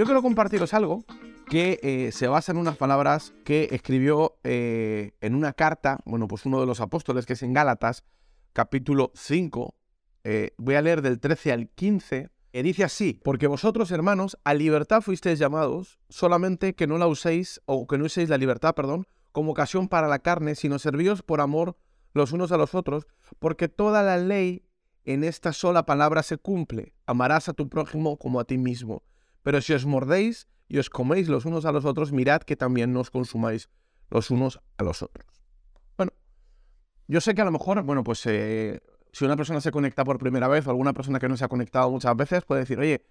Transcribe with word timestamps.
Yo 0.00 0.06
quiero 0.06 0.22
compartiros 0.22 0.72
algo 0.72 1.04
que 1.50 1.78
eh, 1.82 2.10
se 2.12 2.26
basa 2.26 2.52
en 2.52 2.56
unas 2.56 2.78
palabras 2.78 3.34
que 3.44 3.68
escribió 3.72 4.38
eh, 4.44 5.12
en 5.20 5.34
una 5.34 5.52
carta, 5.52 5.98
bueno, 6.06 6.26
pues 6.26 6.46
uno 6.46 6.58
de 6.58 6.64
los 6.64 6.80
apóstoles, 6.80 7.26
que 7.26 7.34
es 7.34 7.42
en 7.42 7.52
Gálatas, 7.52 8.02
capítulo 8.54 9.12
5. 9.14 9.74
Eh, 10.24 10.54
voy 10.56 10.76
a 10.76 10.80
leer 10.80 11.02
del 11.02 11.20
13 11.20 11.52
al 11.52 11.68
15. 11.68 12.30
Que 12.50 12.62
dice 12.62 12.82
así, 12.82 13.20
porque 13.22 13.46
vosotros, 13.46 13.90
hermanos, 13.90 14.38
a 14.42 14.54
libertad 14.54 15.02
fuisteis 15.02 15.38
llamados, 15.38 15.98
solamente 16.08 16.74
que 16.74 16.86
no 16.86 16.96
la 16.96 17.06
uséis, 17.06 17.60
o 17.66 17.86
que 17.86 17.98
no 17.98 18.06
uséis 18.06 18.30
la 18.30 18.38
libertad, 18.38 18.74
perdón, 18.74 19.06
como 19.32 19.52
ocasión 19.52 19.86
para 19.86 20.08
la 20.08 20.20
carne, 20.20 20.54
sino 20.54 20.78
servíos 20.78 21.22
por 21.22 21.42
amor 21.42 21.76
los 22.14 22.32
unos 22.32 22.52
a 22.52 22.56
los 22.56 22.74
otros, 22.74 23.06
porque 23.38 23.68
toda 23.68 24.02
la 24.02 24.16
ley 24.16 24.64
en 25.04 25.24
esta 25.24 25.52
sola 25.52 25.84
palabra 25.84 26.22
se 26.22 26.38
cumple. 26.38 26.94
Amarás 27.04 27.50
a 27.50 27.52
tu 27.52 27.68
prójimo 27.68 28.16
como 28.16 28.40
a 28.40 28.44
ti 28.44 28.56
mismo. 28.56 29.02
Pero 29.42 29.60
si 29.60 29.72
os 29.72 29.86
mordéis 29.86 30.48
y 30.68 30.78
os 30.78 30.90
coméis 30.90 31.28
los 31.28 31.44
unos 31.44 31.64
a 31.64 31.72
los 31.72 31.84
otros, 31.84 32.12
mirad 32.12 32.42
que 32.42 32.56
también 32.56 32.92
no 32.92 33.00
os 33.00 33.10
consumáis 33.10 33.70
los 34.10 34.30
unos 34.30 34.60
a 34.78 34.84
los 34.84 35.02
otros. 35.02 35.26
Bueno, 35.96 36.12
yo 37.08 37.20
sé 37.20 37.34
que 37.34 37.42
a 37.42 37.44
lo 37.44 37.52
mejor, 37.52 37.82
bueno, 37.82 38.04
pues 38.04 38.24
eh, 38.26 38.80
si 39.12 39.24
una 39.24 39.36
persona 39.36 39.60
se 39.60 39.70
conecta 39.70 40.04
por 40.04 40.18
primera 40.18 40.48
vez 40.48 40.66
o 40.66 40.70
alguna 40.70 40.92
persona 40.92 41.18
que 41.18 41.28
no 41.28 41.36
se 41.36 41.44
ha 41.44 41.48
conectado 41.48 41.90
muchas 41.90 42.16
veces 42.16 42.44
puede 42.44 42.60
decir, 42.60 42.78
oye, 42.78 43.04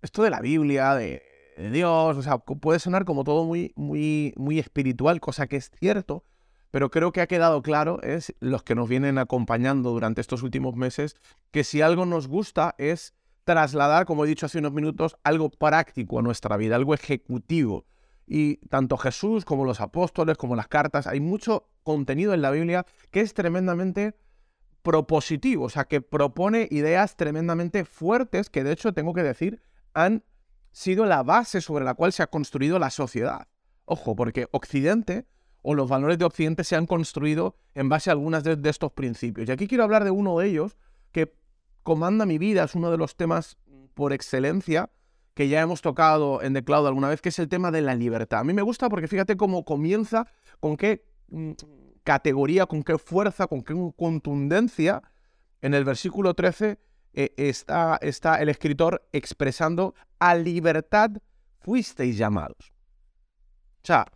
esto 0.00 0.22
de 0.22 0.30
la 0.30 0.40
Biblia, 0.40 0.94
de, 0.94 1.22
de 1.56 1.70
Dios, 1.70 2.16
o 2.16 2.22
sea, 2.22 2.38
puede 2.38 2.78
sonar 2.78 3.04
como 3.04 3.24
todo 3.24 3.44
muy, 3.44 3.72
muy, 3.76 4.32
muy 4.36 4.58
espiritual, 4.58 5.20
cosa 5.20 5.46
que 5.46 5.56
es 5.56 5.70
cierto, 5.70 6.24
pero 6.70 6.90
creo 6.90 7.12
que 7.12 7.20
ha 7.20 7.26
quedado 7.26 7.62
claro, 7.62 8.00
es 8.02 8.34
los 8.40 8.62
que 8.62 8.74
nos 8.74 8.88
vienen 8.88 9.18
acompañando 9.18 9.90
durante 9.90 10.20
estos 10.20 10.42
últimos 10.42 10.74
meses, 10.74 11.16
que 11.50 11.64
si 11.64 11.82
algo 11.82 12.06
nos 12.06 12.28
gusta 12.28 12.74
es 12.78 13.14
trasladar, 13.44 14.06
como 14.06 14.24
he 14.24 14.28
dicho 14.28 14.46
hace 14.46 14.58
unos 14.58 14.72
minutos, 14.72 15.16
algo 15.24 15.50
práctico 15.50 16.18
a 16.18 16.22
nuestra 16.22 16.56
vida, 16.56 16.76
algo 16.76 16.94
ejecutivo. 16.94 17.86
Y 18.26 18.56
tanto 18.68 18.96
Jesús 18.96 19.44
como 19.44 19.64
los 19.64 19.80
apóstoles, 19.80 20.36
como 20.36 20.56
las 20.56 20.68
cartas, 20.68 21.06
hay 21.06 21.20
mucho 21.20 21.68
contenido 21.82 22.34
en 22.34 22.42
la 22.42 22.50
Biblia 22.50 22.86
que 23.10 23.20
es 23.20 23.34
tremendamente 23.34 24.14
propositivo, 24.82 25.66
o 25.66 25.68
sea, 25.68 25.84
que 25.84 26.00
propone 26.00 26.68
ideas 26.70 27.16
tremendamente 27.16 27.84
fuertes 27.84 28.50
que 28.50 28.64
de 28.64 28.72
hecho 28.72 28.92
tengo 28.92 29.14
que 29.14 29.22
decir 29.22 29.62
han 29.94 30.24
sido 30.72 31.06
la 31.06 31.22
base 31.22 31.60
sobre 31.60 31.84
la 31.84 31.94
cual 31.94 32.12
se 32.12 32.22
ha 32.22 32.26
construido 32.26 32.78
la 32.78 32.90
sociedad. 32.90 33.46
Ojo, 33.84 34.16
porque 34.16 34.48
Occidente 34.52 35.26
o 35.62 35.74
los 35.74 35.88
valores 35.88 36.18
de 36.18 36.24
Occidente 36.24 36.64
se 36.64 36.76
han 36.76 36.86
construido 36.86 37.56
en 37.74 37.88
base 37.88 38.10
a 38.10 38.14
algunos 38.14 38.42
de, 38.42 38.58
estos 38.68 38.92
principios. 38.92 39.48
Y 39.48 39.52
aquí 39.52 39.68
quiero 39.68 39.84
hablar 39.84 40.04
de 40.04 40.10
uno 40.10 40.38
de 40.38 40.48
ellos 40.48 40.76
comanda 41.82 42.26
mi 42.26 42.38
vida, 42.38 42.64
es 42.64 42.74
uno 42.74 42.90
de 42.90 42.98
los 42.98 43.16
temas 43.16 43.56
por 43.94 44.12
excelencia 44.12 44.90
que 45.34 45.48
ya 45.48 45.60
hemos 45.60 45.80
tocado 45.80 46.42
en 46.42 46.52
The 46.54 46.64
Cloud 46.64 46.86
alguna 46.86 47.08
vez, 47.08 47.20
que 47.22 47.30
es 47.30 47.38
el 47.38 47.48
tema 47.48 47.70
de 47.70 47.82
la 47.82 47.94
libertad. 47.94 48.40
A 48.40 48.44
mí 48.44 48.52
me 48.52 48.62
gusta 48.62 48.88
porque 48.88 49.08
fíjate 49.08 49.36
cómo 49.36 49.64
comienza, 49.64 50.26
con 50.60 50.76
qué 50.76 51.04
mm, 51.28 51.52
categoría, 52.04 52.66
con 52.66 52.82
qué 52.82 52.98
fuerza, 52.98 53.46
con 53.46 53.62
qué 53.62 53.74
contundencia. 53.96 55.02
En 55.62 55.74
el 55.74 55.84
versículo 55.84 56.34
13 56.34 56.78
eh, 57.14 57.34
está, 57.36 57.98
está 58.02 58.42
el 58.42 58.48
escritor 58.48 59.08
expresando 59.12 59.94
a 60.18 60.34
libertad 60.34 61.10
fuisteis 61.60 62.18
llamados. 62.18 62.72
O 63.82 63.86
sea, 63.86 64.06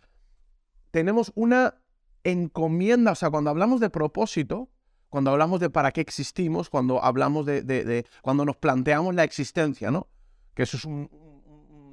tenemos 0.91 1.31
una 1.35 1.81
encomienda, 2.23 3.11
o 3.13 3.15
sea, 3.15 3.29
cuando 3.29 3.49
hablamos 3.49 3.79
de 3.79 3.89
propósito, 3.89 4.69
cuando 5.09 5.31
hablamos 5.31 5.59
de 5.59 5.69
para 5.69 5.91
qué 5.91 6.01
existimos, 6.01 6.69
cuando 6.69 7.03
hablamos 7.03 7.45
de, 7.45 8.05
cuando 8.21 8.45
nos 8.45 8.57
planteamos 8.57 9.15
la 9.15 9.23
existencia, 9.23 9.91
¿no? 9.91 10.07
Que 10.53 10.63
eso 10.63 10.77
es 10.77 10.85
un, 10.85 11.09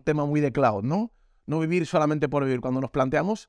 tema 0.05 0.27
muy 0.27 0.41
de 0.41 0.53
cloud, 0.53 0.83
¿no? 0.83 1.13
No 1.47 1.61
vivir 1.61 1.87
solamente 1.87 2.29
por 2.29 2.45
vivir, 2.45 2.61
cuando 2.61 2.81
nos 2.81 2.91
planteamos 2.91 3.49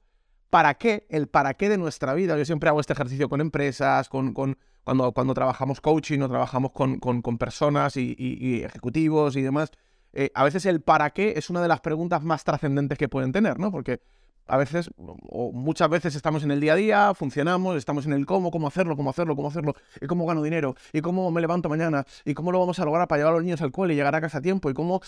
para 0.50 0.76
qué, 0.76 1.06
el 1.10 1.28
para 1.28 1.54
qué 1.54 1.68
de 1.68 1.78
nuestra 1.78 2.14
vida. 2.14 2.38
Yo 2.38 2.46
siempre 2.46 2.70
hago 2.70 2.80
este 2.80 2.94
ejercicio 2.94 3.28
con 3.28 3.42
empresas, 3.42 4.08
con, 4.08 4.34
cuando, 4.34 5.12
cuando 5.12 5.34
trabajamos 5.34 5.82
coaching 5.82 6.22
o 6.22 6.30
trabajamos 6.30 6.72
con, 6.72 7.00
con 7.00 7.38
personas 7.38 7.98
y, 7.98 8.64
ejecutivos 8.64 9.36
y 9.36 9.42
demás. 9.42 9.72
Eh, 10.14 10.32
a 10.34 10.46
veces 10.46 10.66
el 10.66 10.82
para 10.82 11.10
qué 11.10 11.34
es 11.36 11.50
una 11.50 11.62
de 11.62 11.68
las 11.68 11.82
preguntas 11.82 12.24
más 12.24 12.46
trascendentes 12.46 12.98
que 12.98 13.10
pueden 13.10 13.34
tener, 13.34 13.60
¿no? 13.60 13.70
Porque 13.70 14.00
a 14.48 14.58
veces, 14.58 14.92
o 14.98 15.52
muchas 15.52 15.90
veces 15.90 16.16
estamos 16.16 16.44
en 16.44 16.52
el 16.52 16.60
día 16.60 16.74
a 16.74 16.76
día, 16.76 17.14
funcionamos, 17.16 17.78
estamos 17.78 18.06
en 18.06 18.14
el 18.14 18.26
cómo, 18.26 18.52
cómo 18.52 18.68
hacerlo, 18.68 18.96
cómo 18.96 19.10
hacerlo, 19.10 19.36
cómo 19.36 19.48
hacerlo, 19.48 19.74
y 20.00 20.06
cómo 20.06 20.26
gano 20.26 20.44
dinero, 20.44 20.76
y 20.94 21.02
cómo 21.02 21.32
me 21.32 21.42
levanto 21.42 21.68
mañana, 21.68 22.06
y 22.26 22.36
cómo 22.36 22.52
lo 22.52 22.60
vamos 22.60 22.78
a 22.80 22.86
lograr 22.86 23.08
para 23.08 23.20
llevar 23.20 23.34
a 23.34 23.36
los 23.38 23.44
niños 23.44 23.62
al 23.62 23.72
cole 23.72 23.94
y 23.94 23.98
llegar 23.98 24.14
a 24.14 24.22
casa 24.22 24.38
a 24.38 24.42
tiempo, 24.42 24.70
y 24.70 24.74
cómo 24.74 25.02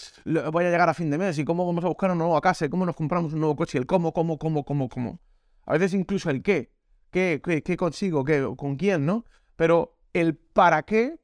voy 0.51 0.65
a 0.65 0.69
llegar 0.71 0.89
a 0.89 0.93
fin 0.93 1.11
de 1.11 1.19
mes, 1.19 1.37
y 1.37 1.45
cómo 1.45 1.67
vamos 1.67 1.83
a 1.85 1.87
buscar 1.87 2.09
una 2.09 2.23
nueva 2.23 2.41
casa, 2.41 2.65
y 2.65 2.69
cómo 2.69 2.85
nos 2.85 2.95
compramos 2.95 3.33
un 3.33 3.39
nuevo 3.39 3.55
coche, 3.55 3.77
el 3.77 3.85
cómo, 3.85 4.11
cómo, 4.11 4.39
cómo, 4.39 4.63
cómo, 4.63 4.89
cómo. 4.89 5.19
A 5.65 5.73
veces 5.73 5.93
incluso 5.93 6.31
el 6.31 6.41
qué, 6.41 6.71
qué, 7.11 7.39
qué, 7.43 7.61
qué 7.61 7.77
consigo, 7.77 8.23
qué, 8.23 8.47
con 8.57 8.75
quién, 8.75 9.05
¿no? 9.05 9.25
Pero 9.55 9.97
el 10.13 10.35
para 10.35 10.81
qué 10.83 11.19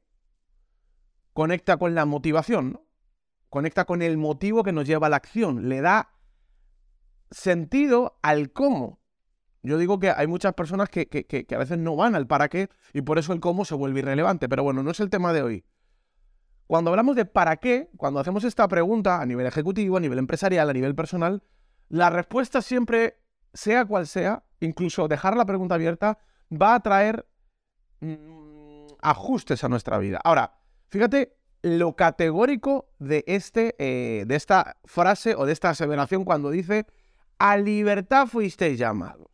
conecta 1.32 1.78
con 1.78 1.96
la 1.96 2.04
motivación, 2.04 2.72
¿no? 2.74 2.84
Conecta 3.48 3.84
con 3.84 4.02
el 4.02 4.18
motivo 4.18 4.62
que 4.62 4.72
nos 4.72 4.86
lleva 4.86 5.08
a 5.08 5.10
la 5.10 5.16
acción, 5.16 5.68
le 5.68 5.80
da 5.80 6.13
sentido 7.34 8.18
al 8.22 8.52
cómo. 8.52 9.00
Yo 9.62 9.78
digo 9.78 9.98
que 9.98 10.10
hay 10.10 10.26
muchas 10.26 10.54
personas 10.54 10.88
que, 10.88 11.46
a 11.50 11.58
veces 11.58 11.78
no 11.78 11.96
van 11.96 12.14
al 12.14 12.26
para 12.26 12.48
qué 12.48 12.68
y 12.92 13.02
por 13.02 13.18
eso 13.18 13.32
el 13.32 13.40
cómo 13.40 13.64
se 13.64 13.74
vuelve 13.74 14.00
irrelevante. 14.00 14.48
Pero 14.48 14.62
bueno, 14.62 14.82
no 14.82 14.90
es 14.90 15.00
el 15.00 15.10
tema 15.10 15.32
de 15.32 15.42
hoy. 15.42 15.64
Cuando 16.66 16.90
hablamos 16.90 17.16
de 17.16 17.24
para 17.24 17.56
qué, 17.56 17.90
cuando 17.96 18.20
hacemos 18.20 18.44
esta 18.44 18.68
pregunta 18.68 19.20
a 19.20 19.26
nivel 19.26 19.46
ejecutivo, 19.46 19.96
a 19.96 20.00
nivel 20.00 20.18
empresarial, 20.18 20.68
a 20.68 20.72
nivel 20.72 20.94
personal, 20.94 21.42
la 21.88 22.10
respuesta 22.10 22.62
siempre, 22.62 23.18
sea 23.52 23.84
cual 23.84 24.06
sea, 24.06 24.44
incluso 24.60 25.08
dejar 25.08 25.36
la 25.36 25.44
pregunta 25.44 25.74
abierta, 25.74 26.18
va 26.50 26.74
a 26.74 26.80
traer 26.80 27.26
mm, 28.00 28.86
ajustes 29.00 29.64
a 29.64 29.68
nuestra 29.68 29.98
vida. 29.98 30.20
Ahora, 30.24 30.58
fíjate 30.88 31.36
lo 31.62 31.96
categórico 31.96 32.90
de, 32.98 33.24
este, 33.26 33.74
eh, 33.78 34.24
de 34.26 34.36
esta 34.36 34.76
frase 34.84 35.34
o 35.34 35.46
de 35.46 35.52
esta 35.54 35.70
aseveración 35.70 36.24
cuando 36.24 36.50
dice 36.50 36.86
a 37.38 37.56
libertad 37.56 38.26
fuisteis 38.26 38.78
llamados. 38.78 39.28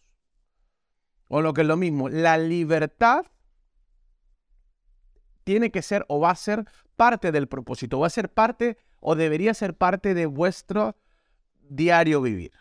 O 1.29 1.43
lo 1.43 1.55
que 1.55 1.61
es 1.61 1.67
lo 1.67 1.77
mismo, 1.77 2.09
la 2.09 2.39
libertad 2.39 3.27
tiene 5.45 5.71
que 5.71 5.83
ser 5.83 6.05
o 6.09 6.21
va 6.21 6.31
a 6.31 6.37
ser 6.37 6.65
parte 6.97 7.33
del 7.33 7.49
propósito, 7.49 8.01
va 8.01 8.09
a 8.09 8.11
ser 8.11 8.33
parte 8.33 8.79
o 9.01 9.15
debería 9.15 9.55
ser 9.55 9.77
parte 9.77 10.15
de 10.15 10.27
vuestro 10.27 10.97
diario 11.61 12.21
vivir. 12.21 12.53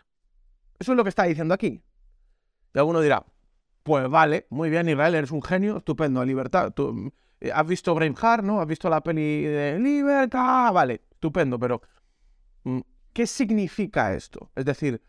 Eso 0.78 0.92
es 0.92 0.96
lo 0.96 1.02
que 1.02 1.10
está 1.10 1.24
diciendo 1.24 1.52
aquí. 1.52 1.82
Y 2.72 2.78
alguno 2.78 3.00
dirá, 3.00 3.24
pues 3.82 4.08
vale, 4.08 4.46
muy 4.50 4.70
bien, 4.70 4.88
Israel, 4.88 5.14
eres 5.14 5.30
un 5.30 5.42
genio, 5.42 5.78
estupendo, 5.78 6.24
libertad. 6.24 6.72
Tú, 6.72 7.12
eh, 7.40 7.50
¿Has 7.52 7.66
visto 7.66 7.94
Braveheart, 7.94 8.44
no? 8.44 8.60
¿Has 8.60 8.66
visto 8.66 8.88
la 8.88 9.02
peli 9.02 9.42
de 9.44 9.78
libertad? 9.78 10.72
Vale, 10.72 11.02
estupendo, 11.10 11.58
pero 11.58 11.82
mm, 12.64 12.80
¿qué 13.12 13.26
significa 13.26 14.14
esto? 14.14 14.50
Es 14.54 14.64
decir, 14.64 15.02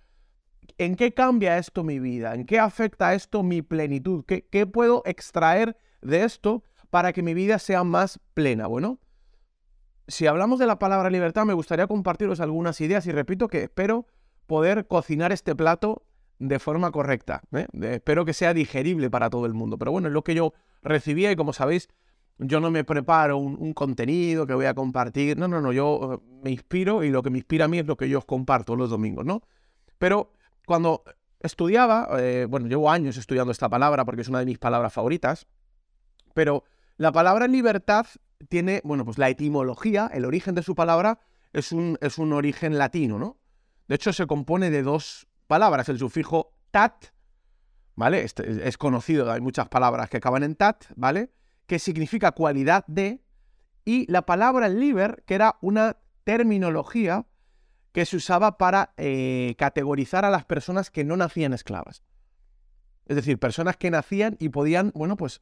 ¿en 0.78 0.96
qué 0.96 1.14
cambia 1.14 1.58
esto 1.58 1.84
mi 1.84 2.00
vida? 2.00 2.34
¿En 2.34 2.46
qué 2.46 2.60
afecta 2.60 3.14
esto 3.14 3.44
mi 3.44 3.62
plenitud? 3.62 4.24
¿Qué, 4.26 4.66
puedo 4.66 5.04
extraer 5.06 5.78
de 6.02 6.24
esto 6.24 6.64
para 6.90 7.14
que 7.14 7.24
mi 7.24 7.34
vida 7.34 7.60
sea 7.60 7.84
más 7.84 8.20
plena? 8.34 8.68
Bueno, 8.68 9.00
si 10.08 10.28
hablamos 10.28 10.60
de 10.60 10.66
la 10.66 10.80
palabra 10.80 11.10
libertad, 11.10 11.46
me 11.46 11.54
gustaría 11.54 11.88
compartiros 11.88 12.40
algunas 12.40 12.82
ideas 12.82 13.06
y 13.06 13.12
repito 13.12 13.48
que 13.48 13.64
espero 13.64 14.08
poder 14.48 14.88
cocinar 14.88 15.32
este 15.32 15.56
plato 15.56 16.04
de 16.40 16.60
forma 16.60 16.92
correcta. 16.92 17.42
¿eh? 17.54 17.68
espero 17.82 18.26
que 18.26 18.34
sea 18.34 18.54
digerible 18.54 19.10
para 19.10 19.30
todo 19.30 19.46
el 19.46 19.54
mundo. 19.54 19.78
Pero 19.78 19.92
bueno, 19.92 20.08
es 20.08 20.14
lo 20.14 20.24
que 20.24 20.34
yo 20.34 20.54
recibía 20.82 21.32
y 21.32 21.36
como 21.36 21.54
sabéis, 21.54 21.88
yo 22.40 22.60
no 22.60 22.72
me 22.72 22.84
preparo 22.84 23.38
un, 23.38 23.56
un, 23.60 23.74
contenido 23.74 24.48
que 24.48 24.56
voy 24.56 24.66
a 24.66 24.74
compartir. 24.74 25.38
No, 25.38 25.48
no, 25.48 25.62
no, 25.62 25.72
yo 25.72 26.16
eh, 26.16 26.40
me 26.44 26.50
inspiro 26.50 27.04
y 27.04 27.12
lo 27.12 27.22
que 27.22 27.30
me 27.30 27.38
inspira 27.38 27.66
a 27.66 27.68
mí 27.68 27.78
es 27.78 27.86
lo 27.86 27.96
que 27.96 28.10
yo 28.10 28.18
os 28.18 28.26
comparto 28.26 28.76
los 28.76 28.90
domingos, 28.90 29.26
¿no? 29.26 29.44
Pero 30.00 30.34
cuando 30.72 31.04
estudiaba, 31.42 32.08
eh, 32.18 32.48
bueno, 32.50 32.68
llevo 32.68 32.90
años 32.90 33.18
estudiando 33.18 33.52
esta 33.52 33.68
palabra 33.68 34.06
porque 34.06 34.22
es 34.22 34.30
una 34.30 34.40
de 34.40 34.46
mis 34.46 34.58
palabras 34.58 34.94
favoritas, 34.94 35.46
pero 36.34 36.64
la 36.96 37.12
palabra 37.12 37.46
libertad 37.48 38.06
tiene, 38.48 38.80
bueno, 38.86 39.04
pues 39.04 39.18
la 39.18 39.28
etimología, 39.28 40.10
el 40.14 40.24
origen 40.24 40.56
de 40.56 40.64
su 40.64 40.74
palabra 40.74 41.20
es 41.52 41.74
un, 41.74 41.98
es 42.00 42.18
un 42.18 42.32
origen 42.32 42.78
latino, 42.78 43.20
¿no? 43.20 43.38
De 43.90 43.96
hecho, 43.96 44.14
se 44.14 44.26
compone 44.28 44.70
de 44.70 44.82
dos 44.82 45.28
palabras, 45.48 45.90
el 45.90 46.00
sufijo 46.00 46.54
tat, 46.72 47.08
¿vale? 47.96 48.24
Este 48.24 48.66
es 48.66 48.78
conocido, 48.78 49.30
hay 49.30 49.42
muchas 49.42 49.68
palabras 49.68 50.10
que 50.10 50.16
acaban 50.16 50.44
en 50.44 50.56
tat, 50.56 50.86
¿vale? 50.96 51.34
Que 51.68 51.80
significa 51.80 52.32
cualidad 52.32 52.86
de, 52.88 53.22
y 53.84 54.10
la 54.10 54.22
palabra 54.22 54.70
liber, 54.70 55.22
que 55.28 55.36
era 55.36 55.58
una 55.60 55.98
terminología 56.24 57.26
que 57.92 58.06
se 58.06 58.18
usaba 58.18 58.58
para 58.58 58.94
eh, 58.98 59.56
categorizar 59.58 60.26
a 60.26 60.30
las 60.30 60.46
personas 60.46 60.90
que 60.90 61.04
no 61.04 61.18
nacían 61.18 61.54
esclavas. 61.54 62.04
Es 63.06 63.16
decir, 63.16 63.40
personas 63.40 63.78
que 63.78 63.92
nacían 63.92 64.38
y 64.40 64.50
podían, 64.50 64.92
bueno, 64.96 65.18
pues 65.18 65.42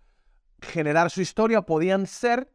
generar 0.61 1.09
su 1.11 1.21
historia, 1.21 1.61
podían 1.61 2.07
ser 2.07 2.51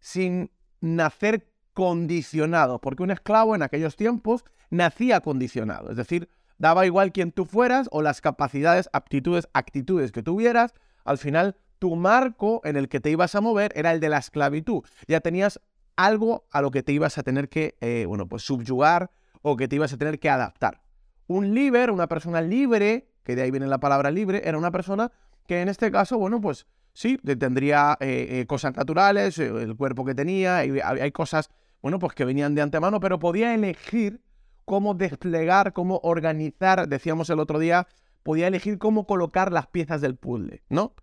sin 0.00 0.50
nacer 0.80 1.50
condicionados, 1.72 2.80
porque 2.80 3.02
un 3.02 3.10
esclavo 3.10 3.54
en 3.54 3.62
aquellos 3.62 3.96
tiempos 3.96 4.44
nacía 4.70 5.20
condicionado, 5.20 5.90
es 5.90 5.96
decir, 5.96 6.28
daba 6.58 6.86
igual 6.86 7.12
quién 7.12 7.32
tú 7.32 7.44
fueras 7.44 7.88
o 7.90 8.00
las 8.00 8.20
capacidades, 8.20 8.88
aptitudes, 8.92 9.48
actitudes 9.52 10.12
que 10.12 10.22
tuvieras, 10.22 10.72
al 11.04 11.18
final 11.18 11.56
tu 11.78 11.96
marco 11.96 12.60
en 12.64 12.76
el 12.76 12.88
que 12.88 13.00
te 13.00 13.10
ibas 13.10 13.34
a 13.34 13.40
mover 13.40 13.72
era 13.74 13.92
el 13.92 14.00
de 14.00 14.08
la 14.08 14.18
esclavitud. 14.18 14.84
Ya 15.06 15.20
tenías 15.20 15.60
algo 15.96 16.46
a 16.50 16.62
lo 16.62 16.70
que 16.70 16.82
te 16.82 16.92
ibas 16.92 17.18
a 17.18 17.22
tener 17.22 17.48
que, 17.48 17.76
eh, 17.80 18.04
bueno, 18.06 18.26
pues 18.26 18.42
subyugar 18.42 19.10
o 19.46 19.56
que 19.56 19.68
te 19.68 19.76
ibas 19.76 19.92
a 19.92 19.98
tener 19.98 20.18
que 20.18 20.30
adaptar. 20.30 20.80
Un 21.26 21.54
liber, 21.54 21.90
una 21.90 22.08
persona 22.08 22.40
libre, 22.40 23.10
que 23.22 23.36
de 23.36 23.42
ahí 23.42 23.50
viene 23.50 23.66
la 23.66 23.78
palabra 23.78 24.10
libre, 24.10 24.40
era 24.44 24.56
una 24.56 24.70
persona 24.70 25.12
que 25.46 25.60
en 25.60 25.68
este 25.68 25.92
caso, 25.92 26.16
bueno, 26.16 26.40
pues 26.40 26.66
sí, 26.94 27.18
tendría 27.18 27.98
eh, 28.00 28.26
eh, 28.30 28.46
cosas 28.46 28.74
naturales, 28.74 29.38
el 29.38 29.76
cuerpo 29.76 30.06
que 30.06 30.14
tenía, 30.14 30.56
hay, 30.56 30.80
hay 30.80 31.12
cosas, 31.12 31.50
bueno, 31.82 31.98
pues 31.98 32.14
que 32.14 32.24
venían 32.24 32.54
de 32.54 32.62
antemano, 32.62 33.00
pero 33.00 33.18
podía 33.18 33.54
elegir 33.54 34.22
cómo 34.64 34.94
desplegar, 34.94 35.74
cómo 35.74 36.00
organizar, 36.02 36.88
decíamos 36.88 37.28
el 37.28 37.38
otro 37.38 37.58
día, 37.58 37.86
podía 38.22 38.46
elegir 38.46 38.78
cómo 38.78 39.06
colocar 39.06 39.52
las 39.52 39.66
piezas 39.66 40.00
del 40.00 40.16
puzzle, 40.16 40.62
¿no? 40.70 40.94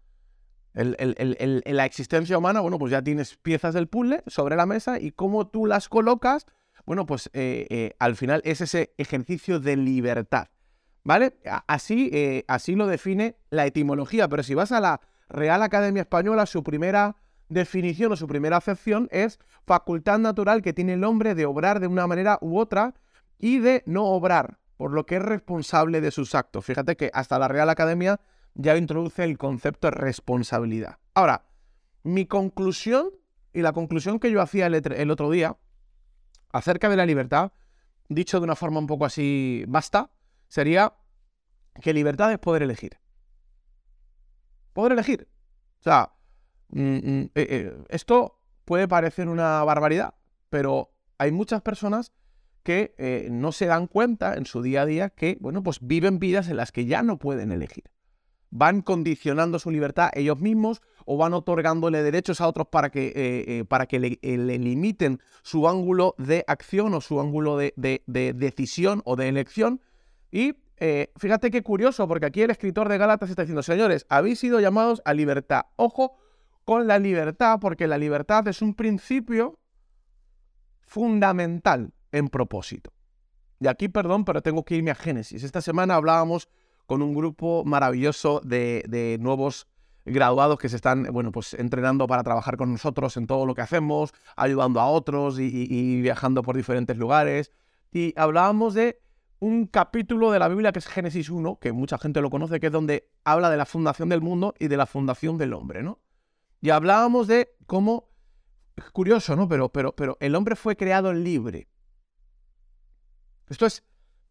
En 0.73 1.75
la 1.75 1.85
existencia 1.85 2.39
humana, 2.39 2.61
bueno, 2.61 2.79
pues 2.79 2.91
ya 2.91 3.03
tienes 3.03 3.37
piezas 3.37 3.75
del 3.75 3.87
puzzle 3.87 4.23
sobre 4.25 4.55
la 4.55 4.65
mesa 4.65 4.99
y 4.99 5.11
cómo 5.11 5.47
tú 5.47 5.67
las 5.67 5.89
colocas, 5.89 6.47
bueno, 6.85 7.05
pues 7.05 7.29
eh, 7.33 7.67
eh, 7.69 7.95
al 7.99 8.15
final 8.15 8.41
es 8.45 8.61
ese 8.61 8.93
ejercicio 8.97 9.59
de 9.59 9.77
libertad, 9.77 10.47
¿vale? 11.03 11.37
Así, 11.67 12.09
eh, 12.13 12.43
así 12.47 12.75
lo 12.75 12.87
define 12.87 13.37
la 13.49 13.65
etimología, 13.65 14.27
pero 14.27 14.43
si 14.43 14.53
vas 14.53 14.71
a 14.71 14.79
la 14.79 15.01
Real 15.29 15.63
Academia 15.63 16.01
Española, 16.01 16.45
su 16.45 16.63
primera 16.63 17.15
definición 17.49 18.11
o 18.11 18.15
su 18.15 18.27
primera 18.27 18.57
acepción 18.57 19.07
es 19.11 19.39
facultad 19.65 20.19
natural 20.19 20.61
que 20.61 20.73
tiene 20.73 20.93
el 20.93 21.03
hombre 21.03 21.35
de 21.35 21.45
obrar 21.45 21.79
de 21.79 21.87
una 21.87 22.07
manera 22.07 22.37
u 22.41 22.57
otra 22.57 22.93
y 23.37 23.59
de 23.59 23.83
no 23.85 24.05
obrar, 24.05 24.59
por 24.77 24.91
lo 24.91 25.05
que 25.05 25.17
es 25.17 25.21
responsable 25.21 26.01
de 26.01 26.11
sus 26.11 26.35
actos. 26.35 26.65
Fíjate 26.65 26.95
que 26.95 27.11
hasta 27.13 27.39
la 27.39 27.47
Real 27.47 27.69
Academia 27.69 28.19
ya 28.53 28.77
introduce 28.77 29.23
el 29.23 29.37
concepto 29.37 29.87
de 29.87 29.91
responsabilidad. 29.91 30.97
Ahora, 31.13 31.45
mi 32.03 32.25
conclusión 32.25 33.09
y 33.53 33.61
la 33.61 33.73
conclusión 33.73 34.19
que 34.19 34.31
yo 34.31 34.41
hacía 34.41 34.67
el, 34.67 35.11
otro 35.11 35.29
día 35.29 35.57
acerca 36.51 36.89
de 36.89 36.97
la 36.97 37.05
libertad, 37.05 37.51
dicho 38.09 38.39
de 38.39 38.43
una 38.43 38.55
forma 38.55 38.79
un 38.79 38.87
poco 38.87 39.05
así 39.05 39.63
basta, 39.67 40.11
sería 40.47 40.93
que 41.81 41.93
libertad 41.93 42.31
es 42.31 42.39
poder 42.39 42.63
elegir. 42.63 42.99
Poder 44.73 44.93
elegir. 44.93 45.27
O 45.79 45.83
sea, 45.83 46.13
mm, 46.69 46.81
mm, 46.81 47.21
eh, 47.21 47.29
eh, 47.35 47.83
esto 47.89 48.41
puede 48.65 48.87
parecer 48.87 49.27
una 49.29 49.63
barbaridad, 49.63 50.15
pero 50.49 50.93
hay 51.17 51.31
muchas 51.31 51.61
personas 51.61 52.11
que 52.63 52.93
eh, 52.97 53.27
no 53.31 53.51
se 53.51 53.65
dan 53.65 53.87
cuenta 53.87 54.35
en 54.35 54.45
su 54.45 54.61
día 54.61 54.83
a 54.83 54.85
día 54.85 55.09
que, 55.09 55.37
bueno, 55.39 55.63
pues 55.63 55.79
viven 55.81 56.19
vidas 56.19 56.47
en 56.49 56.57
las 56.57 56.71
que 56.71 56.85
ya 56.85 57.01
no 57.01 57.17
pueden 57.17 57.51
elegir. 57.51 57.85
Van 58.49 58.81
condicionando 58.81 59.57
su 59.59 59.71
libertad 59.71 60.11
ellos 60.13 60.39
mismos 60.39 60.81
o 61.05 61.17
van 61.17 61.33
otorgándole 61.33 62.03
derechos 62.03 62.41
a 62.41 62.47
otros 62.47 62.67
para 62.67 62.89
que, 62.89 63.07
eh, 63.07 63.13
eh, 63.15 63.65
para 63.67 63.85
que 63.85 63.99
le, 63.99 64.19
limiten 64.21 65.19
su 65.43 65.67
ángulo 65.67 66.15
de 66.17 66.43
acción 66.47 66.93
o 66.93 67.01
su 67.01 67.19
ángulo 67.19 67.57
de, 67.57 67.73
decisión 68.05 69.01
o 69.05 69.15
de 69.15 69.27
elección. 69.27 69.81
Y 70.31 70.53
fíjate 71.17 71.51
qué 71.51 71.61
curioso, 71.61 72.07
porque 72.07 72.25
aquí 72.25 72.41
el 72.41 72.49
escritor 72.49 72.89
de 72.89 72.97
Gálatas 72.97 73.29
está 73.29 73.43
diciendo, 73.43 73.61
señores, 73.61 74.05
habéis 74.09 74.39
sido 74.39 74.59
llamados 74.59 75.01
a 75.05 75.13
libertad. 75.13 75.63
Ojo 75.75 76.17
con 76.65 76.87
la 76.87 76.99
libertad, 76.99 77.59
porque 77.59 77.87
la 77.87 77.97
libertad 77.97 78.47
es 78.47 78.61
un 78.61 78.73
principio 78.73 79.59
fundamental 80.81 81.93
en 82.11 82.27
propósito. 82.27 82.91
Y 83.59 83.67
aquí, 83.67 83.89
perdón, 83.89 84.25
pero 84.25 84.41
tengo 84.41 84.65
que 84.65 84.75
irme 84.75 84.91
a 84.91 84.95
Génesis. 84.95 85.43
Esta 85.43 85.61
semana 85.61 85.95
hablábamos 85.95 86.49
con 86.85 87.01
un 87.01 87.13
grupo 87.13 87.63
maravilloso 87.63 88.41
de, 88.43 89.17
nuevos 89.21 89.67
graduados 90.05 90.57
que 90.57 90.69
se 90.69 90.75
están, 90.75 91.03
bueno, 91.11 91.31
pues 91.31 91.53
entrenando 91.53 92.07
para 92.07 92.23
trabajar 92.23 92.57
con 92.57 92.71
nosotros 92.71 93.17
en 93.17 93.27
todo 93.27 93.45
lo 93.45 93.53
que 93.55 93.61
hacemos, 93.61 94.13
ayudando 94.35 94.79
a 94.79 94.87
otros 94.87 95.39
y, 95.39 96.01
viajando 96.01 96.41
por 96.41 96.55
diferentes 96.55 96.97
lugares. 96.97 97.51
Y 97.91 98.13
hablábamos 98.17 98.73
de 98.73 99.01
un 99.39 99.67
capítulo 99.67 100.31
de 100.31 100.39
la 100.39 100.47
Biblia 100.47 100.71
que 100.71 100.79
es 100.79 100.87
Génesis 100.87 101.29
1, 101.29 101.59
que 101.59 101.71
mucha 101.71 101.97
gente 101.97 102.21
lo 102.21 102.29
conoce, 102.29 102.59
que 102.59 102.67
es 102.67 102.71
donde 102.71 103.09
habla 103.23 103.49
de 103.49 103.57
la 103.57 103.65
fundación 103.65 104.09
del 104.09 104.21
mundo 104.21 104.53
y 104.59 104.67
de 104.67 104.77
la 104.77 104.85
fundación 104.85 105.37
del 105.37 105.53
hombre, 105.53 105.83
¿no? 105.83 105.99
Y 106.61 106.69
hablábamos 106.69 107.27
de 107.27 107.55
cómo, 107.65 108.09
curioso, 108.93 109.35
¿no? 109.35 109.47
Pero, 109.47 109.69
pero, 109.69 109.95
pero 109.95 110.17
el 110.19 110.35
hombre 110.35 110.55
fue 110.55 110.75
creado 110.75 111.11
libre. 111.11 111.67
Esto 113.49 113.65
es 113.65 113.83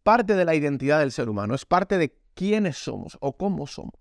parte 0.03 0.35
de 0.35 0.45
la 0.45 0.55
identidad 0.55 0.99
del 0.99 1.11
ser 1.11 1.29
humano, 1.29 1.53
es 1.53 1.65
parte 1.65 1.97
de 1.97 2.17
quiénes 2.33 2.77
somos 2.77 3.17
o 3.21 3.37
cómo 3.37 3.67
somos. 3.67 3.93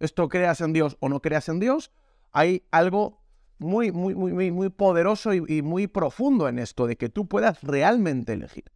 Esto 0.00 0.28
creas 0.28 0.60
en 0.60 0.72
Dios 0.72 0.96
o 1.00 1.08
no 1.08 1.20
creas 1.20 1.48
en 1.48 1.60
Dios, 1.60 1.92
hay 2.32 2.66
algo 2.70 3.22
muy, 3.58 3.90
muy, 3.90 4.14
muy, 4.14 4.50
muy 4.50 4.68
poderoso 4.68 5.34
y, 5.34 5.62
muy 5.62 5.86
profundo 5.86 6.48
en 6.48 6.58
esto, 6.58 6.86
de 6.86 6.96
que 6.96 7.08
tú 7.08 7.26
puedas 7.26 7.62
realmente 7.62 8.32
elegir. 8.32 8.70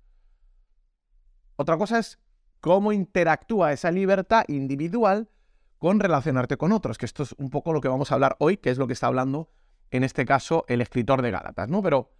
Otra 1.57 1.77
cosa 1.79 1.99
es 1.99 2.19
cómo 2.61 2.93
interactúa 2.93 3.73
esa 3.73 3.91
libertad 3.91 4.45
individual 4.49 5.29
con 5.79 6.01
relacionarte 6.01 6.57
con 6.57 6.73
otros, 6.73 6.99
que 6.99 7.07
esto 7.07 7.23
es 7.23 7.33
un 7.39 7.51
poco 7.51 7.73
lo 7.73 7.81
que 7.81 7.89
vamos 7.89 8.11
a 8.11 8.15
hablar 8.15 8.37
hoy, 8.39 8.57
que 8.57 8.71
es 8.71 8.79
lo 8.79 8.87
que 8.87 8.93
está 8.93 9.07
hablando 9.07 9.51
en 9.91 10.05
este 10.05 10.25
caso 10.25 10.65
el 10.69 10.81
escritor 10.81 11.23
de 11.23 11.31
Gálatas, 11.31 11.69
¿no? 11.69 11.83
Pero 11.83 12.11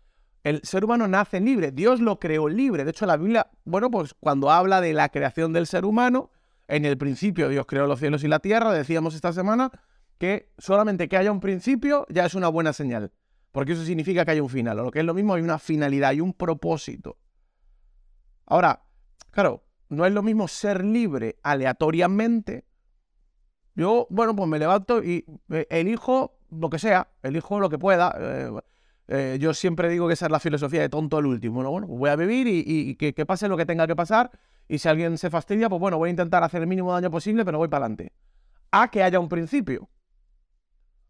el 0.45 0.61
ser 0.63 0.85
humano 0.85 1.09
nace 1.09 1.41
libre, 1.41 1.71
Dios 1.71 2.01
lo 2.01 2.19
creó 2.19 2.49
libre. 2.49 2.85
De 2.85 2.91
hecho, 2.91 3.07
la 3.07 3.17
Biblia, 3.17 3.51
bueno, 3.65 3.91
pues 3.91 4.15
cuando 4.15 4.51
habla 4.51 4.81
de 4.81 4.93
la 4.93 5.09
creación 5.09 5.53
del 5.53 5.67
ser 5.67 5.85
humano, 5.85 6.31
en 6.73 6.87
el 6.87 6.97
principio 6.97 7.51
Dios 7.51 7.67
creó 7.67 7.87
los 7.87 8.01
cielos 8.01 8.25
y 8.25 8.29
la 8.29 8.39
tierra, 8.39 8.73
decíamos 8.73 9.15
esta 9.15 9.33
semana 9.33 9.71
que 10.19 10.53
solamente 10.57 11.09
que 11.09 11.19
haya 11.19 11.31
un 11.31 11.41
principio 11.41 12.07
ya 12.09 12.25
es 12.25 12.35
una 12.35 12.49
buena 12.49 12.73
señal, 12.73 13.13
porque 13.51 13.73
eso 13.73 13.85
significa 13.85 14.25
que 14.25 14.31
hay 14.31 14.41
un 14.41 14.49
final, 14.49 14.79
o 14.79 14.85
lo 14.85 14.91
que 14.91 15.01
es 15.01 15.05
lo 15.05 15.13
mismo, 15.13 15.35
hay 15.35 15.43
una 15.43 15.59
finalidad, 15.59 16.11
hay 16.11 16.21
un 16.21 16.33
propósito. 16.33 17.19
Ahora, 18.47 18.85
claro, 19.31 19.65
no 19.91 20.07
es 20.07 20.13
lo 20.13 20.23
mismo 20.23 20.49
ser 20.49 20.83
libre 20.83 21.37
aleatoriamente. 21.43 22.65
Yo, 23.75 24.07
bueno, 24.09 24.35
pues 24.35 24.49
me 24.49 24.59
levanto 24.59 25.03
y 25.03 25.27
eh, 25.51 25.67
elijo 25.69 26.39
lo 26.51 26.71
que 26.71 26.79
sea, 26.79 27.09
elijo 27.23 27.61
lo 27.61 27.69
que 27.69 27.79
pueda. 27.79 28.17
Eh, 28.19 28.51
eh, 29.09 29.39
yo 29.39 29.53
siempre 29.53 29.91
digo 29.91 30.07
que 30.07 30.15
esa 30.15 30.27
es 30.27 30.33
la 30.33 30.41
filosofía 30.41 30.81
de 30.81 30.89
tonto 30.89 31.19
el 31.19 31.27
último. 31.27 31.57
Bueno, 31.57 31.71
bueno, 31.71 31.87
pues 31.87 31.99
voy 31.99 32.11
a 32.11 32.17
vivir 32.17 32.47
y, 32.49 32.95
que, 32.97 33.27
pase 33.27 33.49
lo 33.49 33.59
que 33.59 33.67
tenga 33.67 33.87
que 33.87 33.97
pasar. 33.97 34.31
Y 34.69 34.79
si 34.79 34.89
alguien 34.89 35.19
se 35.19 35.31
fastidia, 35.31 35.69
pues 35.69 35.81
bueno, 35.81 35.99
voy 35.99 36.09
a 36.09 36.11
intentar 36.11 36.43
hacer 36.43 36.63
el 36.63 36.67
mínimo 36.67 36.93
daño 36.93 37.11
posible, 37.11 37.45
pero 37.45 37.59
voy 37.59 37.69
para 37.69 37.85
adelante. 37.85 38.13
A 38.71 38.91
que 38.91 39.03
haya 39.03 39.21
un 39.21 39.29
principio. 39.29 39.89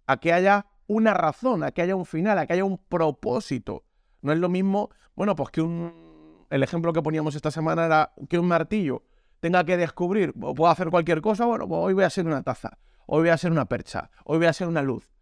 A 0.07 0.17
que 0.19 0.33
haya 0.33 0.67
una 0.87 1.15
razón, 1.15 1.63
a 1.63 1.71
que 1.71 1.83
haya 1.83 1.95
un 1.95 2.07
final, 2.07 2.39
a 2.39 2.47
que 2.47 2.55
haya 2.55 2.65
un 2.65 2.79
propósito. 2.79 3.85
No 4.21 4.33
es 4.33 4.39
lo 4.39 4.49
mismo, 4.49 4.91
bueno, 5.15 5.37
pues 5.37 5.51
que 5.51 5.63
un... 5.63 6.47
El 6.51 6.63
ejemplo 6.63 6.93
que 6.93 7.03
poníamos 7.03 7.35
esta 7.35 7.51
semana 7.51 7.87
era 7.87 8.13
que 8.29 8.39
un 8.39 8.47
martillo 8.47 9.05
tenga 9.41 9.65
que 9.65 9.77
descubrir, 9.77 10.35
o 10.41 10.55
puedo 10.55 10.71
hacer 10.71 10.91
cualquier 10.91 11.21
cosa, 11.21 11.47
bueno, 11.47 11.67
pues 11.67 11.81
hoy 11.83 11.95
voy 11.95 12.05
a 12.05 12.11
ser 12.11 12.27
una 12.27 12.43
taza, 12.43 12.79
hoy 13.07 13.21
voy 13.21 13.31
a 13.31 13.39
ser 13.39 13.51
una 13.51 13.65
percha, 13.65 14.11
hoy 14.25 14.39
voy 14.39 14.47
a 14.47 14.53
ser 14.53 14.69
una 14.69 14.83
luz 14.83 15.13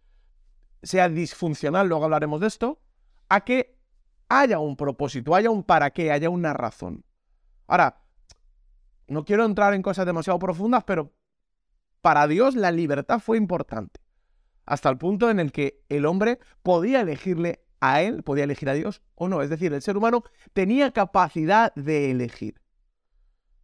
sea 0.82 1.08
disfuncional, 1.08 1.88
luego 1.88 2.04
hablaremos 2.04 2.40
de 2.40 2.46
esto, 2.46 2.80
a 3.28 3.42
que 3.42 3.78
haya 4.28 4.58
un 4.58 4.76
propósito, 4.76 5.34
haya 5.34 5.50
un 5.50 5.62
para 5.62 5.90
qué, 5.90 6.10
haya 6.12 6.30
una 6.30 6.52
razón. 6.52 7.04
Ahora, 7.66 8.00
no 9.10 9.24
quiero 9.24 9.44
entrar 9.44 9.74
en 9.74 9.82
cosas 9.82 10.06
demasiado 10.06 10.38
profundas, 10.38 10.84
pero 10.84 11.12
para 12.00 12.28
Dios 12.28 12.54
la 12.54 12.70
libertad 12.70 13.18
fue 13.18 13.36
importante. 13.36 14.00
Hasta 14.64 14.88
el 14.88 14.98
punto 14.98 15.30
en 15.30 15.40
el 15.40 15.50
que 15.50 15.82
el 15.88 16.06
hombre 16.06 16.38
podía 16.62 17.00
elegirle 17.00 17.64
a 17.80 18.02
él, 18.02 18.22
podía 18.22 18.44
elegir 18.44 18.70
a 18.70 18.74
Dios 18.74 19.02
o 19.16 19.28
no. 19.28 19.42
Es 19.42 19.50
decir, 19.50 19.72
el 19.72 19.82
ser 19.82 19.96
humano 19.96 20.22
tenía 20.52 20.92
capacidad 20.92 21.74
de 21.74 22.12
elegir. 22.12 22.60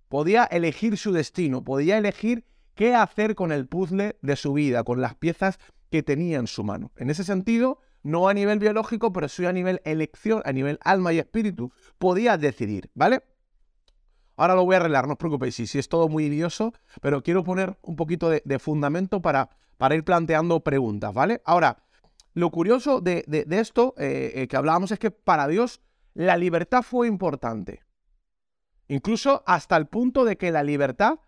Podía 0.08 0.44
elegir 0.44 0.98
su 0.98 1.12
destino, 1.12 1.62
podía 1.62 1.96
elegir 1.96 2.44
qué 2.74 2.96
hacer 2.96 3.36
con 3.36 3.52
el 3.52 3.68
puzzle 3.68 4.18
de 4.22 4.36
su 4.36 4.52
vida, 4.52 4.82
con 4.82 5.00
las 5.00 5.14
piezas 5.14 5.60
que 5.90 6.02
tenía 6.02 6.38
en 6.38 6.48
su 6.48 6.64
mano. 6.64 6.90
En 6.96 7.08
ese 7.08 7.22
sentido, 7.22 7.78
no 8.02 8.28
a 8.28 8.34
nivel 8.34 8.58
biológico, 8.58 9.12
pero 9.12 9.28
sí 9.28 9.46
a 9.46 9.52
nivel 9.52 9.80
elección, 9.84 10.42
a 10.44 10.52
nivel 10.52 10.80
alma 10.82 11.12
y 11.12 11.20
espíritu, 11.20 11.70
podía 11.98 12.36
decidir, 12.36 12.90
¿vale? 12.94 13.22
Ahora 14.36 14.54
lo 14.54 14.64
voy 14.64 14.74
a 14.74 14.78
arreglar, 14.78 15.06
no 15.06 15.12
os 15.12 15.18
preocupéis, 15.18 15.54
si, 15.54 15.78
es 15.78 15.88
todo 15.88 16.08
muy 16.08 16.26
idioso, 16.26 16.74
pero 17.00 17.22
quiero 17.22 17.42
poner 17.42 17.78
un 17.82 17.96
poquito 17.96 18.28
de, 18.28 18.58
fundamento 18.58 19.22
para, 19.22 19.50
para, 19.78 19.94
ir 19.94 20.04
planteando 20.04 20.60
preguntas, 20.60 21.14
¿vale? 21.14 21.40
Ahora, 21.44 21.78
lo 22.34 22.50
curioso 22.50 23.00
de, 23.00 23.24
esto 23.50 23.94
eh, 23.96 24.32
eh, 24.34 24.48
que 24.48 24.56
hablábamos 24.56 24.90
es 24.92 24.98
que 24.98 25.10
para 25.10 25.48
Dios 25.48 25.80
la 26.12 26.36
libertad 26.36 26.82
fue 26.82 27.08
importante. 27.08 27.82
Incluso 28.88 29.42
hasta 29.46 29.76
el 29.76 29.86
punto 29.86 30.24
de 30.24 30.36
que 30.36 30.52
la 30.52 30.62
libertad, 30.62 31.18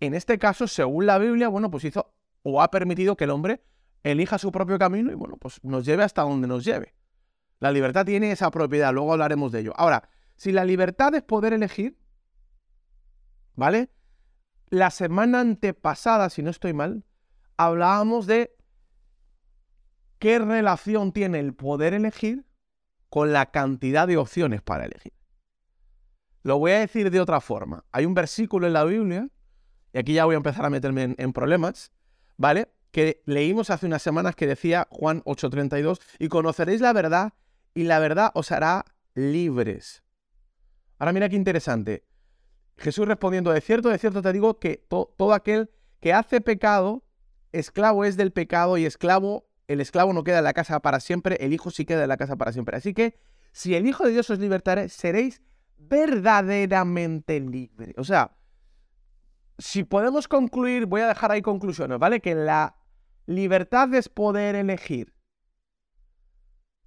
en 0.00 0.14
este 0.14 0.38
caso, 0.38 0.66
según 0.66 1.06
la 1.06 1.18
Biblia, 1.18 1.48
bueno, 1.48 1.70
pues 1.70 1.84
hizo 1.84 2.12
o 2.42 2.60
ha 2.60 2.70
permitido 2.70 3.16
que 3.16 3.24
el 3.24 3.30
hombre 3.30 3.62
elija 4.02 4.38
su 4.38 4.52
propio 4.52 4.78
camino 4.78 5.10
y 5.10 5.14
bueno, 5.14 5.36
pues 5.36 5.62
nos 5.62 5.84
lleve 5.84 6.02
hasta 6.02 6.22
donde 6.22 6.46
nos 6.46 6.64
lleve. 6.64 6.94
La 7.58 7.72
libertad 7.72 8.04
tiene 8.04 8.32
esa 8.32 8.50
propiedad, 8.50 8.92
luego 8.92 9.12
hablaremos 9.12 9.52
de 9.52 9.60
ello. 9.60 9.72
Ahora, 9.76 10.08
si 10.36 10.52
la 10.52 10.64
libertad 10.64 11.14
es 11.14 11.22
poder 11.22 11.52
elegir, 11.52 11.96
¿vale? 13.56 13.90
La 14.68 14.90
semana 14.90 15.40
antepasada, 15.40 16.30
si 16.30 16.42
no 16.42 16.50
estoy 16.50 16.72
mal, 16.72 17.04
hablábamos 17.56 18.26
de 18.26 18.56
qué 20.18 20.38
relación 20.38 21.12
tiene 21.12 21.40
el 21.40 21.54
poder 21.54 21.94
elegir 21.94 22.44
con 23.08 23.32
la 23.32 23.50
cantidad 23.50 24.06
de 24.06 24.16
opciones 24.16 24.62
para 24.62 24.84
elegir. 24.84 25.12
Lo 26.42 26.58
voy 26.58 26.72
a 26.72 26.78
decir 26.78 27.10
de 27.10 27.20
otra 27.20 27.40
forma. 27.40 27.84
Hay 27.92 28.06
un 28.06 28.14
versículo 28.14 28.66
en 28.66 28.72
la 28.72 28.84
Biblia, 28.84 29.28
y 29.92 29.98
aquí 29.98 30.14
ya 30.14 30.24
voy 30.24 30.34
a 30.34 30.36
empezar 30.36 30.64
a 30.64 30.70
meterme 30.70 31.14
en, 31.16 31.32
problemas, 31.32 31.92
¿vale? 32.36 32.68
Que 32.92 33.22
leímos 33.26 33.70
hace 33.70 33.86
unas 33.86 34.02
semanas 34.02 34.36
que 34.36 34.46
decía 34.46 34.86
Juan 34.90 35.22
8:32, 35.24 36.00
y 36.18 36.28
conoceréis 36.28 36.80
la 36.80 36.92
verdad, 36.92 37.32
y 37.74 37.84
la 37.84 37.98
verdad 37.98 38.30
os 38.34 38.52
hará 38.52 38.84
libres. 39.14 40.02
Ahora 40.98 41.12
mira 41.12 41.28
qué 41.28 41.36
interesante. 41.36 42.04
Jesús 42.78 43.06
respondiendo, 43.06 43.50
de 43.50 43.60
cierto, 43.60 43.88
de 43.88 43.98
cierto 43.98 44.22
te 44.22 44.32
digo 44.32 44.58
que 44.58 44.86
todo 44.88 45.32
aquel 45.32 45.70
que 46.00 46.12
hace 46.12 46.40
pecado, 46.40 47.04
esclavo 47.52 48.04
es 48.04 48.16
del 48.16 48.32
pecado 48.32 48.76
y 48.76 48.84
esclavo, 48.84 49.48
el 49.66 49.80
esclavo 49.80 50.12
no 50.12 50.24
queda 50.24 50.38
en 50.38 50.44
la 50.44 50.52
casa 50.52 50.80
para 50.80 51.00
siempre, 51.00 51.36
el 51.40 51.52
hijo 51.52 51.70
sí 51.70 51.84
queda 51.84 52.02
en 52.02 52.08
la 52.08 52.16
casa 52.16 52.36
para 52.36 52.52
siempre. 52.52 52.76
Así 52.76 52.94
que 52.94 53.18
si 53.56 53.74
el 53.74 53.86
Hijo 53.86 54.04
de 54.04 54.10
Dios 54.10 54.28
os 54.28 54.38
libertare, 54.38 54.90
seréis 54.90 55.40
verdaderamente 55.78 57.40
libres. 57.40 57.94
O 57.96 58.04
sea, 58.04 58.36
si 59.56 59.82
podemos 59.82 60.28
concluir, 60.28 60.84
voy 60.84 61.00
a 61.00 61.08
dejar 61.08 61.32
ahí 61.32 61.40
conclusiones, 61.40 61.98
¿vale? 61.98 62.20
Que 62.20 62.34
la 62.34 62.76
libertad 63.24 63.94
es 63.94 64.10
poder 64.10 64.56
elegir. 64.56 65.14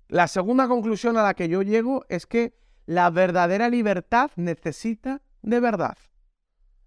La 0.10 0.28
segunda 0.28 0.68
conclusión 0.68 1.18
a 1.18 1.24
la 1.24 1.34
que 1.34 1.50
yo 1.50 1.64
llego 1.64 2.06
es 2.08 2.28
que 2.28 2.56
la 2.86 3.10
verdadera 3.10 3.68
libertad 3.68 4.30
necesita 4.36 5.24
de 5.42 5.60
verdad. 5.60 5.98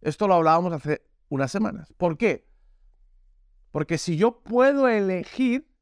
Esto 0.00 0.28
lo 0.28 0.34
hablábamos 0.34 0.72
hace 0.72 1.02
unas 1.28 1.50
semanas. 1.50 1.92
¿Por 1.96 2.16
qué? 2.18 2.46
Porque 3.70 3.98
si 3.98 4.16
yo 4.16 4.42
puedo 4.42 4.88
elegir, 4.88 5.72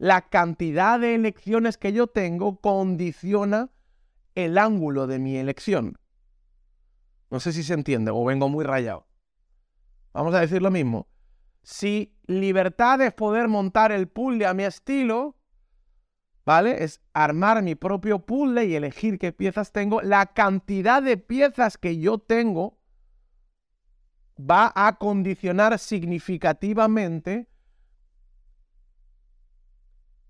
la 0.00 0.30
cantidad 0.30 0.98
de 0.98 1.14
elecciones 1.14 1.76
que 1.76 1.92
yo 1.92 2.06
tengo 2.06 2.60
condiciona 2.60 3.70
el 4.34 4.56
ángulo 4.56 5.06
de 5.06 5.18
mi 5.18 5.36
elección. 5.36 5.98
No 7.30 7.38
sé 7.38 7.52
si 7.52 7.62
se 7.62 7.74
entiende 7.74 8.10
o 8.10 8.24
vengo 8.24 8.48
muy 8.48 8.64
rayado. 8.64 9.06
Vamos 10.14 10.34
a 10.34 10.40
decir 10.40 10.62
lo 10.62 10.70
mismo. 10.70 11.06
Si 11.62 12.16
libertad 12.26 13.02
es 13.02 13.12
poder 13.12 13.48
montar 13.48 13.92
el 13.92 14.08
puzzle 14.08 14.46
a 14.46 14.54
mi 14.54 14.64
estilo, 14.64 15.36
¿vale? 16.50 16.82
Es 16.82 17.00
armar 17.12 17.62
mi 17.62 17.76
propio 17.76 18.26
puzzle 18.26 18.64
y 18.64 18.74
elegir 18.74 19.20
qué 19.20 19.32
piezas 19.32 19.70
tengo. 19.70 20.02
La 20.02 20.26
cantidad 20.26 21.00
de 21.00 21.16
piezas 21.16 21.78
que 21.78 22.00
yo 22.00 22.18
tengo 22.18 22.76
va 24.36 24.72
a 24.74 24.98
condicionar 24.98 25.78
significativamente 25.78 27.48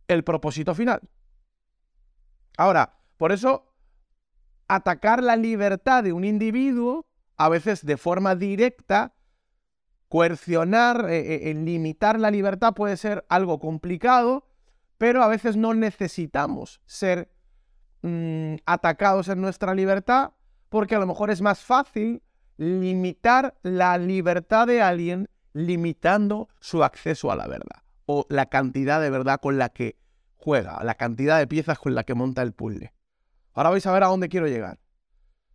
el 0.08 0.22
propósito 0.22 0.74
final. 0.74 1.00
Ahora, 2.58 2.98
por 3.16 3.32
eso, 3.32 3.72
atacar 4.68 5.22
la 5.22 5.36
libertad 5.36 6.04
de 6.04 6.12
un 6.12 6.24
individuo, 6.24 7.06
a 7.38 7.48
veces 7.48 7.86
de 7.86 7.96
forma 7.96 8.34
directa, 8.34 9.14
coercionar, 10.10 11.08
eh, 11.08 11.48
eh, 11.48 11.54
limitar 11.54 12.20
la 12.20 12.30
libertad 12.30 12.74
puede 12.74 12.98
ser 12.98 13.24
algo 13.30 13.58
complicado, 13.58 14.49
pero 15.00 15.22
a 15.22 15.28
veces 15.28 15.56
no 15.56 15.72
necesitamos 15.72 16.82
ser 16.84 17.32
mm, 18.02 18.56
atacados 18.66 19.28
en 19.28 19.40
nuestra 19.40 19.74
libertad 19.74 20.32
porque 20.68 20.94
a 20.94 20.98
lo 20.98 21.06
mejor 21.06 21.30
es 21.30 21.40
más 21.40 21.60
fácil 21.60 22.22
limitar 22.58 23.58
la 23.62 23.96
libertad 23.96 24.66
de 24.66 24.82
alguien 24.82 25.30
limitando 25.54 26.50
su 26.60 26.84
acceso 26.84 27.32
a 27.32 27.36
la 27.36 27.46
verdad 27.46 27.82
o 28.04 28.26
la 28.28 28.50
cantidad 28.50 29.00
de 29.00 29.08
verdad 29.08 29.40
con 29.40 29.56
la 29.56 29.70
que 29.70 29.96
juega, 30.36 30.84
la 30.84 30.96
cantidad 30.96 31.38
de 31.38 31.46
piezas 31.46 31.78
con 31.78 31.94
la 31.94 32.04
que 32.04 32.14
monta 32.14 32.42
el 32.42 32.52
puzzle. 32.52 32.92
Ahora 33.54 33.70
vais 33.70 33.86
a 33.86 33.92
ver 33.92 34.04
a 34.04 34.08
dónde 34.08 34.28
quiero 34.28 34.48
llegar. 34.48 34.80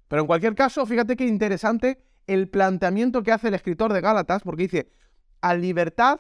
Pero 0.08 0.24
en 0.24 0.28
cualquier 0.28 0.56
caso, 0.56 0.88
fíjate 0.88 1.16
qué 1.16 1.28
interesante 1.28 2.04
el 2.26 2.50
planteamiento 2.50 3.22
que 3.22 3.32
hace 3.32 3.50
el 3.50 3.54
escritor 3.54 3.94
de 3.94 4.02
Gálatas, 4.02 4.42
porque 4.42 4.64
dice, 4.64 4.90
a 5.42 5.54
libertad 5.54 6.20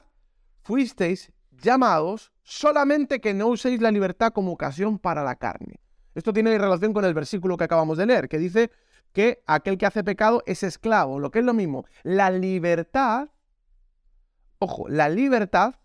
fuisteis 0.61 1.31
llamados 1.61 2.31
solamente 2.43 3.19
que 3.19 3.33
no 3.33 3.47
uséis 3.47 3.81
la 3.81 3.91
libertad 3.91 4.31
como 4.31 4.51
ocasión 4.51 4.99
para 4.99 5.23
la 5.23 5.35
carne. 5.35 5.79
Esto 6.13 6.31
tiene 6.31 6.57
relación 6.57 6.93
con 6.93 7.03
el 7.03 7.13
versículo 7.13 7.57
que 7.57 7.65
acabamos 7.65 7.97
de 7.97 8.05
leer, 8.05 8.29
que 8.29 8.37
dice 8.37 8.71
que 9.11 9.43
aquel 9.47 9.77
que 9.77 9.85
hace 9.85 10.03
pecado 10.03 10.43
es 10.45 10.63
esclavo, 10.63 11.19
lo 11.19 11.31
que 11.31 11.39
es 11.39 11.45
lo 11.45 11.53
mismo. 11.53 11.85
La 12.03 12.29
libertad, 12.29 13.29
ojo, 14.59 14.87
la 14.87 15.09
libertad 15.09 15.75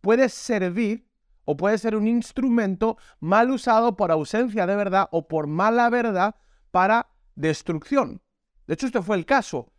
puede 0.00 0.28
servir 0.28 1.06
o 1.44 1.56
puede 1.56 1.76
ser 1.78 1.96
un 1.96 2.06
instrumento 2.06 2.96
mal 3.20 3.50
usado 3.50 3.96
por 3.96 4.10
ausencia 4.10 4.66
de 4.66 4.76
verdad 4.76 5.08
o 5.10 5.28
por 5.28 5.46
mala 5.46 5.90
verdad 5.90 6.36
para 6.70 7.08
destrucción. 7.34 8.22
De 8.66 8.74
hecho, 8.74 8.86
este 8.86 9.02
fue 9.02 9.16
el 9.16 9.26
caso 9.26 9.72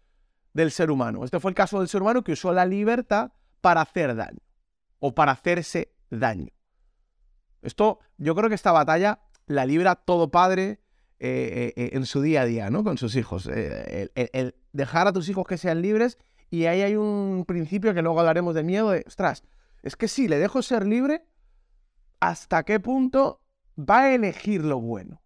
del 0.53 0.71
ser 0.71 0.91
humano. 0.91 1.25
Este 1.25 1.39
fue 1.39 1.51
el 1.51 1.55
caso 1.55 1.79
del 1.79 1.87
ser 1.87 2.01
humano 2.01 2.23
que 2.23 2.33
usó 2.33 2.53
la 2.53 2.65
libertad 2.65 3.31
para 3.61 3.81
hacer 3.81 4.15
daño 4.15 4.44
o 4.99 5.13
para 5.13 5.31
hacerse 5.31 5.93
daño. 6.09 6.51
Esto, 7.61 7.99
yo 8.17 8.35
creo 8.35 8.49
que 8.49 8.55
esta 8.55 8.71
batalla 8.71 9.19
la 9.47 9.65
libra 9.65 9.95
todo 9.95 10.31
padre 10.31 10.79
eh, 11.19 11.73
eh, 11.75 11.89
en 11.93 12.05
su 12.05 12.21
día 12.21 12.41
a 12.41 12.45
día, 12.45 12.69
¿no? 12.69 12.83
Con 12.83 12.97
sus 12.97 13.15
hijos. 13.15 13.47
Eh, 13.51 14.09
el, 14.15 14.55
dejar 14.73 15.07
a 15.07 15.13
tus 15.13 15.29
hijos 15.29 15.45
que 15.47 15.57
sean 15.57 15.81
libres 15.81 16.17
y 16.49 16.65
ahí 16.65 16.81
hay 16.81 16.95
un 16.95 17.45
principio 17.47 17.93
que 17.93 18.01
luego 18.01 18.19
hablaremos 18.19 18.53
de 18.53 18.63
miedo 18.63 18.91
de, 18.91 19.03
ostras, 19.07 19.43
es 19.81 19.95
que 19.95 20.07
si 20.07 20.27
le 20.27 20.37
dejo 20.37 20.61
ser 20.61 20.85
libre, 20.85 21.25
¿hasta 22.19 22.63
qué 22.63 22.79
punto 22.79 23.41
va 23.77 24.01
a 24.01 24.13
elegir 24.13 24.63
lo 24.63 24.79
bueno? 24.79 25.21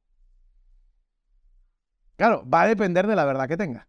Claro, 2.17 2.47
va 2.47 2.63
a 2.63 2.67
depender 2.67 3.07
de 3.07 3.15
la 3.15 3.25
verdad 3.25 3.47
que 3.47 3.57
tenga. 3.57 3.87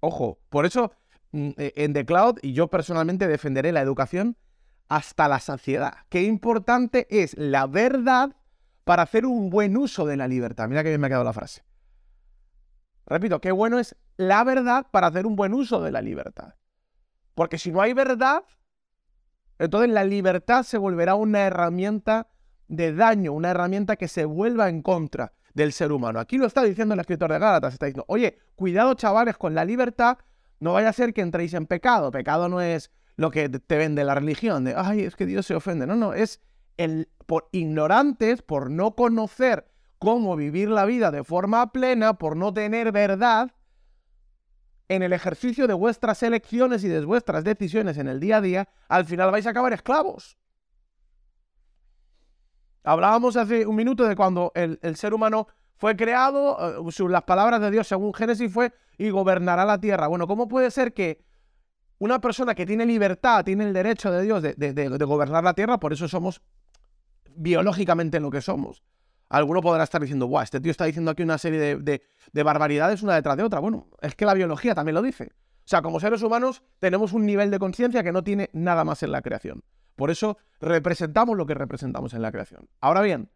Ojo, 0.00 0.38
por 0.48 0.66
eso 0.66 0.92
en 1.34 1.92
The 1.92 2.06
Cloud, 2.06 2.38
y 2.42 2.52
yo 2.52 2.68
personalmente 2.68 3.26
defenderé 3.26 3.72
la 3.72 3.80
educación 3.80 4.36
hasta 4.88 5.28
la 5.28 5.40
saciedad. 5.40 5.94
Qué 6.08 6.22
importante 6.22 7.06
es 7.10 7.36
la 7.36 7.66
verdad 7.66 8.36
para 8.84 9.02
hacer 9.02 9.26
un 9.26 9.50
buen 9.50 9.76
uso 9.76 10.06
de 10.06 10.16
la 10.16 10.28
libertad. 10.28 10.68
Mira 10.68 10.82
que 10.82 10.90
bien 10.90 11.00
me 11.00 11.08
ha 11.08 11.10
quedado 11.10 11.24
la 11.24 11.32
frase. 11.32 11.64
Repito, 13.06 13.40
qué 13.40 13.50
bueno 13.50 13.78
es 13.78 13.96
la 14.16 14.44
verdad 14.44 14.86
para 14.90 15.08
hacer 15.08 15.26
un 15.26 15.36
buen 15.36 15.54
uso 15.54 15.82
de 15.82 15.90
la 15.90 16.00
libertad. 16.00 16.54
Porque 17.34 17.58
si 17.58 17.72
no 17.72 17.80
hay 17.80 17.92
verdad, 17.94 18.44
entonces 19.58 19.90
la 19.90 20.04
libertad 20.04 20.62
se 20.62 20.78
volverá 20.78 21.14
una 21.14 21.40
herramienta 21.40 22.28
de 22.68 22.94
daño, 22.94 23.32
una 23.32 23.50
herramienta 23.50 23.96
que 23.96 24.08
se 24.08 24.24
vuelva 24.24 24.68
en 24.68 24.82
contra 24.82 25.32
del 25.54 25.72
ser 25.72 25.92
humano. 25.92 26.20
Aquí 26.20 26.38
lo 26.38 26.46
está 26.46 26.62
diciendo 26.62 26.94
el 26.94 27.00
escritor 27.00 27.32
de 27.32 27.38
Gálatas, 27.38 27.74
está 27.74 27.86
diciendo, 27.86 28.04
oye, 28.08 28.38
cuidado 28.54 28.94
chavales 28.94 29.36
con 29.36 29.54
la 29.54 29.64
libertad, 29.64 30.18
no 30.60 30.72
vaya 30.72 30.88
a 30.88 30.92
ser 30.92 31.12
que 31.12 31.20
entréis 31.20 31.54
en 31.54 31.66
pecado. 31.66 32.10
Pecado 32.10 32.48
no 32.48 32.60
es 32.60 32.90
lo 33.16 33.30
que 33.30 33.48
te 33.48 33.76
vende 33.76 34.04
la 34.04 34.14
religión, 34.14 34.64
de, 34.64 34.74
ay, 34.76 35.02
es 35.02 35.16
que 35.16 35.26
Dios 35.26 35.46
se 35.46 35.54
ofende. 35.54 35.86
No, 35.86 35.94
no, 35.94 36.14
es 36.14 36.40
el, 36.76 37.08
por 37.26 37.48
ignorantes, 37.52 38.42
por 38.42 38.70
no 38.70 38.94
conocer 38.94 39.70
cómo 39.98 40.36
vivir 40.36 40.68
la 40.68 40.84
vida 40.84 41.10
de 41.10 41.24
forma 41.24 41.72
plena, 41.72 42.14
por 42.14 42.36
no 42.36 42.52
tener 42.52 42.92
verdad, 42.92 43.52
en 44.88 45.02
el 45.02 45.12
ejercicio 45.12 45.66
de 45.66 45.74
vuestras 45.74 46.22
elecciones 46.22 46.84
y 46.84 46.88
de 46.88 47.04
vuestras 47.04 47.44
decisiones 47.44 47.96
en 47.98 48.08
el 48.08 48.20
día 48.20 48.38
a 48.38 48.40
día, 48.40 48.68
al 48.88 49.06
final 49.06 49.30
vais 49.30 49.46
a 49.46 49.50
acabar 49.50 49.72
esclavos. 49.72 50.36
Hablábamos 52.82 53.36
hace 53.36 53.66
un 53.66 53.76
minuto 53.76 54.04
de 54.04 54.14
cuando 54.14 54.52
el, 54.54 54.78
ser 54.96 55.14
humano 55.14 55.48
fue 55.84 55.96
creado, 55.96 56.88
eh, 56.88 57.08
las 57.10 57.24
palabras 57.24 57.60
de 57.60 57.70
Dios 57.70 57.86
según 57.86 58.14
Génesis 58.14 58.50
fue, 58.50 58.72
y 58.96 59.10
gobernará 59.10 59.66
la 59.66 59.78
tierra. 59.78 60.06
Bueno, 60.06 60.26
¿cómo 60.26 60.48
puede 60.48 60.70
ser 60.70 60.94
que 60.94 61.22
una 61.98 62.22
persona 62.22 62.54
que 62.54 62.64
tiene 62.64 62.86
libertad, 62.86 63.44
tiene 63.44 63.64
el 63.64 63.74
derecho 63.74 64.10
de 64.10 64.22
Dios 64.22 64.40
de, 64.42 65.04
gobernar 65.04 65.44
la 65.44 65.52
tierra, 65.52 65.78
por 65.78 65.92
eso 65.92 66.08
somos 66.08 66.40
biológicamente 67.36 68.18
lo 68.18 68.30
que 68.30 68.40
somos? 68.40 68.82
Alguno 69.28 69.60
podrá 69.60 69.84
estar 69.84 70.00
diciendo, 70.00 70.24
guau, 70.24 70.42
este 70.42 70.58
tío 70.58 70.70
está 70.70 70.86
diciendo 70.86 71.10
aquí 71.10 71.22
una 71.22 71.36
serie 71.36 71.76
de, 71.76 72.42
barbaridades 72.42 73.02
una 73.02 73.16
detrás 73.16 73.36
de 73.36 73.42
otra. 73.42 73.60
Bueno, 73.60 73.88
es 74.00 74.14
que 74.14 74.24
la 74.24 74.32
biología 74.32 74.74
también 74.74 74.94
lo 74.94 75.02
dice. 75.02 75.32
O 75.34 75.66
sea, 75.66 75.82
como 75.82 76.00
seres 76.00 76.22
humanos 76.22 76.62
tenemos 76.78 77.12
un 77.12 77.26
nivel 77.26 77.50
de 77.50 77.58
conciencia 77.58 78.02
que 78.02 78.10
no 78.10 78.24
tiene 78.24 78.48
nada 78.54 78.84
más 78.84 79.02
en 79.02 79.12
la 79.12 79.20
creación. 79.20 79.62
Por 79.96 80.10
eso 80.10 80.38
representamos 80.62 81.36
lo 81.36 81.44
que 81.44 81.52
representamos 81.52 82.14
en 82.14 82.22
la 82.22 82.32
creación. 82.32 82.70
Ahora 82.80 83.02
bien, 83.02 83.28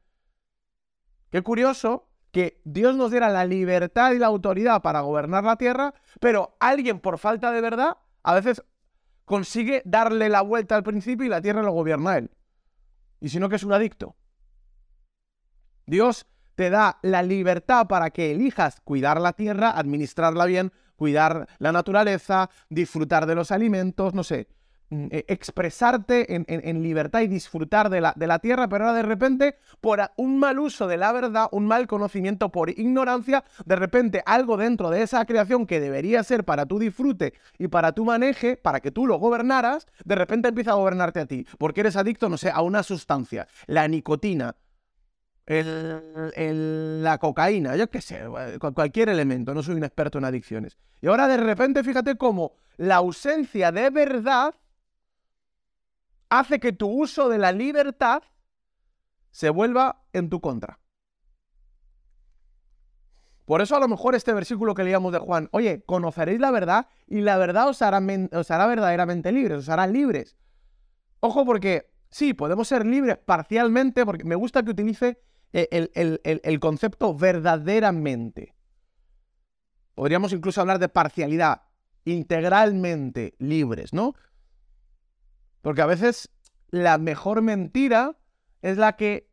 qué 1.31 1.43
curioso 1.43 2.08
que 2.31 2.61
Dios 2.65 2.97
nos 2.97 3.11
diera 3.11 3.29
la 3.29 3.45
libertad 3.45 4.13
y 4.13 4.19
la 4.19 4.27
autoridad 4.27 4.83
para 4.83 5.01
gobernar 5.01 5.45
la 5.45 5.57
tierra, 5.57 5.95
pero 6.21 6.57
alguien 6.61 7.01
por 7.01 7.19
falta 7.19 7.51
de 7.51 7.61
verdad 7.61 7.97
a 8.23 8.35
veces 8.35 8.63
consigue 9.25 9.83
darle 9.85 10.29
la 10.29 10.43
vuelta 10.43 10.77
al 10.77 10.83
principio 10.83 11.27
y 11.27 11.29
la 11.31 11.43
tierra 11.43 11.63
lo 11.63 11.73
gobierna 11.73 12.19
él. 12.19 12.31
Y 13.21 13.29
si 13.29 13.39
no, 13.39 13.49
que 13.49 13.57
es 13.57 13.65
un 13.65 13.73
adicto. 13.73 14.17
Dios 15.87 16.27
te 16.55 16.71
da 16.71 16.99
la 17.03 17.23
libertad 17.23 17.87
para 17.87 18.11
que 18.11 18.33
elijas 18.33 18.81
cuidar 18.83 19.21
la 19.21 19.33
tierra, 19.33 19.71
administrarla 19.71 20.45
bien, 20.45 20.73
cuidar 20.97 21.49
la 21.59 21.73
naturaleza, 21.73 22.51
disfrutar 22.69 23.27
de 23.27 23.35
los 23.35 23.53
alimentos, 23.53 24.13
no 24.13 24.25
sé, 24.25 24.49
mm, 24.91 25.07
e, 25.11 25.25
expresarte 25.29 26.27
en, 26.35 26.83
libertad 26.83 27.21
y 27.21 27.27
disfrutar 27.27 27.91
de 27.91 28.01
la, 28.01 28.13
de 28.17 28.27
la, 28.27 28.39
tierra, 28.39 28.69
pero 28.69 28.87
ahora 28.87 28.97
de 28.97 29.03
repente, 29.03 29.57
por 29.81 30.01
un 30.17 30.39
mal 30.39 30.59
uso 30.59 30.87
de 30.87 30.97
la 30.97 31.13
verdad, 31.13 31.49
un 31.53 31.67
mal 31.67 31.87
conocimiento 31.87 32.51
por 32.51 32.71
ignorancia, 32.71 33.45
de 33.65 33.77
repente 33.77 34.23
algo 34.27 34.57
dentro 34.57 34.91
de 34.91 35.03
esa 35.03 35.25
creación 35.25 35.67
que 35.67 35.81
debería 35.81 36.23
ser 36.23 36.45
para 36.45 36.67
tu 36.67 36.79
disfrute 36.79 37.35
y 37.59 37.69
para 37.69 37.93
tu 37.93 38.05
maneje, 38.05 38.57
para 38.57 38.81
que 38.81 38.91
tú 38.91 39.07
lo 39.07 39.19
gobernaras, 39.19 39.87
de 40.05 40.15
repente 40.15 40.49
empieza 40.49 40.73
a 40.73 40.75
gobernarte 40.75 41.21
a 41.21 41.27
ti, 41.27 41.47
porque 41.59 41.81
eres 41.81 41.97
adicto, 41.97 42.29
no 42.29 42.39
sé, 42.39 42.51
a 42.51 42.63
una 42.63 42.83
sustancia, 42.83 43.49
la 43.67 43.89
nicotina, 43.89 44.57
el, 45.49 47.03
la 47.03 47.19
cocaína, 47.19 47.77
yo 47.77 47.89
qué 47.89 48.01
sé, 48.01 48.21
cualquier 48.75 49.09
elemento, 49.09 49.55
no 49.55 49.63
soy 49.63 49.77
un 49.77 49.85
experto 49.85 50.19
en 50.19 50.25
adicciones. 50.25 50.77
Y 51.01 51.07
ahora 51.07 51.27
de 51.29 51.39
repente 51.39 51.83
fíjate 51.83 52.17
cómo 52.17 52.53
la 52.77 52.97
ausencia 52.97 53.73
de 53.73 53.91
verdad 53.91 54.55
hace 56.31 56.61
que 56.61 56.73
tu 56.73 56.89
uso 56.89 57.29
de 57.29 57.39
la 57.39 57.53
libertad 57.53 58.23
se 59.31 59.51
vuelva 59.51 60.05
en 60.13 60.29
tu 60.29 60.41
contra. 60.41 60.81
Por 63.49 63.63
eso 63.63 63.77
a 63.77 63.81
lo 63.81 63.89
mejor 63.89 64.15
este 64.15 64.35
versículo 64.35 64.75
que 64.75 64.85
leíamos 64.85 65.11
de 65.11 65.21
Juan, 65.21 65.49
oye, 65.53 65.83
conoceréis 65.87 66.39
la 66.39 66.51
verdad 66.51 66.87
y 67.07 67.23
la 67.23 67.39
verdad 67.39 67.69
os 67.69 67.81
hará, 67.81 67.99
verdaderamente 68.67 69.33
libres, 69.33 69.61
os 69.61 69.69
hará 69.71 69.87
libres. 69.87 70.37
Ojo 71.21 71.47
porque 71.47 71.91
sí, 72.11 72.35
podemos 72.35 72.69
ser 72.69 72.85
libres 72.85 73.17
parcialmente, 73.17 74.05
porque 74.05 74.25
me 74.25 74.35
gusta 74.35 74.63
que 74.63 74.73
utilice 74.73 75.19
el, 75.53 76.61
concepto 76.61 77.15
verdaderamente. 77.15 78.55
Podríamos 79.95 80.35
incluso 80.35 80.61
hablar 80.61 80.79
de 80.79 80.91
parcialidad, 80.91 81.63
integralmente 82.05 83.35
libres, 83.39 83.95
¿no? 83.95 84.15
Porque 85.63 85.83
a 85.83 85.87
veces 85.87 86.31
la 86.71 86.99
mejor 86.99 87.43
mentira 87.43 88.17
es 88.63 88.77
la 88.77 88.97
que 88.97 89.31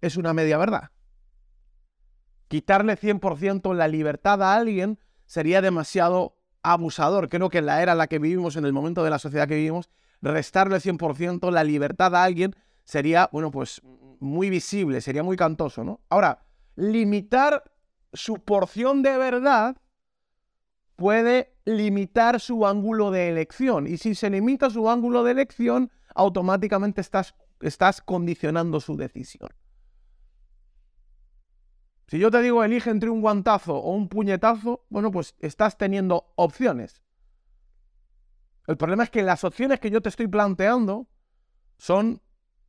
es 0.00 0.16
una 0.16 0.32
media 0.32 0.58
verdad. 0.58 0.90
Quitarle 2.48 2.98
100% 2.98 3.74
la 3.74 3.88
libertad 3.88 4.42
a 4.42 4.54
alguien 4.54 4.98
sería 5.26 5.62
demasiado 5.62 6.38
abusador. 6.62 7.28
Creo 7.28 7.48
que 7.48 7.58
en 7.58 7.66
la 7.66 7.82
era 7.82 7.92
en 7.92 7.98
la 7.98 8.06
que 8.06 8.18
vivimos, 8.18 8.56
en 8.56 8.66
el 8.66 8.72
momento 8.72 9.02
de 9.04 9.10
la 9.10 9.18
sociedad 9.18 9.48
que 9.48 9.56
vivimos, 9.56 9.90
restarle 10.20 10.76
100% 10.76 11.50
la 11.50 11.64
libertad 11.64 12.14
a 12.14 12.24
alguien 12.24 12.54
sería, 12.84 13.28
bueno, 13.32 13.50
pues 13.50 13.80
muy 14.20 14.50
visible, 14.50 15.00
sería 15.00 15.22
muy 15.22 15.36
cantoso, 15.36 15.84
¿no? 15.84 16.00
Ahora, 16.08 16.44
limitar 16.76 17.64
su 18.12 18.34
porción 18.36 19.02
de 19.02 19.16
verdad 19.18 19.76
puede 20.96 21.54
limitar 21.64 22.40
su 22.40 22.66
ángulo 22.66 23.10
de 23.10 23.28
elección. 23.28 23.86
Y 23.86 23.98
si 23.98 24.14
se 24.14 24.30
limita 24.30 24.70
su 24.70 24.88
ángulo 24.88 25.24
de 25.24 25.32
elección, 25.32 25.90
automáticamente 26.14 27.00
estás, 27.00 27.34
estás 27.60 28.00
condicionando 28.00 28.80
su 28.80 28.96
decisión. 28.96 29.50
Si 32.08 32.18
yo 32.18 32.30
te 32.30 32.42
digo 32.42 32.62
elige 32.62 32.90
entre 32.90 33.08
un 33.08 33.22
guantazo 33.22 33.74
o 33.74 33.94
un 33.94 34.08
puñetazo, 34.08 34.84
bueno, 34.90 35.10
pues 35.10 35.34
estás 35.38 35.78
teniendo 35.78 36.32
opciones. 36.36 37.02
El 38.66 38.76
problema 38.76 39.04
es 39.04 39.10
que 39.10 39.22
las 39.22 39.44
opciones 39.44 39.80
que 39.80 39.90
yo 39.90 40.02
te 40.02 40.08
estoy 40.08 40.28
planteando 40.28 41.08
son 41.78 42.20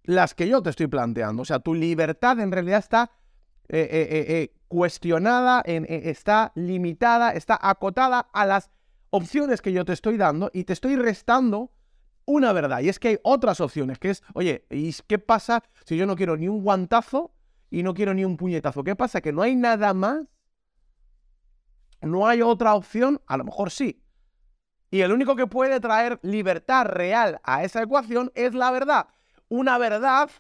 las 0.04 0.34
que 0.34 0.48
yo 0.48 0.62
te 0.64 0.70
estoy 0.70 0.88
planteando. 0.88 1.42
O 1.42 1.46
sea, 1.46 1.60
tu 1.60 1.74
libertad 1.74 2.40
en 2.40 2.52
realidad 2.52 2.80
está 2.80 3.12
eh, 3.70 3.88
eh, 3.92 4.26
eh, 4.28 4.56
cuestionada, 4.68 5.62
está 5.62 6.52
limitada, 6.56 7.32
está 7.32 7.58
acotada 7.62 8.28
a 8.34 8.46
las 8.46 8.70
opciones 9.10 9.62
que 9.62 9.72
yo 9.72 9.86
te 9.86 9.94
estoy 9.94 10.18
dando 10.18 10.50
y 10.54 10.64
te 10.64 10.74
estoy 10.74 10.96
restando 10.96 11.72
una 12.26 12.54
verdad. 12.54 12.82
Y 12.82 12.90
es 12.90 13.00
que 13.00 13.10
hay 13.10 13.18
otras 13.24 13.62
opciones, 13.62 14.00
que 14.00 14.10
es, 14.10 14.24
oye, 14.34 14.66
¿y 14.70 14.94
qué 15.08 15.20
pasa 15.20 15.64
si 15.86 15.98
yo 15.98 16.06
no 16.06 16.16
quiero 16.16 16.38
ni 16.38 16.48
un 16.48 16.64
guantazo 16.64 17.34
y 17.70 17.84
no 17.84 17.94
quiero 17.94 18.14
ni 18.14 18.26
un 18.26 18.38
puñetazo? 18.38 18.84
¿Qué 18.84 18.96
pasa? 18.96 19.22
¿Que 19.22 19.32
no 19.32 19.42
hay 19.42 19.56
nada 19.56 19.94
más? 19.94 20.22
¿No 22.02 22.28
hay 22.28 22.42
otra 22.42 22.76
opción? 22.76 23.22
A 23.28 23.38
lo 23.38 23.44
mejor 23.44 23.72
sí. 23.72 24.04
Y 24.90 25.02
el 25.02 25.12
único 25.12 25.36
que 25.36 25.48
puede 25.48 25.80
traer 25.80 26.20
libertad 26.22 26.86
real 26.86 27.40
a 27.44 27.64
esa 27.64 27.82
ecuación 27.82 28.32
es 28.36 28.54
la 28.54 28.72
verdad 28.72 29.08
una 29.54 29.78
verdad, 29.78 30.32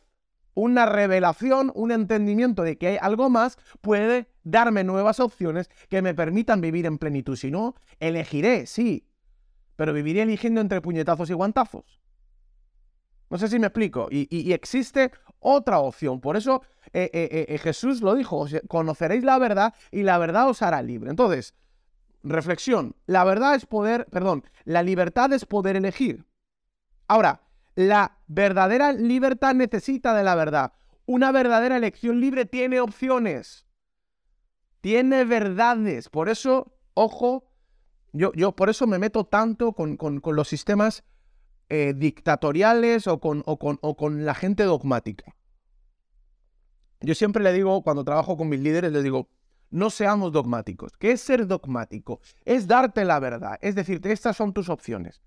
una 0.53 0.85
revelación, 0.85 1.71
un 1.75 1.91
entendimiento 1.91 2.63
de 2.63 2.77
que 2.77 2.87
hay 2.87 2.97
algo 3.01 3.29
más, 3.29 3.57
puede 3.81 4.27
darme 4.43 4.83
nuevas 4.83 5.19
opciones 5.19 5.69
que 5.89 6.01
me 6.01 6.13
permitan 6.13 6.61
vivir 6.61 6.85
en 6.85 6.97
plenitud. 6.97 7.35
Si 7.35 7.51
no, 7.51 7.75
elegiré, 7.99 8.65
sí, 8.65 9.07
pero 9.75 9.93
viviré 9.93 10.21
eligiendo 10.21 10.61
entre 10.61 10.81
puñetazos 10.81 11.29
y 11.29 11.33
guantazos. 11.33 11.99
No 13.29 13.39
sé 13.39 13.47
si 13.47 13.57
me 13.57 13.67
explico. 13.67 14.09
Y, 14.11 14.53
existe 14.53 15.11
otra 15.39 15.79
opción. 15.79 16.21
Por 16.21 16.37
eso 16.37 16.61
eh, 16.93 17.09
eh, 17.13 17.45
eh, 17.49 17.57
Jesús 17.57 18.01
lo 18.01 18.13
dijo, 18.13 18.45
conoceréis 18.67 19.23
la 19.23 19.39
verdad 19.39 19.73
y 19.89 20.03
la 20.03 20.19
verdad 20.19 20.47
os 20.49 20.61
hará 20.61 20.83
libre. 20.83 21.09
Entonces, 21.09 21.55
reflexión, 22.21 22.95
la 23.07 23.23
verdad 23.23 23.55
es 23.55 23.65
poder, 23.65 24.05
perdón, 24.11 24.43
la 24.65 24.83
libertad 24.83 25.33
es 25.33 25.45
poder 25.45 25.75
elegir. 25.75 26.27
Ahora, 27.07 27.41
la 27.75 28.19
verdadera 28.33 28.91
libertad 28.91 29.53
necesita 29.53 30.13
de 30.13 30.23
la 30.23 30.35
verdad. 30.35 30.73
Una 31.05 31.31
verdadera 31.31 31.77
elección 31.77 32.19
libre 32.19 32.45
tiene 32.45 32.79
opciones. 32.79 33.65
Tiene 34.81 35.25
verdades. 35.25 36.09
Por 36.09 36.29
eso, 36.29 36.73
ojo, 36.93 37.45
yo, 38.11 38.31
yo 38.33 38.55
por 38.55 38.69
eso 38.69 38.87
me 38.87 38.99
meto 38.99 39.25
tanto 39.25 39.73
con, 39.73 39.97
los 40.23 40.47
sistemas 40.47 41.03
eh, 41.69 41.93
dictatoriales 41.95 43.07
o 43.07 43.19
con, 43.19 43.43
o, 43.45 43.57
con, 43.57 43.79
o 43.81 43.95
con 43.95 44.25
la 44.25 44.35
gente 44.35 44.63
dogmática. 44.63 45.35
Yo 47.01 47.15
siempre 47.15 47.43
le 47.43 47.51
digo, 47.51 47.83
cuando 47.83 48.03
trabajo 48.03 48.37
con 48.37 48.47
mis 48.47 48.61
líderes, 48.61 48.91
les 48.91 49.03
digo, 49.03 49.29
no 49.69 49.89
seamos 49.89 50.31
dogmáticos. 50.31 50.93
¿Qué 50.97 51.11
es 51.11 51.21
ser 51.21 51.47
dogmático? 51.47 52.21
Es 52.45 52.67
darte 52.67 53.03
la 53.03 53.19
verdad. 53.19 53.57
Es 53.61 53.75
decirte, 53.75 54.11
estas 54.11 54.37
son 54.37 54.53
tus 54.53 54.69
opciones. 54.69 55.21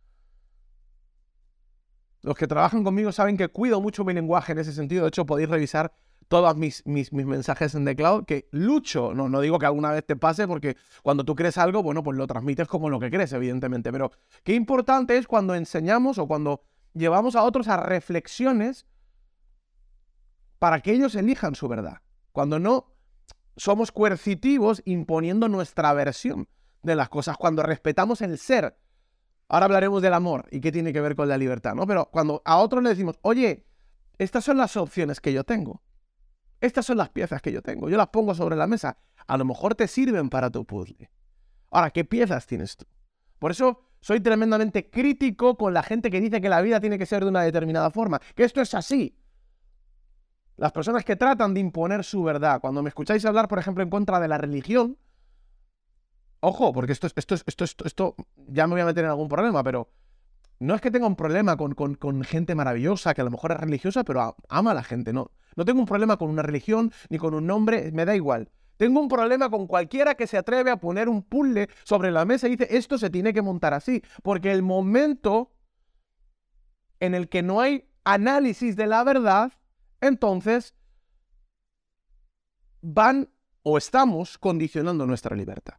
Los 2.23 2.37
que 2.37 2.47
trabajan 2.47 2.83
conmigo 2.85 3.13
saben 3.13 3.37
que 3.37 3.49
cuido 3.49 3.81
mucho 3.81 4.05
mi 4.05 4.13
lenguaje 4.13 4.53
en 4.53 4.59
ese 4.59 4.73
sentido. 4.73 5.03
De 5.03 5.09
hecho, 5.09 5.27
podéis 5.27 5.49
revisar 5.49 5.93
todos 6.29 6.57
mis, 6.57 6.85
mis, 6.87 7.13
mensajes 7.13 7.75
en 7.75 7.85
The 7.85 7.95
Cloud, 7.95 8.25
que 8.25 8.49
lucho, 8.51 9.15
no, 9.15 9.29
no 9.29 9.41
digo 9.41 9.59
que 9.59 9.67
alguna 9.67 9.93
vez 9.93 10.05
te 10.05 10.17
pase, 10.17 10.49
porque 10.49 10.77
cuando 11.03 11.25
tú 11.25 11.37
crees 11.37 11.57
algo, 11.57 11.83
bueno, 11.83 12.03
pues 12.03 12.17
lo 12.17 12.27
transmites 12.27 12.67
como 12.67 12.91
lo 12.91 12.99
que 12.99 13.11
crees, 13.11 13.33
evidentemente, 13.33 13.93
pero 13.93 14.11
qué 14.43 14.55
importante 14.55 15.17
es 15.17 15.27
cuando 15.27 15.55
enseñamos 15.55 16.19
o 16.19 16.27
cuando 16.27 16.63
llevamos 16.95 17.37
a 17.37 17.45
otros 17.45 17.69
a 17.69 17.77
reflexiones 17.77 18.87
para 20.59 20.81
que 20.81 20.93
ellos 20.93 21.15
elijan 21.15 21.55
su 21.55 21.69
verdad. 21.69 21.99
Cuando 22.33 22.59
no 22.59 22.93
somos 23.57 23.93
coercitivos 23.93 24.83
imponiendo 24.85 25.49
nuestra 25.49 25.93
versión 25.93 26.49
de 26.83 26.97
las 26.97 27.09
cosas, 27.09 27.37
cuando 27.37 27.63
respetamos 27.63 28.21
el 28.21 28.39
ser 28.39 28.77
Ahora 29.49 29.67
hablaremos 29.67 30.03
del 30.03 30.15
amor 30.15 30.47
y 30.51 30.61
qué 30.61 30.73
tiene 30.73 30.93
que 30.93 31.01
ver 31.01 31.15
con 31.15 31.29
la 31.29 31.39
libertad, 31.39 31.75
¿no? 31.75 31.87
Pero 31.87 32.09
cuando 32.11 32.43
a 32.45 32.59
otros 32.59 32.83
le 32.83 32.89
decimos, 32.91 33.19
oye, 33.23 33.67
estas 34.19 34.45
son 34.45 34.57
las 34.57 34.77
opciones 34.77 35.21
que 35.21 35.33
yo 35.33 35.45
tengo. 35.45 35.83
Estas 36.61 36.87
son 36.87 36.97
las 36.97 37.11
piezas 37.11 37.43
que 37.43 37.53
yo 37.53 37.63
tengo. 37.63 37.89
Yo 37.89 37.97
las 37.97 38.09
pongo 38.09 38.35
sobre 38.35 38.57
la 38.57 38.67
mesa. 38.67 38.99
A 39.27 39.37
lo 39.37 39.45
mejor 39.45 39.75
te 39.75 39.87
sirven 39.87 40.31
para 40.31 40.51
tu 40.51 40.65
puzzle. 40.65 41.11
Ahora, 41.71 41.91
¿qué 41.91 42.05
piezas 42.05 42.47
tienes 42.47 42.77
tú? 42.77 42.87
Por 43.39 43.51
eso 43.51 43.83
soy 44.01 44.21
tremendamente 44.21 44.89
crítico 44.91 45.57
con 45.57 45.75
la 45.75 45.83
gente 45.83 46.11
que 46.11 46.21
dice 46.21 46.41
que 46.41 46.49
la 46.49 46.63
vida 46.63 46.81
tiene 46.81 46.99
que 46.99 47.07
ser 47.07 47.23
de 47.23 47.31
una 47.31 47.43
determinada 47.43 47.91
forma. 47.91 48.21
Que 48.35 48.45
esto 48.45 48.61
es 48.61 48.75
así. 48.75 49.19
Las 50.57 50.73
personas 50.73 51.05
que 51.05 51.17
tratan 51.17 51.53
de 51.53 51.61
imponer 51.61 52.03
su 52.03 52.23
verdad. 52.23 52.61
Cuando 52.61 52.83
me 52.83 52.89
escucháis 52.89 53.25
hablar, 53.27 53.47
por 53.47 53.59
ejemplo, 53.59 53.85
en 53.85 53.91
contra 53.91 54.19
de 54.19 54.29
la 54.29 54.39
religión, 54.39 54.97
Ojo, 56.49 56.73
porque 56.73 56.93
esto, 56.93 57.09
esto, 57.09 57.35
esto, 57.35 57.65
esto, 57.65 57.85
esto, 57.85 58.15
ya 58.47 58.69
me 58.69 58.75
voy 58.75 58.83
a 58.83 58.85
meter 58.85 59.03
en 59.03 59.11
algún 59.11 59.27
problema, 59.27 59.65
pero 59.65 59.91
no 60.61 60.77
es 60.77 60.81
que 60.81 60.93
tenga 60.93 61.09
un 61.09 61.17
problema 61.17 61.57
con, 61.57 62.23
gente 62.23 62.55
maravillosa, 62.55 63.15
que 63.15 63.21
a 63.21 63.25
lo 63.25 63.33
mejor 63.33 63.51
es 63.51 63.59
religiosa, 63.59 64.05
pero 64.05 64.37
ama 64.49 64.71
a 64.71 64.75
la 64.75 64.85
gente, 64.85 65.13
no. 65.13 65.33
No 65.57 65.65
tengo 65.65 65.81
un 65.81 65.87
problema 65.87 66.17
con 66.19 66.31
una 66.31 66.43
religión 66.43 66.93
ni 67.09 67.19
con 67.19 67.35
un 67.35 67.49
nombre, 67.49 67.91
me 67.91 68.05
da 68.05 68.15
igual. 68.15 68.49
Tengo 68.77 69.01
un 69.01 69.09
problema 69.09 69.51
con 69.51 69.67
cualquiera 69.67 70.15
que 70.15 70.29
se 70.29 70.39
atreve 70.39 70.71
a 70.71 70.77
poner 70.77 71.09
un 71.09 71.25
puzzle 71.25 71.69
sobre 71.83 72.13
la 72.13 72.25
mesa 72.25 72.47
y 72.47 72.53
dice, 72.53 72.69
esto 72.77 72.97
se 72.97 73.11
tiene 73.11 73.35
que 73.35 73.43
montar 73.43 73.75
así. 73.75 74.01
Porque 74.23 74.53
el 74.53 74.63
momento 74.63 75.51
en 77.01 77.17
el 77.17 77.29
que 77.29 77.43
no 77.43 77.61
hay 77.61 77.89
análisis 78.05 78.77
de 78.77 78.87
la 78.87 79.03
verdad, 79.03 79.53
entonces 80.01 80.77
van 82.83 83.31
o 83.65 83.77
estamos 83.79 84.39
condicionando 84.39 85.07
nuestra 85.07 85.35
libertad. 85.35 85.75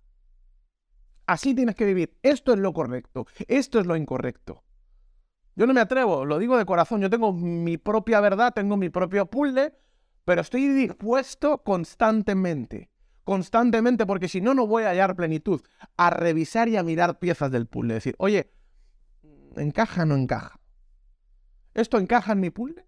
Así 1.28 1.54
tienes 1.54 1.76
que 1.76 1.86
vivir. 1.86 2.18
Esto 2.24 2.54
es 2.54 2.60
lo 2.60 2.74
correcto. 2.74 3.28
Esto 3.48 3.80
es 3.80 3.86
lo 3.86 3.96
incorrecto. 3.96 4.64
Yo 5.56 5.68
no 5.68 5.74
me 5.74 5.82
atrevo, 5.82 6.24
lo 6.24 6.40
digo 6.40 6.58
de 6.58 6.66
corazón. 6.66 7.02
Yo 7.02 7.10
tengo 7.10 7.34
mi 7.34 7.78
propia 7.78 8.22
verdad, 8.22 8.54
tengo 8.54 8.78
mi 8.78 8.90
propio 8.90 9.26
puzzle, 9.26 9.74
pero 10.24 10.42
estoy 10.42 10.68
dispuesto 10.68 11.64
constantemente, 11.64 12.92
constantemente, 13.24 14.06
porque 14.06 14.30
si 14.30 14.40
no, 14.40 14.54
no 14.54 14.68
voy 14.68 14.84
a 14.84 14.90
hallar 14.90 15.16
plenitud, 15.16 15.62
a 15.98 16.12
revisar 16.12 16.70
y 16.70 16.78
a 16.78 16.84
mirar 16.84 17.18
piezas 17.18 17.52
del 17.52 17.66
puzzle. 17.66 17.96
Decir, 17.96 18.16
oye, 18.20 18.54
¿encaja 19.56 20.04
o 20.04 20.06
no 20.06 20.16
encaja? 20.16 20.60
¿Esto 21.74 21.98
encaja 21.98 22.34
en 22.34 22.40
mi 22.40 22.52
puzzle? 22.52 22.86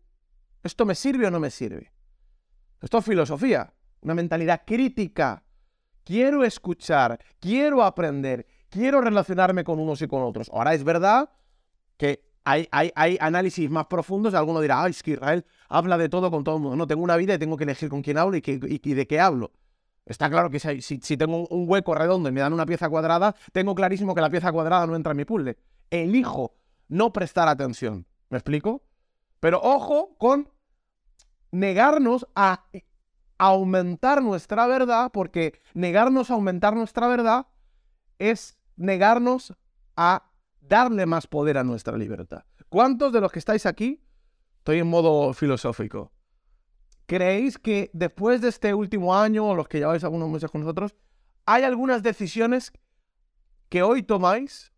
¿Esto 0.63 0.85
me 0.85 0.95
sirve 0.95 1.25
o 1.25 1.31
no 1.31 1.39
me 1.39 1.49
sirve? 1.49 1.91
Esto 2.81 2.99
es 2.99 3.05
filosofía, 3.05 3.73
una 4.01 4.13
mentalidad 4.13 4.61
crítica. 4.65 5.43
Quiero 6.09 6.43
escuchar, 6.43 7.19
quiero 7.39 7.83
aprender, 7.83 8.47
quiero 8.67 8.99
relacionarme 8.99 9.63
con 9.63 9.77
unos 9.77 10.01
y 10.01 10.07
con 10.07 10.23
otros. 10.23 10.49
Ahora 10.51 10.73
es 10.73 10.83
verdad 10.83 11.29
que 11.97 12.23
hay, 12.43 12.67
hay, 12.71 13.15
análisis 13.21 13.69
más 13.69 13.85
profundos. 13.85 14.33
Alguno 14.33 14.59
dirá, 14.59 14.81
ay, 14.81 14.89
es 14.89 15.03
que 15.03 15.11
Israel 15.11 15.45
habla 15.67 15.99
de 15.99 16.09
todo 16.09 16.31
con 16.31 16.43
todo 16.43 16.55
el 16.55 16.63
mundo. 16.63 16.75
No, 16.77 16.87
tengo 16.87 17.03
una 17.03 17.15
vida 17.15 17.35
y 17.35 17.37
tengo 17.37 17.57
que 17.57 17.63
elegir 17.63 17.89
con 17.89 18.01
quién 18.01 18.17
hablo 18.17 18.35
y, 18.35 18.41
de 18.41 19.05
qué 19.05 19.19
hablo. 19.19 19.51
Está 20.03 20.31
claro 20.31 20.49
que 20.49 20.59
si, 20.59 20.81
si, 20.81 21.15
tengo 21.15 21.45
un 21.47 21.69
hueco 21.69 21.93
redondo 21.93 22.27
y 22.27 22.31
me 22.31 22.41
dan 22.41 22.53
una 22.53 22.65
pieza 22.65 22.89
cuadrada, 22.89 23.35
tengo 23.51 23.75
clarísimo 23.75 24.15
que 24.15 24.21
la 24.21 24.31
pieza 24.31 24.51
cuadrada 24.51 24.87
no 24.87 24.95
entra 24.95 25.11
en 25.11 25.17
mi 25.17 25.25
puzzle. 25.25 25.59
Elijo 25.91 26.55
no 26.87 27.13
prestar 27.13 27.47
atención. 27.47 28.07
¿Me 28.29 28.39
explico? 28.39 28.81
Pero 29.39 29.61
ojo 29.61 30.15
con 30.17 30.49
negarnos 31.51 32.25
a 32.33 32.65
aumentar 33.39 34.21
nuestra 34.21 34.67
verdad, 34.67 35.11
porque 35.11 35.59
negarnos 35.73 36.29
a 36.29 36.35
aumentar 36.35 36.75
nuestra 36.75 37.07
verdad 37.07 37.47
es 38.19 38.59
negarnos 38.75 39.55
a 39.95 40.31
darle 40.61 41.05
más 41.05 41.25
poder 41.25 41.57
a 41.57 41.63
nuestra 41.63 41.97
libertad. 41.97 42.43
¿Cuántos 42.67 43.11
de 43.11 43.21
los 43.21 43.31
que 43.31 43.39
estáis 43.39 43.65
aquí, 43.65 44.03
estoy 44.57 44.79
en 44.79 44.87
modo 44.87 45.33
filosófico, 45.33 46.11
creéis 47.07 47.57
que 47.57 47.89
después 47.93 48.41
de 48.41 48.49
este 48.49 48.73
último 48.73 49.15
año, 49.15 49.47
o 49.47 49.55
los 49.55 49.67
que 49.67 49.79
lleváis 49.79 50.03
algunos 50.03 50.29
meses 50.29 50.51
con 50.51 50.61
nosotros, 50.61 50.95
hay 51.45 51.63
algunas 51.63 52.03
decisiones 52.03 52.71
que 53.69 53.81
hoy 53.81 54.03
tomáis 54.03 54.71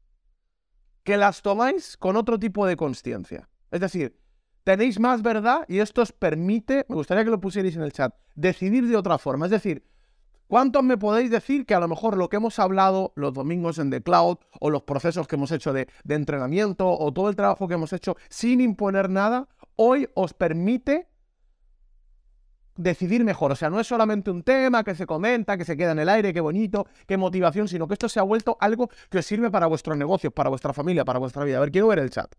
que 1.04 1.17
las 1.17 1.41
tomáis 1.41 1.97
con 1.97 2.15
otro 2.15 2.38
tipo 2.38 2.67
de 2.67 2.78
conciencia? 2.78 3.50
Es 3.71 3.82
decir, 3.82 4.20
tenéis 4.63 5.00
más 5.00 5.21
verdad 5.21 5.65
y 5.67 5.80
esto 5.80 6.02
os 6.02 6.12
permite, 6.12 6.86
me 6.89 6.95
gustaría 6.95 7.24
que 7.24 7.30
lo 7.30 7.41
pusierais 7.41 7.76
en 7.76 7.84
el 7.84 7.93
chat, 7.93 8.13
decidir 8.36 8.88
de 8.88 8.95
otra 8.95 9.17
forma. 9.17 9.45
Es 9.45 9.52
decir, 9.52 9.86
¿cuántos 10.47 10.84
me 10.84 10.97
podéis 10.97 11.32
decir 11.32 11.65
que 11.65 11.74
a 11.74 11.80
lo 11.80 11.88
mejor 11.88 12.17
lo 12.17 12.30
que 12.30 12.38
hemos 12.38 12.60
hablado 12.60 13.13
los 13.15 13.34
domingos 13.34 13.80
en 13.80 13.89
The 13.89 14.02
Cloud 14.02 14.38
o 14.60 14.69
los 14.69 14.84
procesos 14.84 15.28
que 15.28 15.36
hemos 15.36 15.52
hecho 15.52 15.74
de, 15.74 15.88
entrenamiento 16.08 16.89
o 16.89 17.12
todo 17.12 17.30
el 17.30 17.36
trabajo 17.36 17.67
que 17.67 17.76
hemos 17.76 17.93
hecho 17.93 18.15
sin 18.30 18.62
imponer 18.62 19.10
nada, 19.10 19.47
hoy 19.76 20.10
os 20.13 20.34
permite 20.34 21.08
decidir 22.76 23.24
mejor. 23.24 23.52
O 23.52 23.56
sea, 23.56 23.69
no 23.69 23.80
es 23.80 23.88
solamente 23.88 24.32
un 24.32 24.43
tema 24.43 24.84
que 24.84 24.95
se 24.95 25.06
comenta, 25.06 25.58
que 25.58 25.65
se 25.65 25.78
queda 25.78 25.91
en 25.91 26.00
el 26.00 26.10
aire, 26.10 26.34
qué 26.34 26.41
bonito, 26.41 26.88
qué 27.08 27.17
motivación, 27.17 27.67
sino 27.67 27.88
que 27.88 27.93
esto 27.93 28.10
se 28.10 28.19
ha 28.19 28.24
vuelto 28.24 28.58
algo 28.60 28.89
que 29.10 29.19
os 29.19 29.26
sirve 29.26 29.52
para 29.52 29.67
vuestros 29.67 29.97
negocios, 29.97 30.34
para 30.34 30.50
vuestra 30.50 30.74
familia, 30.74 31.06
para 31.06 31.19
vuestra 31.19 31.43
vida. 31.43 31.58
A 31.58 31.60
ver, 31.62 31.71
quiero 31.71 31.88
ver 31.88 32.00
el 32.00 32.10
chat. 32.10 32.34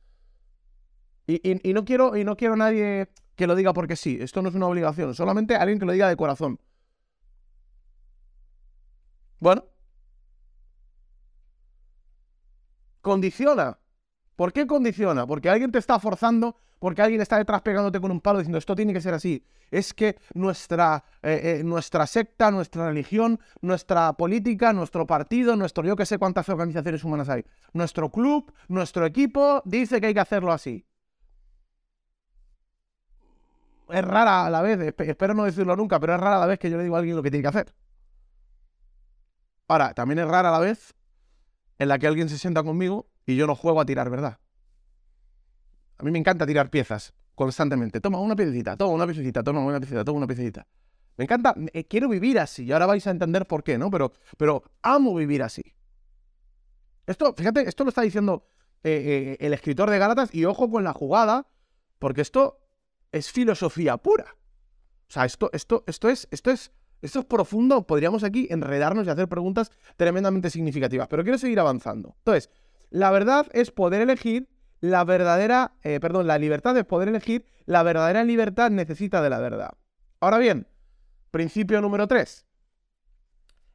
Y, 1.42 1.72
no 1.72 1.84
quiero, 1.84 2.16
y 2.16 2.24
no 2.24 2.36
quiero 2.36 2.56
nadie 2.56 3.08
que 3.36 3.46
lo 3.46 3.54
diga 3.54 3.72
porque 3.72 3.96
sí. 3.96 4.18
Esto 4.20 4.42
no 4.42 4.48
es 4.48 4.54
una 4.54 4.66
obligación. 4.66 5.14
Solamente 5.14 5.56
alguien 5.56 5.78
que 5.78 5.86
lo 5.86 5.92
diga 5.92 6.08
de 6.08 6.16
corazón. 6.16 6.58
Bueno. 9.38 9.64
Condiciona. 13.00 13.78
¿Por 14.36 14.52
qué 14.52 14.66
condiciona? 14.66 15.26
Porque 15.26 15.50
alguien 15.50 15.72
te 15.72 15.78
está 15.78 15.98
forzando, 15.98 16.56
porque 16.78 17.02
alguien 17.02 17.20
está 17.20 17.36
detrás 17.38 17.62
pegándote 17.62 18.00
con 18.00 18.10
un 18.10 18.20
palo 18.20 18.38
diciendo 18.38 18.58
esto 18.58 18.74
tiene 18.74 18.92
que 18.92 19.00
ser 19.00 19.14
así. 19.14 19.44
Es 19.70 19.92
que 19.92 20.18
nuestra, 20.34 21.04
eh, 21.22 21.58
eh, 21.60 21.64
nuestra 21.64 22.06
secta, 22.06 22.50
nuestra 22.50 22.88
religión, 22.88 23.40
nuestra 23.60 24.12
política, 24.14 24.72
nuestro 24.72 25.06
partido, 25.06 25.56
nuestro 25.56 25.84
yo 25.84 25.96
que 25.96 26.06
sé 26.06 26.18
cuántas 26.18 26.48
organizaciones 26.48 27.02
humanas 27.04 27.28
hay, 27.28 27.44
nuestro 27.72 28.10
club, 28.10 28.52
nuestro 28.68 29.04
equipo 29.06 29.62
dice 29.64 30.00
que 30.00 30.08
hay 30.08 30.14
que 30.14 30.20
hacerlo 30.20 30.52
así 30.52 30.84
es 33.92 34.04
rara 34.04 34.46
a 34.46 34.50
la 34.50 34.62
vez, 34.62 34.94
espero 34.98 35.34
no 35.34 35.44
decirlo 35.44 35.76
nunca, 35.76 36.00
pero 36.00 36.14
es 36.14 36.20
rara 36.20 36.36
a 36.36 36.40
la 36.40 36.46
vez 36.46 36.58
que 36.58 36.70
yo 36.70 36.76
le 36.76 36.84
digo 36.84 36.96
a 36.96 36.98
alguien 36.98 37.16
lo 37.16 37.22
que 37.22 37.30
tiene 37.30 37.42
que 37.42 37.48
hacer. 37.48 37.74
Ahora, 39.68 39.94
también 39.94 40.18
es 40.18 40.26
rara 40.26 40.48
a 40.48 40.52
la 40.52 40.58
vez 40.58 40.94
en 41.78 41.88
la 41.88 41.98
que 41.98 42.06
alguien 42.06 42.28
se 42.28 42.38
sienta 42.38 42.62
conmigo 42.62 43.08
y 43.26 43.36
yo 43.36 43.46
no 43.46 43.54
juego 43.54 43.80
a 43.80 43.86
tirar, 43.86 44.10
¿verdad? 44.10 44.38
A 45.98 46.04
mí 46.04 46.10
me 46.10 46.18
encanta 46.18 46.46
tirar 46.46 46.70
piezas 46.70 47.14
constantemente. 47.34 48.00
Toma 48.00 48.20
una 48.20 48.36
piecita, 48.36 48.76
toma 48.76 48.94
una 48.94 49.06
piecita, 49.06 49.42
toma 49.42 49.60
una 49.60 49.78
piecita, 49.78 50.04
toma 50.04 50.18
una 50.18 50.26
piecita. 50.26 50.66
Me 51.16 51.24
encanta, 51.24 51.54
eh, 51.72 51.84
quiero 51.84 52.08
vivir 52.08 52.38
así 52.38 52.64
y 52.64 52.72
ahora 52.72 52.86
vais 52.86 53.06
a 53.06 53.10
entender 53.10 53.46
por 53.46 53.62
qué, 53.62 53.78
¿no? 53.78 53.90
Pero, 53.90 54.12
pero 54.36 54.62
amo 54.82 55.14
vivir 55.14 55.42
así. 55.42 55.62
Esto, 57.06 57.34
fíjate, 57.36 57.68
esto 57.68 57.84
lo 57.84 57.90
está 57.90 58.02
diciendo 58.02 58.46
eh, 58.84 59.36
eh, 59.40 59.46
el 59.46 59.52
escritor 59.52 59.90
de 59.90 59.98
Gálatas 59.98 60.34
y 60.34 60.44
ojo 60.44 60.70
con 60.70 60.84
la 60.84 60.92
jugada, 60.92 61.46
porque 61.98 62.20
esto 62.20 62.61
es 63.12 63.30
filosofía 63.30 63.96
pura. 63.98 64.36
O 65.08 65.12
sea, 65.12 65.24
esto, 65.26 65.50
esto, 65.52 65.84
esto, 65.86 66.08
es, 66.08 66.26
esto, 66.30 66.50
es, 66.50 66.72
esto 67.02 67.20
es 67.20 67.24
profundo. 67.26 67.86
Podríamos 67.86 68.24
aquí 68.24 68.48
enredarnos 68.50 69.06
y 69.06 69.10
hacer 69.10 69.28
preguntas 69.28 69.70
tremendamente 69.96 70.50
significativas. 70.50 71.06
Pero 71.08 71.22
quiero 71.22 71.38
seguir 71.38 71.60
avanzando. 71.60 72.14
Entonces, 72.18 72.50
la 72.90 73.10
verdad 73.10 73.46
es 73.52 73.70
poder 73.70 74.00
elegir 74.00 74.48
la 74.80 75.04
verdadera, 75.04 75.76
eh, 75.82 76.00
perdón, 76.00 76.26
la 76.26 76.38
libertad 76.38 76.76
es 76.76 76.84
poder 76.84 77.08
elegir, 77.08 77.46
la 77.66 77.84
verdadera 77.84 78.24
libertad 78.24 78.70
necesita 78.70 79.22
de 79.22 79.30
la 79.30 79.38
verdad. 79.38 79.70
Ahora 80.18 80.38
bien, 80.38 80.66
principio 81.30 81.80
número 81.80 82.08
3. 82.08 82.44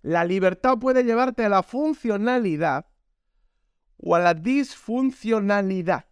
La 0.02 0.26
libertad 0.26 0.78
puede 0.78 1.04
llevarte 1.04 1.46
a 1.46 1.50
la 1.50 1.64
funcionalidad 1.64 2.88
o 3.98 4.16
a 4.16 4.20
la 4.20 4.34
disfuncionalidad. 4.34 6.06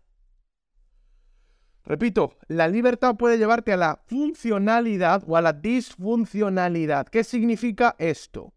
Repito, 1.86 2.38
la 2.48 2.68
libertad 2.68 3.16
puede 3.16 3.38
llevarte 3.38 3.72
a 3.72 3.78
la 3.78 4.02
funcionalidad 4.08 5.24
o 5.28 5.38
a 5.38 5.42
la 5.42 5.54
disfuncionalidad. 5.54 7.08
¿Qué 7.08 7.24
significa 7.24 7.96
esto? 8.00 8.54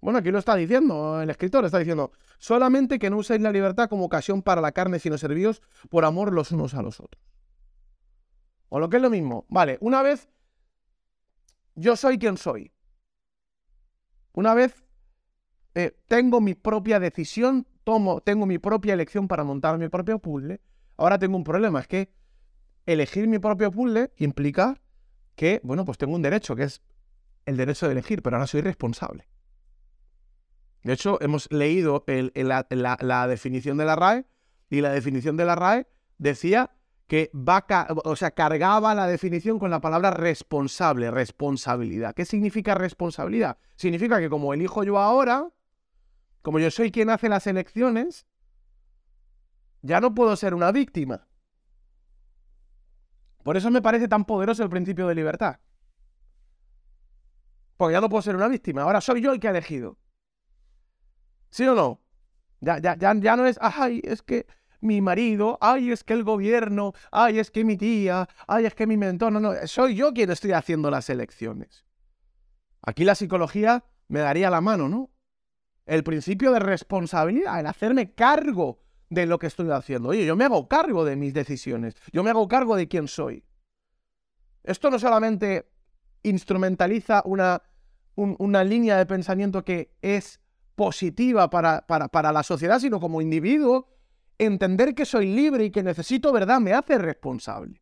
Bueno, 0.00 0.18
aquí 0.18 0.30
lo 0.30 0.38
está 0.38 0.54
diciendo, 0.54 1.22
el 1.22 1.30
escritor 1.30 1.64
está 1.64 1.78
diciendo, 1.78 2.12
solamente 2.38 2.98
que 2.98 3.08
no 3.08 3.16
uséis 3.16 3.40
la 3.40 3.50
libertad 3.50 3.88
como 3.88 4.04
ocasión 4.04 4.42
para 4.42 4.60
la 4.60 4.72
carne, 4.72 4.98
sino 4.98 5.16
servíos 5.16 5.62
por 5.88 6.04
amor 6.04 6.34
los 6.34 6.52
unos 6.52 6.74
a 6.74 6.82
los 6.82 7.00
otros. 7.00 7.24
O 8.68 8.78
lo 8.78 8.90
que 8.90 8.96
es 8.96 9.02
lo 9.02 9.08
mismo, 9.08 9.46
vale, 9.48 9.78
una 9.80 10.02
vez 10.02 10.28
yo 11.74 11.96
soy 11.96 12.18
quien 12.18 12.36
soy. 12.36 12.70
Una 14.34 14.52
vez 14.52 14.84
eh, 15.74 15.96
tengo 16.06 16.42
mi 16.42 16.54
propia 16.54 17.00
decisión, 17.00 17.66
tomo, 17.84 18.20
tengo 18.20 18.44
mi 18.44 18.58
propia 18.58 18.92
elección 18.92 19.26
para 19.26 19.44
montar 19.44 19.78
mi 19.78 19.88
propio 19.88 20.18
puzzle. 20.18 20.60
Ahora 20.98 21.18
tengo 21.18 21.38
un 21.38 21.44
problema, 21.44 21.80
es 21.80 21.88
que 21.88 22.12
elegir 22.86 23.28
mi 23.28 23.38
propio 23.38 23.70
puzzle 23.70 24.12
implica 24.16 24.80
que, 25.34 25.60
bueno, 25.64 25.84
pues 25.84 25.98
tengo 25.98 26.14
un 26.14 26.22
derecho, 26.22 26.54
que 26.54 26.64
es 26.64 26.82
el 27.46 27.56
derecho 27.56 27.86
de 27.86 27.92
elegir, 27.92 28.22
pero 28.22 28.36
ahora 28.36 28.46
soy 28.46 28.60
responsable. 28.60 29.28
De 30.82 30.92
hecho, 30.92 31.20
hemos 31.22 31.50
leído 31.50 32.04
la, 32.06 33.26
definición 33.26 33.78
de 33.78 33.84
la 33.84 33.96
RAE 33.96 34.26
y 34.68 34.80
la 34.80 34.92
definición 34.92 35.36
de 35.36 35.46
la 35.46 35.54
RAE 35.54 35.86
decía 36.18 36.70
que 37.06 37.30
va, 37.34 37.66
o 38.04 38.16
sea, 38.16 38.30
cargaba 38.32 38.94
la 38.94 39.06
definición 39.06 39.58
con 39.58 39.70
la 39.70 39.80
palabra 39.80 40.10
responsable, 40.10 41.10
responsabilidad. 41.10 42.14
¿Qué 42.14 42.24
significa 42.24 42.74
responsabilidad? 42.74 43.58
Significa 43.76 44.20
que 44.20 44.30
como 44.30 44.52
elijo 44.52 44.84
yo 44.84 44.98
ahora, 44.98 45.48
como 46.42 46.58
yo 46.58 46.70
soy 46.70 46.90
quien 46.90 47.10
hace 47.10 47.28
las 47.28 47.46
elecciones, 47.46 48.26
ya 49.80 50.00
no 50.00 50.14
puedo 50.14 50.36
ser 50.36 50.54
una 50.54 50.72
víctima. 50.72 51.26
Por 53.44 53.58
eso 53.58 53.70
me 53.70 53.82
parece 53.82 54.08
tan 54.08 54.24
poderoso 54.24 54.64
el 54.64 54.70
principio 54.70 55.06
de 55.06 55.14
libertad. 55.14 55.60
Porque 57.76 57.92
ya 57.92 58.00
no 58.00 58.08
puedo 58.08 58.22
ser 58.22 58.34
una 58.34 58.48
víctima, 58.48 58.82
ahora 58.82 59.00
soy 59.00 59.20
yo 59.20 59.32
el 59.32 59.38
que 59.38 59.48
ha 59.48 59.50
elegido. 59.50 59.98
¿Sí 61.50 61.64
o 61.66 61.74
no? 61.74 62.00
Ya, 62.60 62.78
ya, 62.78 62.96
ya, 62.96 63.14
ya 63.14 63.36
no 63.36 63.46
es, 63.46 63.58
ay, 63.60 64.00
es 64.02 64.22
que 64.22 64.46
mi 64.80 65.02
marido, 65.02 65.58
ay, 65.60 65.92
es 65.92 66.04
que 66.04 66.14
el 66.14 66.24
gobierno, 66.24 66.94
ay, 67.12 67.38
es 67.38 67.50
que 67.50 67.64
mi 67.64 67.76
tía, 67.76 68.28
ay, 68.46 68.64
es 68.64 68.74
que 68.74 68.86
mi 68.86 68.96
mentor, 68.96 69.30
no, 69.32 69.40
no, 69.40 69.52
soy 69.66 69.94
yo 69.94 70.14
quien 70.14 70.30
estoy 70.30 70.52
haciendo 70.52 70.90
las 70.90 71.10
elecciones. 71.10 71.84
Aquí 72.80 73.04
la 73.04 73.14
psicología 73.14 73.84
me 74.08 74.20
daría 74.20 74.48
la 74.48 74.62
mano, 74.62 74.88
¿no? 74.88 75.10
El 75.84 76.02
principio 76.02 76.50
de 76.52 76.60
responsabilidad, 76.60 77.60
el 77.60 77.66
hacerme 77.66 78.14
cargo 78.14 78.80
de 79.10 79.26
lo 79.26 79.38
que 79.38 79.46
estoy 79.46 79.70
haciendo. 79.70 80.10
Oye, 80.10 80.24
yo 80.26 80.36
me 80.36 80.44
hago 80.44 80.68
cargo 80.68 81.04
de 81.04 81.16
mis 81.16 81.34
decisiones, 81.34 81.94
yo 82.12 82.22
me 82.22 82.30
hago 82.30 82.48
cargo 82.48 82.76
de 82.76 82.88
quién 82.88 83.08
soy. 83.08 83.44
Esto 84.62 84.90
no 84.90 84.98
solamente 84.98 85.68
instrumentaliza 86.22 87.22
una, 87.26 87.62
una 88.16 88.64
línea 88.64 88.96
de 88.96 89.06
pensamiento 89.06 89.64
que 89.64 89.94
es 90.00 90.40
positiva 90.74 91.50
para, 91.50 91.86
para, 91.86 92.08
para 92.08 92.32
la 92.32 92.42
sociedad, 92.42 92.78
sino 92.78 92.98
como 92.98 93.20
individuo, 93.20 93.88
entender 94.38 94.94
que 94.94 95.04
soy 95.04 95.26
libre 95.34 95.64
y 95.64 95.70
que 95.70 95.82
necesito 95.82 96.32
verdad 96.32 96.60
me 96.60 96.72
hace 96.72 96.98
responsable. 96.98 97.80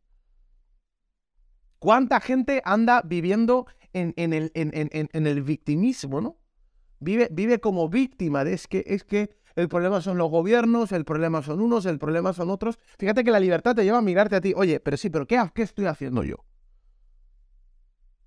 ¿Cuánta 1.79 2.19
gente 2.19 2.61
anda 2.63 3.01
viviendo 3.03 3.65
en, 3.93 4.13
el, 4.15 4.51
en, 4.53 5.27
el, 5.27 5.41
victimismo, 5.41 6.21
¿no? 6.21 6.37
Vive, 6.99 7.27
vive 7.31 7.59
como 7.59 7.89
víctima 7.89 8.43
de 8.43 8.53
es 8.53 8.67
que, 8.67 8.83
es 8.87 9.03
que 9.03 9.35
el 9.55 9.69
problema 9.69 10.01
son 10.01 10.17
los 10.17 10.29
gobiernos, 10.29 10.91
el 10.91 11.05
problema 11.05 11.41
son 11.41 11.61
unos, 11.61 11.85
el 11.85 11.99
problema 11.99 12.33
son 12.33 12.49
otros. 12.49 12.79
Fíjate 12.97 13.23
que 13.23 13.31
la 13.31 13.39
libertad 13.39 13.75
te 13.75 13.83
lleva 13.83 13.99
a 13.99 14.01
mirarte 14.01 14.35
a 14.35 14.41
ti, 14.41 14.53
oye, 14.55 14.79
pero 14.79 14.97
sí, 14.97 15.09
pero 15.09 15.27
¿qué, 15.27 15.41
qué 15.53 15.61
estoy 15.61 15.85
haciendo 15.85 16.23
yo? 16.23 16.37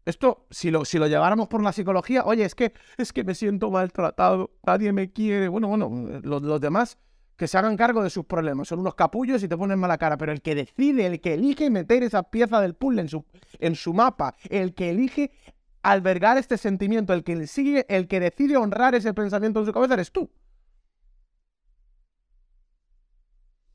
Esto, 0.05 0.47
si 0.51 0.71
lo, 0.71 0.85
si 0.85 0.99
lo 0.99 1.09
lleváramos 1.09 1.49
por 1.49 1.63
la 1.63 1.73
psicología, 1.73 2.25
oye, 2.25 2.45
es 2.45 2.55
que, 2.55 2.73
es 2.97 3.13
que 3.13 3.25
me 3.25 3.35
siento 3.35 3.73
maltratado, 3.73 4.53
nadie 4.65 4.93
me 4.93 5.13
quiere. 5.13 5.49
Bueno, 5.49 5.67
bueno, 5.67 6.21
los, 6.23 6.43
los 6.43 6.61
demás 6.61 6.97
que 7.37 7.47
se 7.49 7.59
hagan 7.59 7.77
cargo 7.77 8.03
de 8.03 8.11
sus 8.11 8.25
problemas. 8.25 8.69
Son 8.69 8.79
unos 8.79 8.95
capullos 8.95 9.43
y 9.43 9.49
te 9.49 9.57
ponen 9.57 9.79
mala 9.79 9.99
cara, 9.99 10.17
pero 10.17 10.33
el 10.33 10.43
que 10.43 10.55
decide, 10.55 11.07
el 11.07 11.21
que 11.21 11.35
elige 11.35 11.71
meter 11.71 12.03
esa 12.03 12.23
pieza 12.23 12.61
del 12.61 12.75
puzzle 12.75 13.03
en 13.03 13.09
su, 13.09 13.25
en 13.59 13.75
su 13.75 13.93
mapa, 13.93 14.35
el 14.49 14.75
que 14.75 14.91
elige 14.91 15.33
albergar 15.83 16.39
este 16.39 16.57
sentimiento, 16.57 17.13
el 17.13 17.23
que 17.23 17.47
sigue, 17.47 17.87
el 17.89 18.09
que 18.09 18.21
decide 18.21 18.57
honrar 18.57 18.95
ese 18.95 19.13
pensamiento 19.15 19.61
en 19.61 19.67
su 19.67 19.73
cabeza 19.73 19.95
eres 19.95 20.11
tú. 20.11 20.31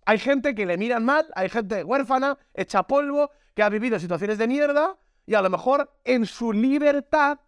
Hay 0.05 0.17
gente 0.17 0.55
que 0.55 0.65
le 0.65 0.77
miran 0.77 1.05
mal, 1.05 1.27
hay 1.35 1.49
gente 1.49 1.83
huérfana, 1.83 2.37
hecha 2.53 2.83
polvo, 2.83 3.31
que 3.53 3.63
ha 3.63 3.69
vivido 3.69 3.99
situaciones 3.99 4.37
de 4.37 4.47
mierda 4.47 4.97
y 5.25 5.35
a 5.35 5.41
lo 5.41 5.49
mejor 5.49 5.91
en 6.03 6.25
su 6.25 6.51
libertad 6.51 7.39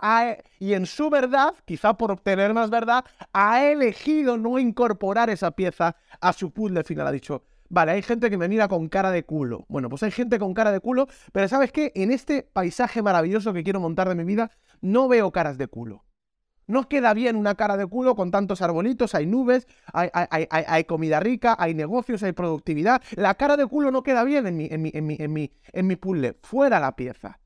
y 0.59 0.73
en 0.73 0.85
su 0.85 1.09
verdad, 1.09 1.55
quizá 1.65 1.95
por 1.95 2.11
obtener 2.11 2.53
más 2.53 2.69
verdad, 2.69 3.03
ha 3.33 3.65
elegido 3.65 4.37
no 4.37 4.59
incorporar 4.59 5.29
esa 5.29 5.51
pieza 5.51 5.95
a 6.21 6.33
su 6.33 6.51
puzzle 6.51 6.83
final. 6.83 7.07
Ha 7.07 7.11
dicho, 7.11 7.43
vale, 7.69 7.93
hay 7.93 8.01
gente 8.01 8.29
que 8.29 8.37
me 8.37 8.47
mira 8.47 8.67
con 8.67 8.87
cara 8.87 9.11
de 9.11 9.25
culo. 9.25 9.65
Bueno, 9.67 9.89
pues 9.89 10.03
hay 10.03 10.11
gente 10.11 10.37
con 10.37 10.53
cara 10.53 10.71
de 10.71 10.79
culo, 10.79 11.07
pero 11.31 11.47
¿sabes 11.47 11.71
qué? 11.71 11.91
En 11.95 12.11
este 12.11 12.43
paisaje 12.43 13.01
maravilloso 13.01 13.53
que 13.53 13.63
quiero 13.63 13.79
montar 13.79 14.07
de 14.07 14.15
mi 14.15 14.23
vida, 14.23 14.51
no 14.81 15.07
veo 15.07 15.31
caras 15.31 15.57
de 15.57 15.67
culo. 15.67 16.05
No 16.65 16.87
queda 16.87 17.13
bien 17.13 17.35
una 17.35 17.55
cara 17.55 17.77
de 17.77 17.85
culo 17.85 18.15
con 18.15 18.31
tantos 18.31 18.61
arbolitos, 18.61 19.15
hay 19.15 19.25
nubes, 19.25 19.67
hay, 19.91 20.83
comida 20.85 21.19
rica, 21.19 21.55
hay 21.59 21.73
negocios, 21.73 22.23
hay 22.23 22.31
productividad. 22.31 23.01
La 23.15 23.35
cara 23.35 23.57
de 23.57 23.65
culo 23.67 23.91
no 23.91 24.03
queda 24.03 24.23
bien 24.23 24.47
en 24.47 24.57
mi, 24.57 24.67
en 24.71 24.81
mi, 24.81 24.91
en 24.93 25.05
mi, 25.05 25.17
en 25.19 25.33
mi, 25.33 25.51
en 25.73 25.87
mi 25.87 25.95
puzzle. 25.95 26.37
Fuera 26.41 26.79
la 26.79 26.95
pieza. 26.95 27.39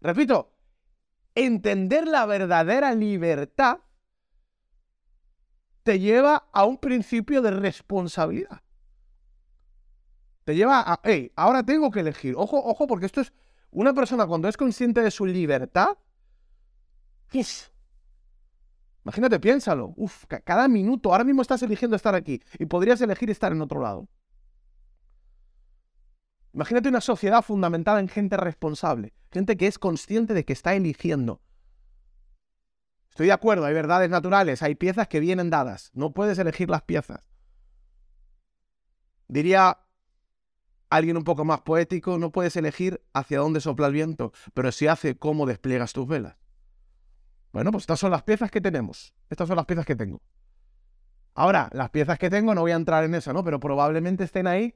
Repito, 0.00 0.52
entender 1.34 2.08
la 2.08 2.26
verdadera 2.26 2.94
libertad 2.94 3.78
te 5.84 6.00
lleva 6.00 6.48
a 6.52 6.64
un 6.64 6.78
principio 6.78 7.42
de 7.42 7.52
responsabilidad. 7.52 8.62
Te 10.44 10.54
lleva 10.54 10.80
a, 10.80 11.00
hey, 11.04 11.32
ahora 11.36 11.62
tengo 11.62 11.90
que 11.90 12.00
elegir. 12.00 12.34
Ojo, 12.36 12.58
ojo, 12.58 12.86
porque 12.86 13.06
esto 13.06 13.20
es 13.20 13.32
una 13.70 13.94
persona 13.94 14.26
cuando 14.26 14.48
es 14.48 14.56
consciente 14.56 15.00
de 15.02 15.10
su 15.10 15.24
libertad. 15.24 15.96
Imagínate, 19.04 19.38
piénsalo. 19.38 19.92
Uf, 19.96 20.24
cada 20.44 20.66
minuto, 20.66 21.12
ahora 21.12 21.24
mismo 21.24 21.42
estás 21.42 21.62
eligiendo 21.62 21.96
estar 21.96 22.14
aquí 22.14 22.42
y 22.58 22.66
podrías 22.66 23.00
elegir 23.00 23.30
estar 23.30 23.52
en 23.52 23.60
otro 23.60 23.80
lado. 23.80 24.08
Imagínate 26.54 26.88
una 26.88 27.00
sociedad 27.00 27.42
fundamentada 27.42 28.00
en 28.00 28.08
gente 28.08 28.36
responsable, 28.36 29.12
gente 29.30 29.56
que 29.56 29.66
es 29.66 29.78
consciente 29.78 30.34
de 30.34 30.44
que 30.44 30.52
está 30.52 30.74
eligiendo. 30.74 31.42
Estoy 33.10 33.26
de 33.26 33.32
acuerdo, 33.32 33.66
hay 33.66 33.74
verdades 33.74 34.08
naturales, 34.08 34.62
hay 34.62 34.74
piezas 34.74 35.08
que 35.08 35.20
vienen 35.20 35.50
dadas, 35.50 35.90
no 35.94 36.12
puedes 36.12 36.38
elegir 36.38 36.70
las 36.70 36.82
piezas. 36.82 37.20
Diría 39.28 39.80
alguien 40.90 41.16
un 41.16 41.24
poco 41.24 41.44
más 41.44 41.60
poético, 41.60 42.18
no 42.18 42.30
puedes 42.30 42.56
elegir 42.56 43.02
hacia 43.12 43.40
dónde 43.40 43.60
sopla 43.60 43.88
el 43.88 43.92
viento, 43.92 44.32
pero 44.54 44.70
sí 44.72 44.86
hace 44.86 45.16
cómo 45.16 45.46
despliegas 45.46 45.92
tus 45.92 46.06
velas. 46.06 46.36
Bueno, 47.54 47.70
pues 47.70 47.84
estas 47.84 48.00
son 48.00 48.10
las 48.10 48.24
piezas 48.24 48.50
que 48.50 48.60
tenemos, 48.60 49.14
estas 49.30 49.46
son 49.46 49.54
las 49.56 49.64
piezas 49.64 49.86
que 49.86 49.94
tengo. 49.94 50.20
Ahora, 51.34 51.70
las 51.72 51.88
piezas 51.90 52.18
que 52.18 52.28
tengo, 52.28 52.52
no 52.52 52.62
voy 52.62 52.72
a 52.72 52.74
entrar 52.74 53.04
en 53.04 53.14
eso, 53.14 53.32
¿no? 53.32 53.44
Pero 53.44 53.60
probablemente 53.60 54.24
estén 54.24 54.48
ahí 54.48 54.74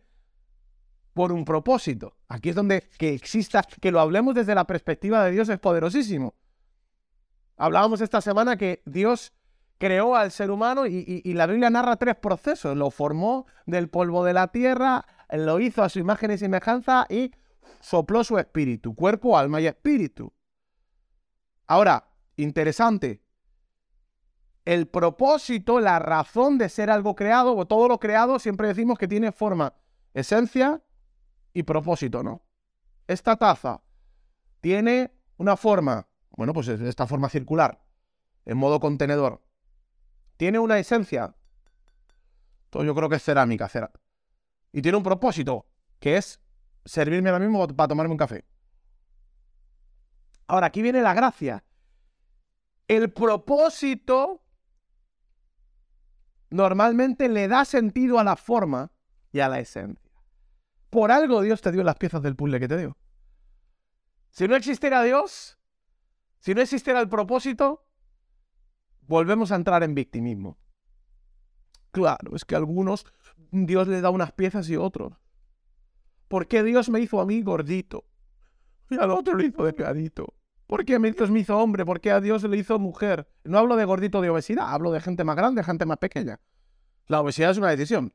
por 1.12 1.33
un 1.33 1.45
propósito. 1.45 2.17
Aquí 2.29 2.51
es 2.51 2.55
donde 2.55 2.88
que 2.97 3.14
exista, 3.14 3.64
que 3.81 3.91
lo 3.91 3.99
hablemos 3.99 4.33
desde 4.37 4.55
la 4.55 4.64
perspectiva 4.64 5.25
de 5.25 5.33
Dios 5.33 5.49
es 5.49 5.59
poderosísimo. 5.59 6.37
Hablábamos 7.57 8.01
esta 8.01 8.21
semana 8.21 8.57
que 8.57 8.85
Dios 8.87 9.33
creó 9.79 10.14
al 10.14 10.31
ser 10.31 10.53
humano 10.53 10.87
y, 10.87 11.21
la 11.35 11.49
Biblia 11.49 11.71
narra 11.71 11.97
tres 11.97 12.14
procesos. 12.14 12.77
Lo 12.77 12.93
formó 12.93 13.47
del 13.67 13.88
polvo 13.88 14.25
de 14.25 14.35
la 14.35 14.53
tierra, 14.53 15.05
lo 15.33 15.59
hizo 15.59 15.83
a 15.83 15.88
su 15.88 15.99
imagen 15.99 16.31
y 16.31 16.38
semejanza 16.38 17.07
y 17.11 17.33
sopló 17.81 18.23
su 18.23 18.38
espíritu, 18.38 18.95
cuerpo, 18.95 19.37
alma 19.37 19.61
y 19.61 19.67
espíritu. 19.67 20.33
Ahora, 21.67 22.09
interesante, 22.38 23.22
el 24.64 24.87
propósito, 24.87 25.81
la 25.81 25.98
razón 25.98 26.59
de 26.59 26.68
ser 26.68 26.90
algo 26.90 27.14
creado, 27.14 27.57
o 27.57 27.66
todo 27.66 27.88
lo 27.88 27.98
creado, 27.98 28.38
siempre 28.38 28.68
decimos 28.68 28.98
que 28.98 29.09
tiene 29.09 29.33
forma, 29.33 29.74
esencia 30.14 30.83
y 31.53 31.62
propósito, 31.62 32.22
¿no? 32.22 32.42
Esta 33.07 33.37
taza 33.37 33.83
tiene 34.61 35.12
una 35.38 35.57
forma, 35.57 36.07
bueno, 36.31 36.53
pues 36.53 36.68
es 36.68 36.81
esta 36.81 37.07
forma 37.07 37.29
circular, 37.29 37.83
en 38.44 38.59
modo 38.59 38.81
contenedor. 38.81 39.42
Tiene 40.37 40.59
una 40.59 40.79
esencia, 40.79 41.35
todo 42.70 42.85
yo 42.85 42.94
creo 42.94 43.09
que 43.09 43.16
es 43.16 43.22
cerámica, 43.22 43.68
cera. 43.68 43.90
Y 44.72 44.83
tiene 44.83 44.98
un 44.98 45.05
propósito, 45.05 45.66
que 45.98 46.16
es 46.16 46.40
servirme 46.85 47.31
ahora 47.31 47.44
mismo 47.44 47.66
para 47.68 47.88
tomarme 47.88 48.12
un 48.12 48.18
café. 48.18 48.44
Ahora, 50.46 50.66
aquí 50.68 50.83
viene 50.83 51.03
la 51.03 51.14
gracia. 51.14 51.64
El 52.88 53.12
propósito 53.12 54.42
normalmente 56.51 57.29
le 57.29 57.46
da 57.46 57.64
sentido 57.64 58.18
a 58.18 58.24
la 58.24 58.37
forma 58.37 58.92
y 59.31 59.40
a 59.40 59.48
la 59.48 59.61
esencia. 59.61 60.11
Por 60.88 61.12
algo 61.12 61.42
Dios 61.42 61.61
te 61.61 61.70
dio 61.70 61.85
las 61.85 61.96
piezas 61.96 62.22
del 62.22 62.35
puzzle 62.35 62.59
que 62.59 62.68
te 62.68 62.79
dio. 62.79 62.96
Si 64.31 64.48
no 64.48 64.57
existiera 64.57 65.03
Dios, 65.03 65.59
si 66.38 66.55
no 66.55 66.62
existiera 66.62 67.01
el 67.01 67.09
propósito, 67.09 67.87
volvemos 69.03 69.53
a 69.53 69.57
entrar 69.57 69.83
en 69.83 69.94
victimismo. 69.94 70.59
Claro, 71.90 72.37
es 72.37 72.44
que 72.44 72.55
a 72.55 72.59
algunos 72.59 73.07
Dios 73.51 73.88
le 73.88 74.01
da 74.01 74.11
unas 74.11 74.33
piezas 74.33 74.68
y 74.70 74.77
otros. 74.77 75.12
¿Por 76.29 76.46
qué 76.46 76.62
Dios 76.62 76.88
me 76.88 77.01
hizo 77.01 77.20
a 77.20 77.27
mí 77.27 77.42
gordito? 77.42 78.05
Y 78.90 78.98
al 78.98 79.11
otro 79.11 79.35
lo 79.35 79.44
hizo 79.44 79.64
delgadito. 79.64 80.35
¿Por 80.68 80.85
qué 80.85 80.98
Dios 80.98 81.31
me 81.31 81.40
hizo 81.40 81.59
hombre? 81.59 81.87
¿Por 81.87 81.98
qué 81.98 82.11
a 82.11 82.20
Dios 82.20 82.44
le 82.44 82.59
hizo 82.59 82.78
mujer? 82.78 83.26
No 83.42 83.59
hablo 83.59 83.74
de 83.74 83.87
gordito 83.87 84.20
de 84.20 84.28
obesidad, 84.28 84.72
hablo 84.72 84.92
de 84.92 85.00
gente 85.00 85.24
más 85.24 85.35
grande, 85.35 85.64
gente 85.64 85.87
más 85.87 85.96
pequeña. 85.96 86.40
La 87.07 87.22
obesidad 87.22 87.52
es 87.52 87.57
una 87.57 87.70
decisión. 87.70 88.12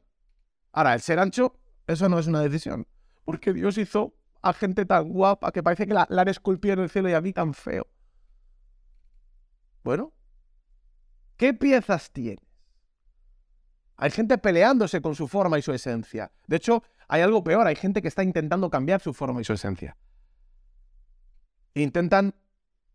Ahora, 0.72 0.94
el 0.94 1.02
ser 1.02 1.18
ancho 1.18 1.60
eso 1.88 2.08
no 2.10 2.20
es 2.20 2.28
una 2.28 2.42
decisión. 2.42 2.88
Porque 3.26 3.54
Dios 3.54 3.80
hizo 3.80 4.14
a 4.44 4.54
gente 4.54 4.86
tan 4.86 5.10
guapa 5.10 5.52
que 5.52 5.64
parece 5.64 5.88
que 5.88 5.96
la, 5.96 6.08
han 6.08 6.28
esculpido 6.28 6.76
en 6.76 6.82
el 6.82 6.90
cielo 6.92 7.10
y 7.10 7.14
a 7.14 7.22
mí 7.22 7.34
tan 7.34 7.56
feo. 7.56 7.88
Bueno, 9.84 10.14
¿qué 11.38 11.56
piezas 11.56 12.12
tienes? 12.12 12.46
Hay 13.98 14.12
gente 14.12 14.38
peleándose 14.38 15.02
con 15.02 15.16
su 15.16 15.28
forma 15.28 15.58
y 15.58 15.64
su 15.64 15.74
esencia. 15.74 16.32
De 16.46 16.58
hecho, 16.58 16.84
hay 17.08 17.24
algo 17.24 17.44
peor, 17.44 17.66
hay 17.66 17.76
gente 17.76 18.04
que 18.04 18.10
está 18.10 18.24
intentando 18.24 18.70
cambiar 18.70 19.02
su 19.02 19.12
forma 19.12 19.42
y 19.42 19.44
su 19.44 19.54
esencia. 19.54 19.98
Intentan 21.74 22.36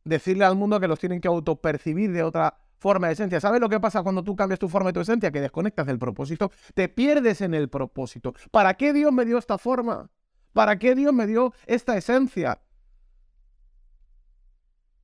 decirle 0.04 0.44
al 0.44 0.56
mundo 0.56 0.80
que 0.80 0.88
los 0.88 0.98
tienen 0.98 1.20
que 1.20 1.28
autopercibir 1.28 2.12
de 2.12 2.22
otra 2.22 2.58
forma 2.78 3.08
de 3.08 3.14
esencia. 3.14 3.40
¿Sabes 3.40 3.60
lo 3.60 3.68
que 3.68 3.80
pasa 3.80 4.02
cuando 4.02 4.22
tú 4.22 4.36
cambias 4.36 4.58
tu 4.58 4.68
forma 4.68 4.90
y 4.90 4.92
tu 4.92 5.00
esencia? 5.00 5.30
Que 5.30 5.40
desconectas 5.40 5.86
del 5.86 5.98
propósito, 5.98 6.50
te 6.74 6.88
pierdes 6.88 7.40
en 7.40 7.54
el 7.54 7.68
propósito. 7.68 8.34
¿Para 8.50 8.74
qué 8.74 8.92
Dios 8.92 9.12
me 9.12 9.24
dio 9.24 9.38
esta 9.38 9.58
forma? 9.58 10.10
¿Para 10.52 10.78
qué 10.78 10.94
Dios 10.94 11.12
me 11.12 11.26
dio 11.26 11.52
esta 11.66 11.96
esencia? 11.96 12.60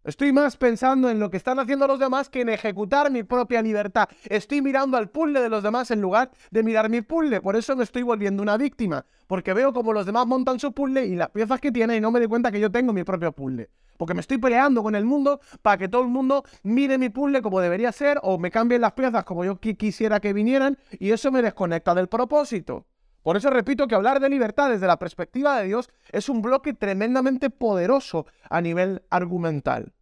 Estoy 0.05 0.35
más 0.35 0.59
pensando 0.59 1.09
en 1.09 1.19
lo 1.19 1.31
que 1.31 1.39
están 1.39 1.59
haciendo 1.59 1.87
los 1.87 1.99
demás 1.99 2.29
que 2.29 2.43
en 2.43 2.51
ejecutar 2.51 3.11
mi 3.11 3.23
propia 3.23 3.63
libertad. 3.63 4.07
Estoy 4.25 4.61
mirando 4.61 4.99
al 4.99 5.09
puzzle 5.09 5.41
de 5.41 5.49
los 5.49 5.63
demás 5.63 5.91
en 5.91 6.03
lugar 6.03 6.31
de 6.51 6.63
mirar 6.63 6.91
mi 6.91 7.01
puzzle. 7.01 7.41
Por 7.41 7.57
eso 7.57 7.75
me 7.75 7.85
estoy 7.85 8.03
volviendo 8.03 8.43
una 8.43 8.59
víctima. 8.59 9.07
Porque 9.27 9.55
veo 9.55 9.73
como 9.73 9.95
los 9.95 10.05
demás 10.05 10.27
montan 10.27 10.61
su 10.61 10.75
puzzle 10.75 11.07
y 11.07 11.17
las 11.17 11.31
piezas 11.31 11.59
que 11.59 11.73
tienen 11.73 11.97
y 11.97 12.01
no 12.03 12.11
me 12.11 12.19
doy 12.19 12.29
cuenta 12.29 12.53
que 12.53 12.61
yo 12.61 12.71
tengo 12.71 12.93
mi 12.93 13.03
propio 13.03 13.33
puzzle. 13.33 13.71
Porque 13.97 14.13
me 14.13 14.21
estoy 14.21 14.37
peleando 14.37 14.83
con 14.83 14.95
el 14.95 15.07
mundo 15.07 15.41
para 15.63 15.79
que 15.79 15.89
todo 15.89 16.03
el 16.03 16.09
mundo 16.09 16.45
mire 16.63 16.99
mi 16.99 17.09
puzzle 17.09 17.41
como 17.41 17.61
debería 17.61 17.91
ser 17.91 18.19
o 18.23 18.39
me 18.39 18.51
cambien 18.51 18.83
las 18.83 18.93
piezas 18.93 19.25
como 19.25 19.43
yo 19.43 19.59
quisiera 19.59 20.21
que 20.21 20.35
vinieran 20.35 20.77
y 20.91 21.13
eso 21.13 21.33
me 21.33 21.41
desconecta 21.41 21.95
del 21.95 22.09
propósito. 22.09 22.85
Por 23.25 23.39
eso 23.39 23.49
repito 23.49 23.89
que 23.89 23.95
hablar 23.95 24.21
de 24.21 24.29
libertad 24.29 24.69
desde 24.69 24.87
la 24.87 24.99
perspectiva 24.99 25.59
de 25.59 25.67
Dios 25.67 25.89
es 26.13 26.29
un 26.29 26.43
bloque 26.43 26.75
tremendamente 26.75 27.49
poderoso 27.49 28.27
a 28.51 28.61
nivel 28.61 29.03
argumental. 29.09 29.95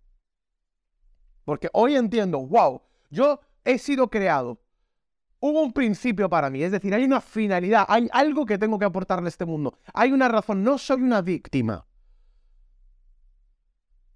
Porque 1.44 1.70
hoy 1.72 1.94
entiendo, 1.94 2.44
wow, 2.44 2.82
yo 3.10 3.38
he 3.64 3.78
sido 3.78 4.10
creado. 4.10 4.60
Hubo 5.38 5.62
un 5.62 5.72
principio 5.72 6.28
para 6.28 6.50
mí, 6.50 6.64
es 6.64 6.72
decir, 6.72 6.92
hay 6.92 7.04
una 7.04 7.20
finalidad, 7.20 7.86
hay 7.88 8.08
algo 8.10 8.44
que 8.44 8.58
tengo 8.58 8.76
que 8.76 8.86
aportarle 8.86 9.26
a 9.26 9.28
este 9.28 9.44
mundo. 9.46 9.78
Hay 9.94 10.10
una 10.10 10.26
razón, 10.26 10.64
no 10.64 10.76
soy 10.76 11.02
una 11.02 11.22
víctima. 11.22 11.86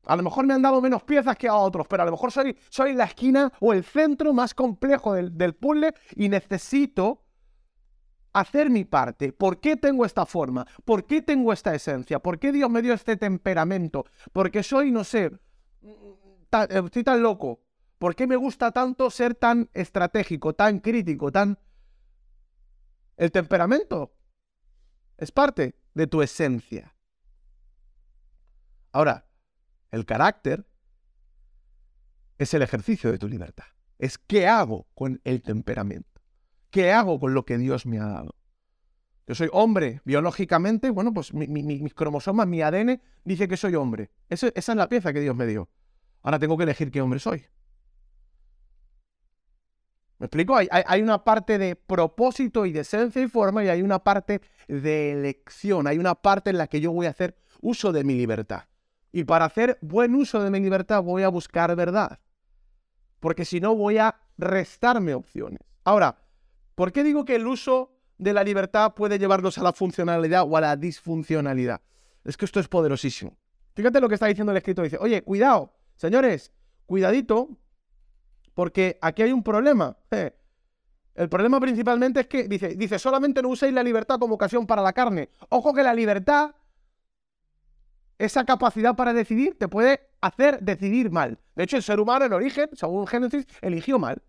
A 0.04 0.16
lo 0.16 0.24
mejor 0.24 0.46
me 0.46 0.54
han 0.54 0.62
dado 0.62 0.80
menos 0.80 1.04
piezas 1.04 1.36
que 1.36 1.46
a 1.46 1.54
otros, 1.54 1.86
pero 1.86 2.02
a 2.02 2.06
lo 2.06 2.12
mejor 2.12 2.32
soy, 2.32 2.58
soy 2.70 2.92
la 2.92 3.04
esquina 3.04 3.52
o 3.60 3.72
el 3.72 3.84
centro 3.84 4.32
más 4.32 4.52
complejo 4.52 5.14
del, 5.14 5.38
del 5.38 5.54
puzzle 5.54 5.94
y 6.16 6.28
necesito 6.28 7.25
hacer 8.40 8.68
mi 8.68 8.84
parte. 8.84 9.32
¿Por 9.32 9.60
qué 9.60 9.76
tengo 9.76 10.04
esta 10.04 10.26
forma? 10.26 10.66
¿Por 10.84 11.06
qué 11.06 11.22
tengo 11.22 11.52
esta 11.52 11.74
esencia? 11.74 12.18
¿Por 12.18 12.38
qué 12.38 12.52
Dios 12.52 12.68
me 12.68 12.82
dio 12.82 12.92
este 12.92 13.16
temperamento? 13.16 14.04
Porque 14.32 14.62
soy, 14.62 14.90
no 14.90 15.04
sé, 15.04 15.32
estoy 16.68 17.02
tan 17.02 17.22
loco. 17.22 17.62
¿Por 17.98 18.14
qué 18.14 18.26
me 18.26 18.36
gusta 18.36 18.72
tanto 18.72 19.10
ser 19.10 19.34
tan 19.34 19.70
estratégico, 19.72 20.54
tan 20.54 20.80
crítico, 20.80 21.32
tan... 21.32 21.58
El 23.16 23.32
temperamento 23.32 24.14
es 25.16 25.32
parte 25.32 25.74
de 25.94 26.06
tu 26.06 26.20
esencia. 26.20 26.94
Ahora, 28.92 29.26
el 29.90 30.04
carácter 30.04 30.66
es 32.36 32.52
el 32.52 32.60
ejercicio 32.60 33.10
de 33.10 33.18
tu 33.18 33.28
libertad. 33.28 33.64
Es 33.98 34.18
qué 34.18 34.46
hago 34.46 34.86
con 34.94 35.22
el 35.24 35.42
temperamento. 35.42 36.15
¿Qué 36.76 36.92
hago 36.92 37.18
con 37.18 37.32
lo 37.32 37.46
que 37.46 37.56
Dios 37.56 37.86
me 37.86 37.98
ha 37.98 38.04
dado? 38.04 38.34
Yo 39.26 39.34
soy 39.34 39.48
hombre 39.52 40.02
biológicamente, 40.04 40.90
bueno, 40.90 41.14
pues 41.14 41.32
mis 41.32 41.94
cromosomas, 41.94 42.46
mi 42.46 42.60
ADN 42.60 43.00
dice 43.24 43.48
que 43.48 43.56
soy 43.56 43.74
hombre. 43.76 44.10
esa 44.28 44.50
es 44.54 44.68
la 44.68 44.86
pieza 44.86 45.14
que 45.14 45.20
Dios 45.20 45.34
me 45.34 45.46
dio. 45.46 45.70
Ahora 46.20 46.38
tengo 46.38 46.54
que 46.58 46.64
elegir 46.64 46.90
qué 46.90 47.00
hombre 47.00 47.18
soy. 47.18 47.46
¿Me 50.18 50.26
explico? 50.26 50.54
Hay, 50.54 50.68
hay, 50.70 51.00
una 51.00 51.24
parte 51.24 51.56
de 51.56 51.76
propósito 51.76 52.66
y 52.66 52.72
de 52.72 52.80
esencia 52.80 53.22
y 53.22 53.28
forma 53.28 53.64
y 53.64 53.68
hay 53.68 53.80
una 53.80 54.00
parte 54.00 54.42
de 54.68 55.12
elección. 55.12 55.86
Hay 55.86 55.96
una 55.96 56.14
parte 56.14 56.50
en 56.50 56.58
la 56.58 56.66
que 56.66 56.82
yo 56.82 56.92
voy 56.92 57.06
a 57.06 57.10
hacer 57.10 57.38
uso 57.62 57.90
de 57.90 58.04
mi 58.04 58.16
libertad. 58.16 58.64
Y 59.12 59.24
para 59.24 59.46
hacer 59.46 59.78
buen 59.80 60.14
uso 60.14 60.42
de 60.42 60.50
mi 60.50 60.60
libertad 60.60 61.02
voy 61.02 61.22
a 61.22 61.30
buscar 61.30 61.74
verdad. 61.74 62.20
Porque 63.18 63.46
si 63.46 63.60
no 63.60 63.74
voy 63.74 63.96
a 63.96 64.14
restarme 64.36 65.14
opciones. 65.14 65.60
Ahora, 65.82 66.18
¿Por 66.76 66.92
qué 66.92 67.02
digo 67.02 67.24
que 67.24 67.34
el 67.34 67.46
uso 67.46 67.90
de 68.18 68.34
la 68.34 68.44
libertad 68.44 68.94
puede 68.94 69.18
llevarnos 69.18 69.56
a 69.58 69.62
la 69.62 69.72
funcionalidad 69.72 70.44
o 70.46 70.56
a 70.56 70.60
la 70.60 70.76
disfuncionalidad? 70.76 71.80
Es 72.22 72.36
que 72.36 72.44
esto 72.44 72.60
es 72.60 72.68
poderosísimo. 72.68 73.36
Fíjate 73.74 73.98
lo 74.00 74.08
que 74.08 74.14
está 74.14 74.26
diciendo 74.26 74.52
el 74.52 74.58
escritor. 74.58 74.84
Dice, 74.84 74.98
oye, 75.00 75.22
cuidado, 75.22 75.72
señores, 75.96 76.52
cuidadito, 76.84 77.48
porque 78.52 78.98
aquí 79.00 79.22
hay 79.22 79.32
un 79.32 79.42
problema. 79.42 79.96
El 81.14 81.28
problema 81.30 81.58
principalmente 81.60 82.20
es 82.20 82.26
que 82.26 82.46
dice, 82.46 82.74
dice, 82.74 82.98
solamente 82.98 83.40
no 83.40 83.48
uséis 83.48 83.72
la 83.72 83.82
libertad 83.82 84.18
como 84.18 84.34
ocasión 84.34 84.66
para 84.66 84.82
la 84.82 84.92
carne. 84.92 85.30
Ojo 85.48 85.72
que 85.72 85.82
la 85.82 85.94
libertad, 85.94 86.54
esa 88.18 88.44
capacidad 88.44 88.94
para 88.94 89.14
decidir, 89.14 89.58
te 89.58 89.66
puede 89.66 90.10
hacer 90.20 90.60
decidir 90.60 91.10
mal. 91.10 91.38
De 91.54 91.64
hecho, 91.64 91.78
el 91.78 91.82
ser 91.82 92.00
humano 92.00 92.26
en 92.26 92.34
origen, 92.34 92.68
según 92.74 93.06
Génesis, 93.06 93.46
eligió 93.62 93.98
mal. 93.98 94.22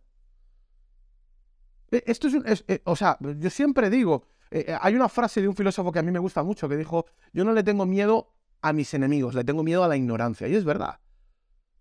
Eh, 1.92 2.04
esto 2.06 2.28
es, 2.28 2.64
eh, 2.68 2.82
o 2.86 2.96
sea, 2.96 3.18
yo 3.20 3.50
siempre 3.50 3.90
digo, 3.90 4.26
eh, 4.52 4.76
hay 4.80 4.96
una 4.96 5.10
frase 5.10 5.42
de 5.42 5.48
un 5.48 5.56
filósofo 5.56 5.92
que 5.92 6.00
a 6.00 6.04
mí 6.04 6.12
me 6.12 6.20
gusta 6.20 6.44
mucho 6.44 6.68
que 6.70 6.78
dijo, 6.78 7.06
yo 7.34 7.44
no 7.44 7.54
le 7.54 7.64
tengo 7.64 7.86
miedo 7.86 8.34
a 8.62 8.74
mis 8.74 8.94
enemigos, 8.94 9.36
le 9.36 9.44
tengo 9.44 9.64
miedo 9.64 9.84
a 9.84 9.88
la 9.88 9.96
ignorancia. 9.96 10.48
Y 10.48 10.56
es 10.56 10.66
verdad. 10.66 11.00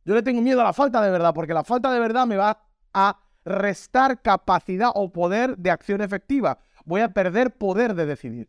Yo 0.04 0.14
le 0.14 0.22
tengo 0.22 0.40
miedo 0.40 0.60
a 0.60 0.64
la 0.64 0.72
falta 0.72 1.02
de 1.02 1.10
verdad, 1.10 1.34
porque 1.34 1.54
la 1.54 1.64
falta 1.64 1.92
de 1.92 1.98
verdad 1.98 2.26
me 2.26 2.36
va 2.36 2.62
a 2.92 3.20
restar 3.44 4.22
capacidad 4.22 4.90
o 4.94 5.12
poder 5.12 5.56
de 5.56 5.70
acción 5.70 6.00
efectiva. 6.00 6.58
Voy 6.84 7.00
a 7.00 7.08
perder 7.08 7.56
poder 7.56 7.94
de 7.94 8.06
decidir. 8.06 8.48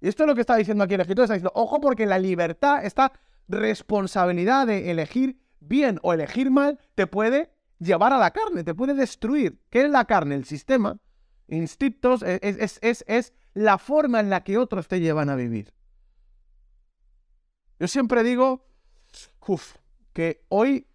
Y 0.00 0.08
esto 0.08 0.24
es 0.24 0.26
lo 0.26 0.34
que 0.34 0.40
está 0.40 0.56
diciendo 0.56 0.84
aquí 0.84 0.94
el 0.94 1.00
escritor. 1.00 1.24
Está 1.24 1.34
diciendo, 1.34 1.52
ojo 1.54 1.80
porque 1.80 2.06
la 2.06 2.18
libertad, 2.18 2.84
esta 2.84 3.12
responsabilidad 3.48 4.66
de 4.66 4.90
elegir 4.90 5.40
bien 5.60 5.98
o 6.02 6.12
elegir 6.12 6.50
mal, 6.50 6.78
te 6.94 7.06
puede 7.06 7.52
llevar 7.80 8.12
a 8.12 8.18
la 8.18 8.30
carne, 8.30 8.62
te 8.62 8.74
puede 8.74 8.94
destruir. 8.94 9.60
¿Qué 9.70 9.82
es 9.82 9.90
la 9.90 10.04
carne? 10.04 10.36
El 10.36 10.44
sistema, 10.44 10.98
instintos, 11.48 12.22
e, 12.22 12.38
es, 12.42 12.78
es, 12.82 13.04
es, 13.08 13.32
la 13.54 13.78
forma 13.78 14.20
en 14.20 14.30
la 14.30 14.44
que 14.44 14.58
otros 14.58 14.86
te 14.86 15.00
llevan 15.00 15.28
a 15.28 15.34
vivir. 15.34 15.74
Yo 17.80 17.88
siempre 17.88 18.22
digo 18.22 18.66
que 20.12 20.44
hoy 20.48 20.86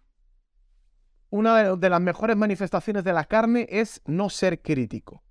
una 1.30 1.76
de 1.76 1.90
las 1.90 2.00
mejores 2.00 2.36
manifestaciones 2.36 3.04
de 3.04 3.12
la 3.12 3.24
carne 3.24 3.66
es 3.68 4.00
no 4.06 4.30
ser 4.30 4.62
crítico. 4.62 5.22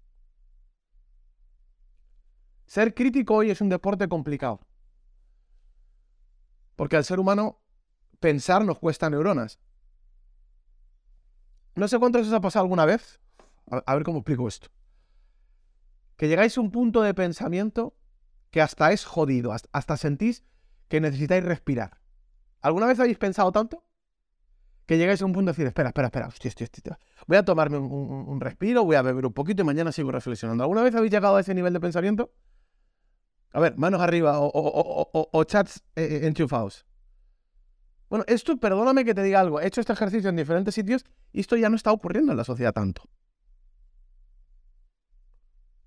Ser 2.65 2.93
crítico 2.93 3.35
hoy 3.35 3.51
es 3.51 3.61
un 3.61 3.69
deporte 3.69 4.07
complicado. 4.07 4.59
Porque 6.75 6.97
al 6.97 7.05
ser 7.05 7.19
humano 7.19 7.61
pensar 8.19 8.65
nos 8.65 8.79
cuesta 8.79 9.09
neuronas. 9.09 9.59
No 11.75 11.87
sé 11.87 11.99
cuánto 11.99 12.19
os 12.19 12.31
ha 12.31 12.41
pasado 12.41 12.63
alguna 12.63 12.85
vez. 12.85 13.19
A, 13.69 13.95
ver 13.95 14.03
cómo 14.03 14.19
explico 14.19 14.47
esto. 14.47 14.69
Que 16.17 16.27
llegáis 16.27 16.57
a 16.57 16.61
un 16.61 16.71
punto 16.71 17.01
de 17.01 17.13
pensamiento 17.13 17.95
que 18.51 18.61
hasta 18.61 18.91
es 18.93 19.03
jodido, 19.03 19.51
hasta, 19.51 19.97
sentís 19.97 20.45
que 20.87 21.01
necesitáis 21.01 21.43
respirar. 21.43 21.99
¿Alguna 22.61 22.85
vez 22.85 22.99
habéis 22.99 23.17
pensado 23.17 23.51
tanto? 23.51 23.83
Que 24.85 24.97
llegáis 24.97 25.21
a 25.21 25.25
un 25.25 25.33
punto 25.33 25.51
de 25.51 25.53
decir, 25.53 25.67
espera, 25.67 25.89
espera, 25.89 26.07
espera, 26.07 26.99
voy 27.27 27.37
a 27.37 27.43
tomarme 27.43 27.79
un, 27.79 28.39
respiro, 28.39 28.85
voy 28.85 28.95
a 28.95 29.01
beber 29.01 29.25
un 29.25 29.33
poquito 29.33 29.63
y 29.63 29.65
mañana 29.65 29.91
sigo 29.91 30.11
reflexionando. 30.11 30.63
¿Alguna 30.63 30.83
vez 30.83 30.95
habéis 30.95 31.11
llegado 31.11 31.35
a 31.35 31.41
ese 31.41 31.53
nivel 31.53 31.73
de 31.73 31.79
pensamiento? 31.79 32.31
A 33.51 33.59
ver, 33.59 33.77
manos 33.77 33.99
arriba 33.99 34.35
o, 34.39 35.43
chats 35.45 35.83
eh, 35.95 36.03
eh, 36.03 36.27
enchufados. 36.27 36.85
Bueno, 38.15 38.23
esto, 38.29 38.55
perdóname 38.55 39.03
que 39.03 39.13
te 39.13 39.23
diga 39.23 39.41
algo, 39.41 39.59
he 39.59 39.67
hecho 39.67 39.81
este 39.81 39.91
ejercicio 39.91 40.29
en 40.29 40.37
diferentes 40.37 40.73
sitios 40.73 41.03
y 41.33 41.41
esto 41.41 41.57
ya 41.57 41.67
no 41.67 41.75
está 41.75 41.91
ocurriendo 41.91 42.31
en 42.31 42.37
la 42.37 42.45
sociedad 42.45 42.71
tanto. 42.71 43.09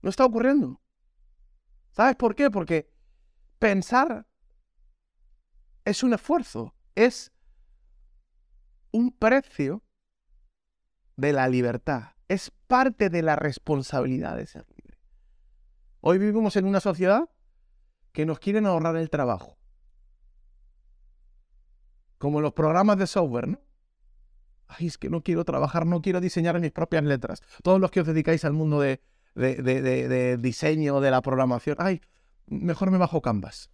No 0.02 0.10
está 0.10 0.26
ocurriendo. 0.26 0.78
¿Sabes 1.90 2.16
por 2.16 2.34
qué? 2.34 2.50
Porque 2.50 2.92
pensar 3.58 4.26
es 5.86 6.02
un 6.02 6.12
esfuerzo, 6.12 6.74
es 6.94 7.32
un 8.90 9.10
precio 9.10 9.82
de 11.16 11.32
la 11.32 11.48
libertad, 11.48 12.10
es 12.28 12.50
parte 12.66 13.08
de 13.08 13.22
la 13.22 13.36
responsabilidad 13.36 14.36
de 14.36 14.46
ser 14.46 14.66
libre. 14.76 14.98
Hoy 16.02 16.18
vivimos 16.18 16.56
en 16.56 16.66
una 16.66 16.80
sociedad 16.80 17.30
que 18.12 18.26
nos 18.26 18.38
quieren 18.38 18.66
ahorrar 18.66 18.96
el 18.96 19.08
trabajo 19.08 19.57
como 22.18 22.40
los 22.40 22.52
programas 22.52 22.98
de 22.98 23.06
software, 23.06 23.48
¿no? 23.48 23.60
Ay, 24.66 24.86
es 24.86 24.98
que 24.98 25.08
no 25.08 25.22
quiero 25.22 25.44
trabajar, 25.44 25.86
no 25.86 26.02
quiero 26.02 26.20
diseñar 26.20 26.60
mis 26.60 26.72
propias 26.72 27.02
letras. 27.02 27.42
Todos 27.62 27.80
los 27.80 27.90
que 27.90 28.00
os 28.00 28.06
dedicáis 28.06 28.44
al 28.44 28.52
mundo 28.52 28.80
de, 28.80 29.00
de, 29.34 30.36
diseño, 30.38 31.00
de 31.00 31.10
la 31.10 31.22
programación, 31.22 31.76
ay, 31.78 32.02
mejor 32.46 32.90
me 32.90 32.98
bajo 32.98 33.22
Canvas. 33.22 33.70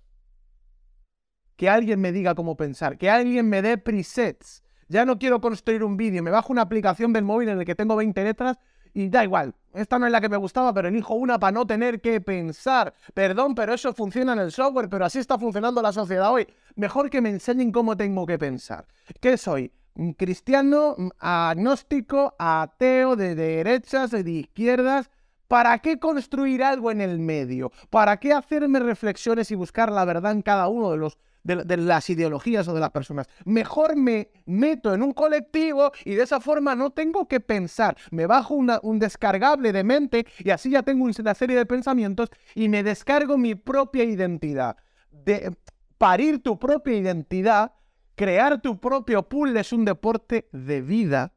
Que 1.57 1.69
alguien 1.69 2.01
me 2.01 2.13
diga 2.13 2.35
cómo 2.35 2.57
pensar, 2.57 2.97
que 2.97 3.11
alguien 3.11 3.49
me 3.49 3.61
dé 3.61 3.77
presets. 3.77 4.63
Ya 4.87 5.05
no 5.05 5.19
quiero 5.19 5.41
construir 5.41 5.83
un 5.83 5.97
vídeo, 5.97 6.23
me 6.23 6.31
bajo 6.31 6.53
una 6.53 6.63
aplicación 6.63 7.13
del 7.13 7.25
móvil 7.25 7.49
en 7.49 7.59
el 7.59 7.65
que 7.65 7.75
tengo 7.75 7.97
20 7.97 8.23
letras 8.23 8.59
y 8.95 9.09
da 9.09 9.25
igual, 9.25 9.55
esta 9.75 9.99
no 9.99 10.07
es 10.07 10.13
la 10.13 10.21
que 10.21 10.29
me 10.29 10.37
gustaba, 10.37 10.73
pero 10.73 10.87
elijo 10.87 11.15
una 11.15 11.39
para 11.39 11.51
no 11.51 11.67
tener 11.67 12.01
que 12.01 12.21
pensar. 12.21 12.95
Perdón, 13.13 13.57
pero 13.57 13.75
eso 13.75 13.93
funciona 13.93 14.33
en 14.33 14.39
el 14.39 14.53
software, 14.53 14.89
pero 14.89 15.05
así 15.05 15.19
está 15.19 15.37
funcionando 15.37 15.83
la 15.83 15.93
sociedad 15.93 16.33
hoy. 16.33 16.47
Mejor 16.77 17.11
que 17.11 17.21
me 17.21 17.31
enseñen 17.31 17.73
cómo 17.73 17.97
tengo 17.97 18.25
que 18.25 18.39
pensar. 18.39 18.87
¿Qué 19.21 19.37
soy? 19.37 19.73
¿Cristiano, 20.17 20.95
agnóstico, 21.19 22.35
ateo, 22.39 23.17
de 23.17 23.35
derechas, 23.35 24.13
de 24.13 24.31
izquierdas? 24.31 25.11
¿Para 25.49 25.79
qué 25.81 25.99
construir 25.99 26.63
algo 26.63 26.93
en 26.93 27.01
el 27.01 27.19
medio? 27.19 27.73
¿Para 27.91 28.19
qué 28.19 28.33
hacerme 28.33 28.79
reflexiones 28.79 29.51
y 29.51 29.57
buscar 29.57 29.91
la 29.91 30.05
verdad 30.05 30.33
en 30.33 30.43
cada 30.43 30.69
uno 30.69 30.93
de 30.93 30.99
los 30.99 31.19
de, 31.45 31.77
las 31.77 32.11
ideologías 32.11 32.67
o 32.69 32.75
de 32.75 32.81
las 32.81 32.91
personas. 32.91 33.29
Mejor 33.45 33.97
me 33.97 34.31
meto 34.47 34.95
en 34.95 35.03
un 35.03 35.13
colectivo 35.13 35.93
y 36.05 36.15
de 36.15 36.23
esa 36.23 36.41
forma 36.41 36.75
no 36.75 36.91
tengo 36.91 37.29
que 37.29 37.41
pensar. 37.41 37.97
Me 38.11 38.27
bajo 38.27 38.55
un 38.55 38.99
descargable 38.99 39.73
de 39.73 39.85
mente 39.85 40.27
y 40.39 40.51
así 40.51 40.71
ya 40.71 40.83
tengo 40.83 41.05
una 41.05 41.35
serie 41.35 41.57
de 41.57 41.67
pensamientos 41.67 42.31
y 42.55 42.69
me 42.69 42.83
descargo 42.83 43.37
mi 43.37 43.55
propia 43.55 44.05
identidad. 44.05 44.77
De 45.11 45.55
parir 45.99 46.43
tu 46.43 46.59
propia 46.59 46.97
identidad, 46.97 47.73
crear 48.15 48.61
tu 48.61 48.81
propio 48.81 49.29
pool 49.29 49.57
es 49.57 49.73
un 49.73 49.85
deporte 49.85 50.49
de 50.53 50.81
vida 50.81 51.35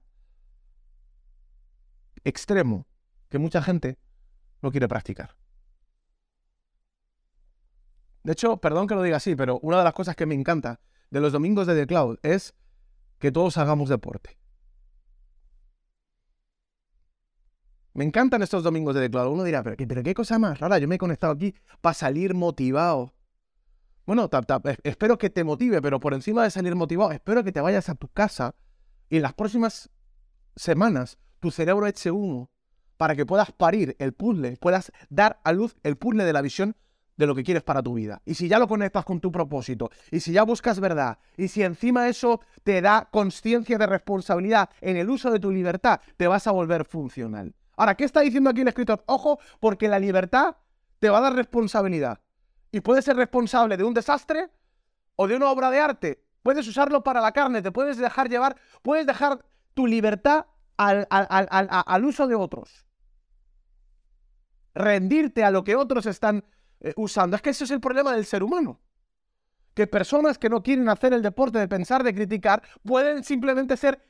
extremo 2.23 2.87
que 3.29 3.39
mucha 3.39 3.61
gente 3.61 3.97
no 4.61 4.71
quiere 4.71 4.87
practicar. 4.87 5.36
De 8.27 8.33
hecho, 8.33 8.57
perdón 8.57 8.87
que 8.87 8.93
lo 8.93 9.03
diga 9.03 9.15
así, 9.15 9.37
pero 9.37 9.57
una 9.61 9.77
de 9.77 9.85
las 9.85 9.93
cosas 9.93 10.13
que 10.17 10.25
me 10.25 10.35
encanta 10.35 10.81
de 11.09 11.21
los 11.21 11.31
domingos 11.31 11.65
de 11.65 11.75
The 11.75 11.87
Cloud 11.87 12.17
es 12.23 12.55
que 13.19 13.31
todos 13.31 13.57
hagamos 13.57 13.87
deporte. 13.87 14.37
Me 17.93 18.03
encantan 18.03 18.41
estos 18.41 18.63
domingos 18.63 18.95
de 18.95 18.99
The 19.03 19.11
Cloud. 19.11 19.31
Uno 19.31 19.45
dirá, 19.45 19.63
pero, 19.63 19.77
¿pero 19.77 20.03
qué 20.03 20.13
cosa 20.13 20.37
más 20.39 20.59
rara. 20.59 20.77
Yo 20.77 20.89
me 20.89 20.95
he 20.95 20.97
conectado 20.97 21.31
aquí 21.31 21.55
para 21.79 21.93
salir 21.93 22.33
motivado, 22.33 23.13
bueno, 24.05 24.29
espero 24.83 25.17
que 25.17 25.29
te 25.29 25.45
motive, 25.45 25.81
pero 25.81 26.01
por 26.01 26.13
encima 26.13 26.43
de 26.43 26.51
salir 26.51 26.75
motivado, 26.75 27.13
espero 27.13 27.45
que 27.45 27.53
te 27.53 27.61
vayas 27.61 27.87
a 27.87 27.95
tu 27.95 28.09
casa 28.09 28.55
y 29.09 29.15
en 29.15 29.21
las 29.21 29.35
próximas 29.35 29.89
semanas 30.57 31.17
tu 31.39 31.49
cerebro 31.49 31.87
eche 31.87 32.11
humo 32.11 32.51
para 32.97 33.15
que 33.15 33.25
puedas 33.25 33.53
parir 33.53 33.95
el 33.99 34.11
puzzle, 34.11 34.57
puedas 34.57 34.91
dar 35.09 35.39
a 35.45 35.53
luz 35.53 35.77
el 35.83 35.95
puzzle 35.95 36.25
de 36.25 36.33
la 36.33 36.41
visión 36.41 36.75
de 37.17 37.25
lo 37.25 37.35
que 37.35 37.43
quieres 37.43 37.63
para 37.63 37.83
tu 37.83 37.95
vida. 37.95 38.21
Y 38.25 38.35
si 38.35 38.47
ya 38.47 38.59
lo 38.59 38.67
conectas 38.67 39.03
con 39.03 39.19
tu 39.19 39.31
propósito, 39.31 39.89
y 40.11 40.19
si 40.19 40.31
ya 40.31 40.43
buscas 40.43 40.79
verdad, 40.79 41.17
y 41.35 41.47
si 41.47 41.63
encima 41.63 42.07
eso 42.07 42.41
te 42.63 42.81
da 42.81 43.09
conciencia 43.11 43.77
de 43.77 43.87
responsabilidad 43.87 44.69
en 44.81 44.97
el 44.97 45.09
uso 45.09 45.31
de 45.31 45.39
tu 45.39 45.51
libertad, 45.51 45.99
te 46.15 46.27
vas 46.27 46.47
a 46.47 46.51
volver 46.51 46.85
funcional. 46.85 47.53
Ahora, 47.75 47.95
¿qué 47.95 48.05
está 48.05 48.21
diciendo 48.21 48.49
aquí 48.49 48.61
el 48.61 48.67
escritor? 48.67 49.03
Ojo, 49.07 49.39
porque 49.59 49.87
la 49.87 49.99
libertad 49.99 50.55
te 50.99 51.09
va 51.09 51.17
a 51.17 51.21
dar 51.21 51.33
responsabilidad. 51.33 52.21
Y 52.71 52.81
puedes 52.81 53.05
ser 53.05 53.15
responsable 53.15 53.77
de 53.77 53.83
un 53.83 53.93
desastre 53.93 54.49
o 55.15 55.27
de 55.27 55.35
una 55.35 55.49
obra 55.49 55.69
de 55.69 55.79
arte. 55.79 56.23
Puedes 56.43 56.67
usarlo 56.67 57.03
para 57.03 57.21
la 57.21 57.31
carne, 57.31 57.61
te 57.61 57.71
puedes 57.71 57.97
dejar 57.97 58.29
llevar, 58.29 58.55
puedes 58.81 59.05
dejar 59.05 59.43
tu 59.73 59.87
libertad 59.87 60.45
al, 60.77 61.07
al 61.09 62.05
uso 62.05 62.27
de 62.27 62.35
otros. 62.35 62.85
Rendirte 64.73 65.43
a 65.43 65.51
lo 65.51 65.63
que 65.63 65.75
otros 65.75 66.05
están 66.05 66.43
eh, 66.79 66.93
usando. 66.95 67.35
Es 67.35 67.41
que 67.41 67.49
ese 67.49 67.63
es 67.63 67.71
el 67.71 67.79
problema 67.79 68.13
del 68.13 68.25
ser 68.25 68.43
humano. 68.43 68.79
Que 69.73 69.87
personas 69.87 70.37
que 70.37 70.49
no 70.49 70.63
quieren 70.63 70.89
hacer 70.89 71.13
el 71.13 71.21
deporte 71.21 71.59
de 71.59 71.67
pensar, 71.67 72.03
de 72.03 72.13
criticar, 72.13 72.63
pueden 72.83 73.23
simplemente 73.23 73.77
ser 73.77 74.03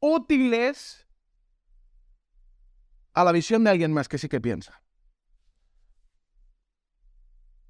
útiles 0.00 1.06
a 3.12 3.24
la 3.24 3.32
visión 3.32 3.64
de 3.64 3.70
alguien 3.70 3.92
más 3.92 4.08
que 4.08 4.18
sí 4.18 4.28
que 4.28 4.40
piensa. 4.40 4.82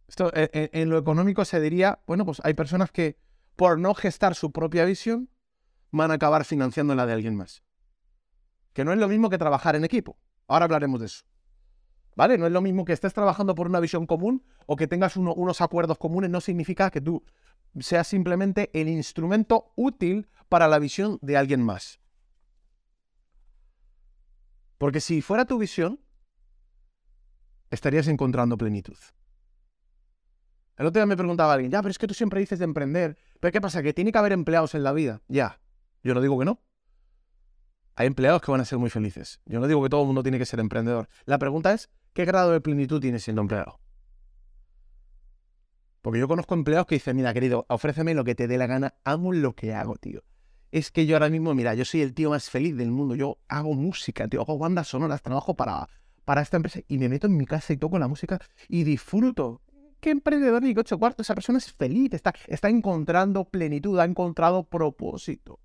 Esto 0.09 0.31
en, 0.35 0.49
e, 0.53 0.71
en 0.73 0.91
lo 0.91 0.99
económico 0.99 1.45
se 1.45 1.61
diría, 1.61 2.01
bueno, 2.07 2.25
pues 2.25 2.41
hay 2.45 2.55
personas 2.55 2.91
que 2.91 3.19
por 3.57 3.79
no 3.79 3.95
gestar 3.95 4.35
su 4.35 4.53
propia 4.53 4.85
visión 4.85 5.29
van 5.91 6.11
a 6.11 6.15
acabar 6.15 6.45
financiando 6.45 6.95
la 6.95 7.07
de 7.07 7.13
alguien 7.13 7.37
más. 7.37 7.63
Que 8.73 8.85
no 8.85 8.93
es 8.93 8.99
lo 8.99 9.09
mismo 9.09 9.31
que 9.31 9.39
trabajar 9.39 9.77
en 9.77 9.85
equipo. 9.85 10.19
Ahora 10.49 10.65
hablaremos 10.65 11.01
de 11.01 11.07
eso. 11.07 11.25
¿Vale? 12.17 12.39
No 12.39 12.47
es 12.47 12.53
lo 12.53 12.61
mismo 12.61 12.85
que 12.85 12.93
estés 12.93 13.12
trabajando 13.12 13.55
por 13.55 13.67
una 13.67 13.81
visión 13.81 14.07
común 14.07 14.45
o 14.67 14.77
que 14.77 14.87
tengas 14.87 15.17
unos 15.17 15.61
acuerdos 15.61 15.99
comunes, 15.99 16.31
no 16.31 16.41
significa 16.41 16.91
que 16.91 17.01
tú 17.01 17.25
seas 17.81 18.07
simplemente 18.07 18.71
el 18.73 18.89
instrumento 18.89 19.73
útil 19.75 20.29
para 20.49 20.69
la 20.69 20.79
visión 20.79 21.19
de 21.23 21.37
alguien 21.37 21.62
más. 21.62 21.99
Porque 24.79 25.01
si 25.01 25.23
fuera 25.23 25.45
tu 25.45 25.59
visión, 25.59 26.01
estarías 27.71 28.07
encontrando 28.07 28.57
plenitud. 28.57 28.97
El 30.77 30.87
otro 30.87 31.01
día 31.01 31.07
me 31.07 31.17
preguntaba 31.17 31.55
alguien, 31.55 31.71
ya, 31.71 31.81
pero 31.81 31.91
es 31.91 31.99
que 31.99 32.07
tú 32.07 32.15
siempre 32.15 32.41
dices 32.41 32.59
de 32.59 32.65
emprender. 32.65 33.17
¿Pero 33.41 33.53
qué 33.53 33.61
pasa? 33.61 33.83
¿Que 33.83 33.93
tiene 33.93 34.11
que 34.11 34.19
haber 34.19 34.33
empleados 34.33 34.75
en 34.75 34.83
la 34.83 34.93
vida? 34.93 35.23
Ya. 35.29 35.61
Yo 36.03 36.15
no 36.15 36.21
digo 36.21 36.39
que 36.39 36.45
no. 36.45 36.61
Hay 37.97 38.09
empleados 38.09 38.43
que 38.43 38.51
van 38.51 38.61
a 38.61 38.65
ser 38.65 38.79
muy 38.79 38.91
felices. 38.91 39.41
Yo 39.47 39.61
no 39.61 39.69
digo 39.69 39.83
que 39.83 39.89
todo 39.89 40.01
el 40.01 40.07
mundo 40.07 40.23
tiene 40.23 40.39
que 40.39 40.47
ser 40.47 40.59
emprendedor. 40.59 41.09
La 41.27 41.39
pregunta 41.39 41.73
es, 41.73 41.91
¿qué 42.15 42.25
grado 42.25 42.53
de 42.53 42.61
plenitud 42.61 43.01
tienes 43.01 43.23
siendo 43.23 43.43
empleado? 43.43 43.79
Porque 46.01 46.21
yo 46.21 46.29
conozco 46.29 46.55
empleados 46.55 46.87
que 46.87 46.97
dicen, 46.97 47.17
mira, 47.17 47.33
querido, 47.33 47.67
ofréceme 47.69 48.15
lo 48.15 48.25
que 48.25 48.35
te 48.35 48.47
dé 48.47 48.59
la 48.59 48.67
gana, 48.67 48.95
amo 49.05 49.33
lo 49.33 49.55
que 49.55 49.75
hago, 49.75 49.97
tío. 49.97 50.23
Es 50.71 50.91
que 50.91 51.07
yo 51.07 51.17
ahora 51.17 51.31
mismo, 51.31 51.55
mira, 51.55 51.75
yo 51.75 51.85
soy 51.85 52.03
el 52.03 52.15
tío 52.15 52.31
más 52.31 52.51
feliz 52.51 52.77
del 52.77 52.91
mundo. 52.91 53.15
Yo 53.15 53.39
hago 53.49 53.75
música, 53.75 54.29
tío, 54.29 54.43
hago 54.43 54.59
bandas 54.59 54.89
sonoras, 54.89 55.23
trabajo 55.23 55.55
para, 55.55 55.89
para 56.25 56.43
esta 56.43 56.57
empresa 56.57 56.81
y 56.89 56.99
me 56.99 57.09
meto 57.09 57.27
en 57.27 57.37
mi 57.37 57.47
casa 57.47 57.73
y 57.73 57.77
toco 57.77 57.99
la 57.99 58.09
música 58.09 58.39
y 58.69 58.85
disfruto. 58.85 59.62
¿Qué 60.01 60.11
emprendedor 60.11 60.62
ni 60.62 60.75
ocho 60.77 60.99
cuartos? 60.99 61.25
Esa 61.25 61.35
persona 61.35 61.57
es 61.57 61.73
feliz, 61.73 62.12
está, 62.12 62.35
está 62.49 62.69
encontrando 62.69 63.47
plenitud, 63.47 63.99
ha 63.99 64.05
encontrado 64.05 64.65
propósito. 64.65 65.59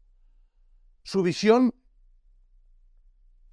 Su 1.03 1.21
visión 1.21 1.73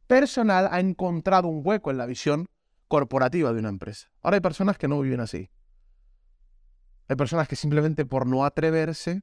personal 0.07 0.69
ha 0.71 0.79
encontrado 0.79 1.49
un 1.49 1.63
hueco 1.65 1.91
en 1.91 1.99
la 1.99 2.07
visión 2.07 2.47
corporativa 2.89 3.53
de 3.53 3.61
una 3.61 3.69
empresa. 3.69 4.11
Ahora 4.23 4.37
hay 4.37 4.41
personas 4.41 4.79
que 4.79 4.89
no 4.89 5.01
viven 5.01 5.21
así. 5.21 5.51
Hay 7.09 7.17
personas 7.17 7.49
que 7.49 7.57
simplemente 7.57 8.05
por 8.05 8.27
no 8.27 8.45
atreverse, 8.45 9.23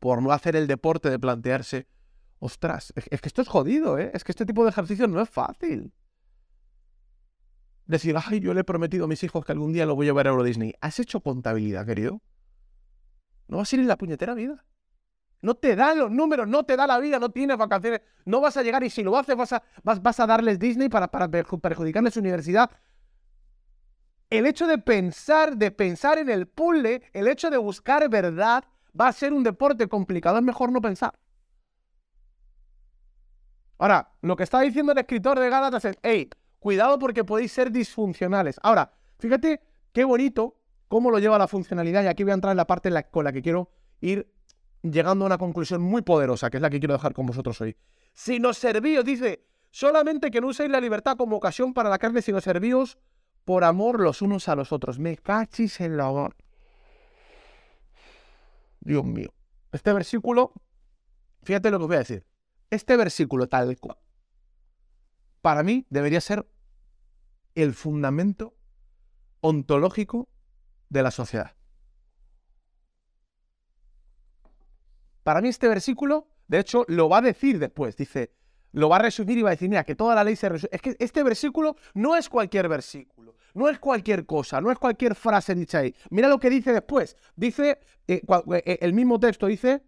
por 0.00 0.22
no 0.22 0.32
hacer 0.32 0.56
el 0.56 0.66
deporte 0.66 1.10
de 1.10 1.18
plantearse, 1.18 1.86
ostras, 2.38 2.92
es, 2.94 3.20
que 3.20 3.28
esto 3.28 3.42
es 3.42 3.48
jodido, 3.48 3.98
¿eh? 3.98 4.10
Es 4.12 4.22
que 4.22 4.32
este 4.32 4.44
tipo 4.44 4.64
de 4.64 4.70
ejercicio 4.70 5.08
no 5.08 5.20
es 5.20 5.30
fácil. 5.30 5.94
Decir, 7.86 8.16
ay, 8.22 8.40
yo 8.40 8.52
le 8.54 8.60
he 8.60 8.64
prometido 8.64 9.04
a 9.04 9.08
mis 9.08 9.22
hijos 9.22 9.44
que 9.44 9.52
algún 9.52 9.72
día 9.72 9.86
lo 9.86 9.94
voy 9.94 10.06
a 10.06 10.08
llevar 10.08 10.26
a 10.26 10.30
Euro 10.30 10.42
Disney. 10.42 10.74
¿Has 10.80 10.98
hecho 11.00 11.20
contabilidad, 11.20 11.86
querido? 11.86 12.22
No 13.48 13.58
vas 13.58 13.72
a 13.72 13.76
ir 13.76 13.80
en 13.80 13.88
la 13.88 13.96
puñetera 13.96 14.34
vida. 14.34 14.64
No 15.44 15.54
te 15.54 15.76
da 15.76 15.94
los 15.94 16.10
números, 16.10 16.48
no 16.48 16.64
te 16.64 16.74
da 16.74 16.86
la 16.86 16.98
vida, 16.98 17.18
no 17.18 17.28
tienes 17.28 17.58
vacaciones, 17.58 18.00
no 18.24 18.40
vas 18.40 18.56
a 18.56 18.62
llegar 18.62 18.82
y 18.82 18.88
si 18.88 19.02
lo 19.02 19.14
haces 19.14 19.36
vas 19.36 19.52
a, 19.52 19.62
vas, 19.82 20.18
a 20.18 20.26
darles 20.26 20.58
Disney 20.58 20.88
para, 20.88 21.08
para 21.08 21.28
perjudicarles 21.28 22.14
su 22.14 22.20
universidad. 22.20 22.70
El 24.30 24.46
hecho 24.46 24.66
de 24.66 24.78
pensar, 24.78 25.58
de 25.58 25.70
pensar 25.70 26.16
en 26.16 26.30
el 26.30 26.46
puzzle, 26.48 27.02
el 27.12 27.28
hecho 27.28 27.50
de 27.50 27.58
buscar 27.58 28.08
verdad, 28.08 28.64
va 28.98 29.08
a 29.08 29.12
ser 29.12 29.34
un 29.34 29.42
deporte 29.42 29.86
complicado, 29.86 30.38
es 30.38 30.42
mejor 30.42 30.72
no 30.72 30.80
pensar. 30.80 31.12
Ahora, 33.76 34.12
lo 34.22 34.36
que 34.36 34.44
está 34.44 34.60
diciendo 34.60 34.92
el 34.92 34.98
escritor 34.98 35.38
de 35.38 35.50
Gálatas 35.50 35.84
es, 35.84 35.98
hey, 36.02 36.30
cuidado 36.58 36.98
porque 36.98 37.22
podéis 37.22 37.52
ser 37.52 37.70
disfuncionales. 37.70 38.58
Ahora, 38.62 38.94
fíjate 39.18 39.60
qué 39.92 40.04
bonito 40.04 40.56
cómo 40.88 41.10
lo 41.10 41.18
lleva 41.18 41.36
la 41.36 41.48
funcionalidad 41.48 42.02
y 42.02 42.06
aquí 42.06 42.22
voy 42.22 42.30
a 42.30 42.34
entrar 42.34 42.52
en 42.52 42.56
la 42.56 42.66
parte 42.66 42.90
con 43.10 43.24
la 43.24 43.32
que 43.32 43.42
quiero 43.42 43.70
ir 44.00 44.33
llegando 44.90 45.24
a 45.24 45.26
una 45.26 45.38
conclusión 45.38 45.82
muy 45.82 46.02
poderosa, 46.02 46.50
que 46.50 46.58
es 46.58 46.62
la 46.62 46.70
que 46.70 46.78
quiero 46.78 46.94
dejar 46.94 47.14
con 47.14 47.26
vosotros 47.26 47.60
hoy. 47.60 47.76
Si 48.12 48.38
nos 48.38 48.58
servíos, 48.58 49.04
dice, 49.04 49.46
solamente 49.70 50.30
que 50.30 50.40
no 50.40 50.48
uséis 50.48 50.70
la 50.70 50.80
libertad 50.80 51.16
como 51.16 51.36
ocasión 51.36 51.72
para 51.72 51.88
la 51.88 51.98
carne, 51.98 52.22
sino 52.22 52.40
servíos 52.40 52.98
por 53.44 53.64
amor 53.64 54.00
los 54.00 54.22
unos 54.22 54.48
a 54.48 54.56
los 54.56 54.72
otros. 54.72 54.98
Me 54.98 55.16
cachis 55.16 55.80
en 55.80 55.96
la 55.96 56.06
amor. 56.06 56.36
Dios 58.80 59.04
mío. 59.04 59.32
Este 59.72 59.92
versículo, 59.92 60.52
fíjate 61.42 61.70
lo 61.70 61.78
que 61.78 61.84
os 61.84 61.88
voy 61.88 61.96
a 61.96 62.00
decir. 62.00 62.26
Este 62.70 62.96
versículo 62.96 63.48
tal 63.48 63.78
cual, 63.78 63.98
para 65.40 65.62
mí 65.62 65.86
debería 65.90 66.20
ser 66.20 66.46
el 67.54 67.74
fundamento 67.74 68.54
ontológico 69.40 70.28
de 70.88 71.02
la 71.02 71.10
sociedad. 71.10 71.56
Para 75.24 75.40
mí 75.40 75.48
este 75.48 75.66
versículo, 75.66 76.28
de 76.46 76.60
hecho, 76.60 76.84
lo 76.86 77.08
va 77.08 77.18
a 77.18 77.22
decir 77.22 77.58
después. 77.58 77.96
Dice, 77.96 78.30
lo 78.72 78.88
va 78.88 78.96
a 78.96 79.00
resumir 79.00 79.38
y 79.38 79.42
va 79.42 79.50
a 79.50 79.52
decir, 79.52 79.68
mira, 79.68 79.82
que 79.82 79.96
toda 79.96 80.14
la 80.14 80.22
ley 80.22 80.36
se 80.36 80.48
resume. 80.48 80.68
Es 80.70 80.82
que 80.82 80.94
este 80.98 81.22
versículo 81.22 81.76
no 81.94 82.14
es 82.14 82.28
cualquier 82.28 82.68
versículo, 82.68 83.34
no 83.54 83.68
es 83.68 83.78
cualquier 83.78 84.26
cosa, 84.26 84.60
no 84.60 84.70
es 84.70 84.78
cualquier 84.78 85.14
frase 85.14 85.54
dicha 85.54 85.78
ahí. 85.78 85.94
Mira 86.10 86.28
lo 86.28 86.38
que 86.38 86.50
dice 86.50 86.72
después. 86.72 87.16
Dice, 87.34 87.80
eh, 88.06 88.22
eh, 88.52 88.78
el 88.82 88.92
mismo 88.92 89.18
texto 89.18 89.46
dice, 89.46 89.82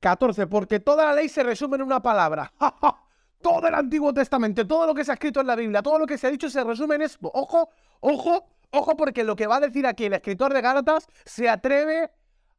14, 0.00 0.46
porque 0.46 0.78
toda 0.78 1.06
la 1.06 1.14
ley 1.14 1.28
se 1.28 1.42
resume 1.42 1.76
en 1.76 1.82
una 1.82 2.00
palabra. 2.00 2.52
todo 3.42 3.66
el 3.66 3.74
Antiguo 3.74 4.12
Testamento, 4.14 4.66
todo 4.66 4.86
lo 4.86 4.94
que 4.94 5.04
se 5.04 5.10
ha 5.10 5.14
escrito 5.14 5.40
en 5.40 5.46
la 5.46 5.56
Biblia, 5.56 5.82
todo 5.82 5.98
lo 5.98 6.06
que 6.06 6.18
se 6.18 6.26
ha 6.26 6.30
dicho 6.30 6.48
se 6.48 6.62
resume 6.62 6.96
en 6.96 7.02
esto. 7.02 7.30
Ojo, 7.32 7.70
ojo, 8.00 8.46
Ojo 8.70 8.96
porque 8.96 9.24
lo 9.24 9.36
que 9.36 9.46
va 9.46 9.56
a 9.56 9.60
decir 9.60 9.86
aquí 9.86 10.04
el 10.04 10.14
escritor 10.14 10.52
de 10.52 10.60
Gálatas 10.60 11.06
se 11.24 11.48
atreve 11.48 12.10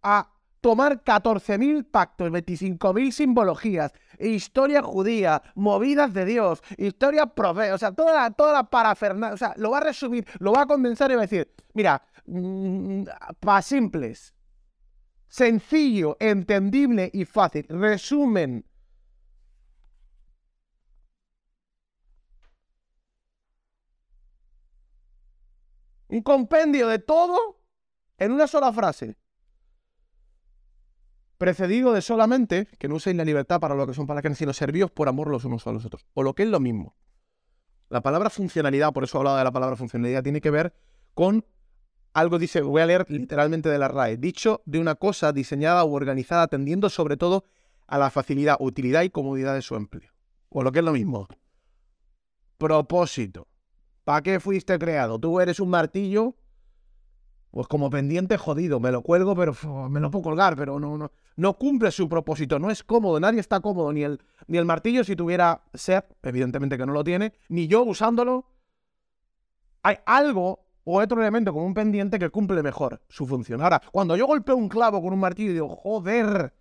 a 0.01 0.31
tomar 0.61 1.03
14.000 1.03 1.89
pactos, 1.89 2.29
25.000 2.29 3.11
simbologías, 3.11 3.93
historia 4.19 4.81
judía, 4.81 5.41
movidas 5.55 6.13
de 6.13 6.25
Dios, 6.25 6.61
historia 6.77 7.27
profe, 7.27 7.71
o 7.71 7.77
sea, 7.77 7.91
toda 7.91 8.13
la, 8.13 8.31
toda 8.31 8.53
la 8.53 8.63
parafernalia, 8.63 9.33
o 9.33 9.37
sea, 9.37 9.53
lo 9.57 9.71
va 9.71 9.77
a 9.77 9.81
resumir, 9.81 10.25
lo 10.39 10.51
va 10.51 10.63
a 10.63 10.65
condensar 10.65 11.11
y 11.11 11.15
va 11.15 11.21
a 11.21 11.27
decir, 11.27 11.53
mira, 11.73 12.01
mm, 12.25 13.03
para 13.39 13.61
simples, 13.61 14.33
sencillo, 15.27 16.17
entendible 16.19 17.09
y 17.13 17.25
fácil, 17.25 17.65
resumen 17.69 18.65
Un 26.09 26.21
compendio 26.21 26.87
de 26.87 26.99
todo 26.99 27.59
en 28.17 28.31
una 28.31 28.47
sola 28.47 28.71
frase. 28.71 29.17
Precedido 31.37 31.93
de 31.93 32.01
solamente 32.01 32.67
que 32.79 32.87
no 32.87 32.95
uséis 32.95 33.15
la 33.15 33.25
libertad 33.25 33.59
para 33.59 33.75
lo 33.75 33.85
que 33.85 33.93
son 33.93 34.07
para 34.07 34.21
que 34.21 34.33
sino 34.33 34.53
servíos 34.53 34.89
por 34.89 35.07
amor 35.07 35.29
los 35.29 35.45
unos 35.45 35.67
a 35.67 35.71
los 35.71 35.85
otros. 35.85 36.05
O 36.13 36.23
lo 36.23 36.33
que 36.33 36.43
es 36.43 36.49
lo 36.49 36.59
mismo. 36.59 36.95
La 37.89 38.01
palabra 38.01 38.29
funcionalidad, 38.29 38.91
por 38.91 39.03
eso 39.03 39.17
he 39.17 39.19
hablado 39.19 39.37
de 39.37 39.43
la 39.43 39.51
palabra 39.51 39.75
funcionalidad, 39.75 40.23
tiene 40.23 40.41
que 40.41 40.49
ver 40.49 40.73
con 41.13 41.45
algo, 42.13 42.39
dice, 42.39 42.61
voy 42.61 42.81
a 42.81 42.87
leer 42.87 43.05
literalmente 43.09 43.69
de 43.69 43.77
la 43.77 43.87
RAE, 43.87 44.17
dicho 44.17 44.61
de 44.65 44.79
una 44.79 44.95
cosa 44.95 45.31
diseñada 45.31 45.85
u 45.85 45.93
organizada 45.93 46.43
atendiendo 46.43 46.89
sobre 46.89 47.15
todo 47.15 47.45
a 47.85 47.97
la 47.97 48.09
facilidad, 48.09 48.57
utilidad 48.59 49.03
y 49.03 49.11
comodidad 49.11 49.53
de 49.53 49.61
su 49.61 49.75
empleo. 49.75 50.11
O 50.49 50.63
lo 50.63 50.71
que 50.71 50.79
es 50.79 50.85
lo 50.85 50.93
mismo. 50.93 51.27
Propósito. 52.57 53.47
¿Para 54.07 54.21
qué 54.21 54.39
fuiste 54.39 54.79
creado? 54.79 55.19
Tú 55.19 55.41
eres 55.41 55.59
un 55.59 55.69
martillo 55.69 56.33
Pues 57.51 57.67
como 57.67 57.89
pendiente 57.89 58.37
jodido, 58.37 58.79
me 58.79 58.89
lo 58.89 59.01
cuelgo, 59.01 59.35
pero 59.35 59.53
me 59.89 59.99
lo 59.99 60.09
puedo 60.09 60.23
colgar, 60.23 60.55
pero 60.55 60.79
no, 60.79 60.97
no, 60.97 61.11
no 61.35 61.57
cumple 61.57 61.91
su 61.91 62.07
propósito, 62.07 62.57
no 62.57 62.71
es 62.71 62.85
cómodo, 62.85 63.19
nadie 63.19 63.41
está 63.41 63.59
cómodo, 63.59 63.91
ni 63.91 64.03
el, 64.03 64.21
ni 64.47 64.59
el 64.59 64.63
martillo 64.63 65.03
si 65.03 65.17
tuviera 65.17 65.63
ser, 65.73 66.07
evidentemente 66.23 66.77
que 66.77 66.85
no 66.85 66.93
lo 66.93 67.03
tiene, 67.03 67.33
ni 67.49 67.67
yo 67.67 67.83
usándolo. 67.83 68.45
Hay 69.83 69.97
algo 70.05 70.67
o 70.85 71.01
otro 71.01 71.19
elemento 71.19 71.51
como 71.51 71.65
un 71.65 71.73
pendiente 71.73 72.17
que 72.17 72.29
cumple 72.29 72.63
mejor 72.63 73.01
su 73.09 73.27
función. 73.27 73.61
Ahora, 73.61 73.81
cuando 73.91 74.15
yo 74.15 74.25
golpeo 74.25 74.55
un 74.55 74.69
clavo 74.69 75.01
con 75.01 75.11
un 75.11 75.19
martillo 75.19 75.49
y 75.49 75.55
digo, 75.55 75.67
joder, 75.67 76.53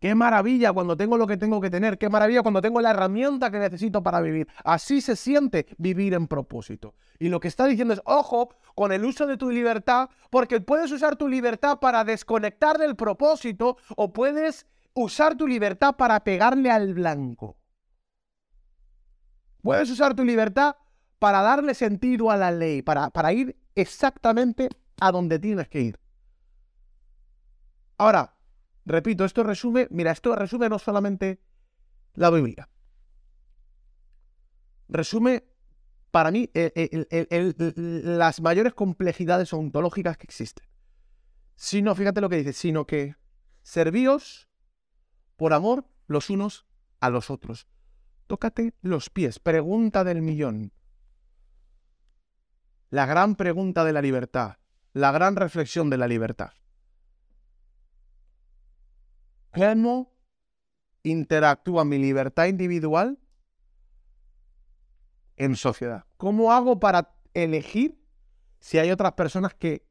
Qué 0.00 0.14
maravilla 0.14 0.72
cuando 0.72 0.96
tengo 0.96 1.16
lo 1.16 1.26
que 1.26 1.36
tengo 1.36 1.60
que 1.60 1.70
tener. 1.70 1.98
Qué 1.98 2.08
maravilla 2.08 2.42
cuando 2.42 2.62
tengo 2.62 2.80
la 2.80 2.90
herramienta 2.90 3.50
que 3.50 3.58
necesito 3.58 4.02
para 4.02 4.20
vivir. 4.20 4.46
Así 4.64 5.00
se 5.00 5.16
siente 5.16 5.66
vivir 5.76 6.14
en 6.14 6.28
propósito. 6.28 6.94
Y 7.18 7.28
lo 7.28 7.40
que 7.40 7.48
está 7.48 7.66
diciendo 7.66 7.94
es, 7.94 8.00
ojo 8.04 8.54
con 8.76 8.92
el 8.92 9.04
uso 9.04 9.26
de 9.26 9.36
tu 9.36 9.50
libertad, 9.50 10.08
porque 10.30 10.60
puedes 10.60 10.92
usar 10.92 11.16
tu 11.16 11.26
libertad 11.26 11.80
para 11.80 12.04
desconectar 12.04 12.78
del 12.78 12.94
propósito 12.94 13.76
o 13.96 14.12
puedes 14.12 14.66
usar 14.94 15.36
tu 15.36 15.48
libertad 15.48 15.96
para 15.96 16.20
pegarle 16.20 16.70
al 16.70 16.94
blanco. 16.94 17.56
Puedes 19.62 19.90
usar 19.90 20.14
tu 20.14 20.24
libertad 20.24 20.76
para 21.18 21.42
darle 21.42 21.74
sentido 21.74 22.30
a 22.30 22.36
la 22.36 22.52
ley, 22.52 22.82
para, 22.82 23.10
para 23.10 23.32
ir 23.32 23.56
exactamente 23.74 24.68
a 25.00 25.10
donde 25.10 25.40
tienes 25.40 25.68
que 25.68 25.80
ir. 25.80 25.98
Ahora, 27.96 28.37
Repito, 28.88 29.26
esto 29.26 29.42
resume, 29.42 29.86
mira, 29.90 30.12
esto 30.12 30.34
resume 30.34 30.70
no 30.70 30.78
solamente 30.78 31.42
la 32.14 32.30
Biblia. 32.30 32.70
Resume 34.88 35.44
para 36.10 36.30
mí 36.30 36.50
las 37.36 38.40
mayores 38.40 38.72
complejidades 38.72 39.52
ontológicas 39.52 40.16
que 40.16 40.24
existen. 40.24 40.66
Sino, 41.54 41.94
fíjate 41.94 42.22
lo 42.22 42.30
que 42.30 42.36
dice, 42.36 42.54
sino 42.54 42.86
que 42.86 43.16
servíos 43.62 44.48
por 45.36 45.52
amor 45.52 45.86
los 46.06 46.30
unos 46.30 46.66
a 47.00 47.10
los 47.10 47.28
otros. 47.28 47.68
Tócate 48.26 48.72
los 48.80 49.10
pies. 49.10 49.38
Pregunta 49.38 50.02
del 50.02 50.22
millón. 50.22 50.72
La 52.88 53.04
gran 53.04 53.36
pregunta 53.36 53.84
de 53.84 53.92
la 53.92 54.00
libertad. 54.00 54.56
La 54.94 55.12
gran 55.12 55.36
reflexión 55.36 55.90
de 55.90 55.98
la 55.98 56.08
libertad. 56.08 56.52
¿Cómo 59.58 60.14
interactúa 61.02 61.84
mi 61.84 61.98
libertad 61.98 62.46
individual 62.46 63.18
en 65.34 65.56
sociedad? 65.56 66.04
¿Cómo 66.16 66.52
hago 66.52 66.78
para 66.78 67.16
elegir 67.34 68.00
si 68.60 68.78
hay 68.78 68.92
otras 68.92 69.14
personas 69.14 69.54
que 69.54 69.84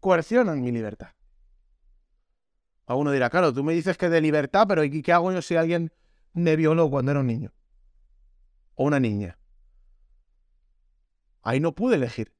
coercionan 0.00 0.62
mi 0.62 0.72
libertad? 0.72 1.10
A 2.86 2.94
uno 2.94 3.10
dirá, 3.10 3.28
claro, 3.28 3.52
tú 3.52 3.62
me 3.62 3.74
dices 3.74 3.98
que 3.98 4.08
de 4.08 4.22
libertad, 4.22 4.64
pero 4.66 4.82
¿y 4.82 5.02
qué 5.02 5.12
hago 5.12 5.30
yo 5.30 5.42
si 5.42 5.56
alguien 5.56 5.92
me 6.32 6.56
violó 6.56 6.88
cuando 6.88 7.10
era 7.10 7.20
un 7.20 7.26
niño? 7.26 7.52
O 8.76 8.84
una 8.84 8.98
niña. 8.98 9.38
Ahí 11.42 11.60
no 11.60 11.74
pude 11.74 11.96
elegir. 11.96 12.32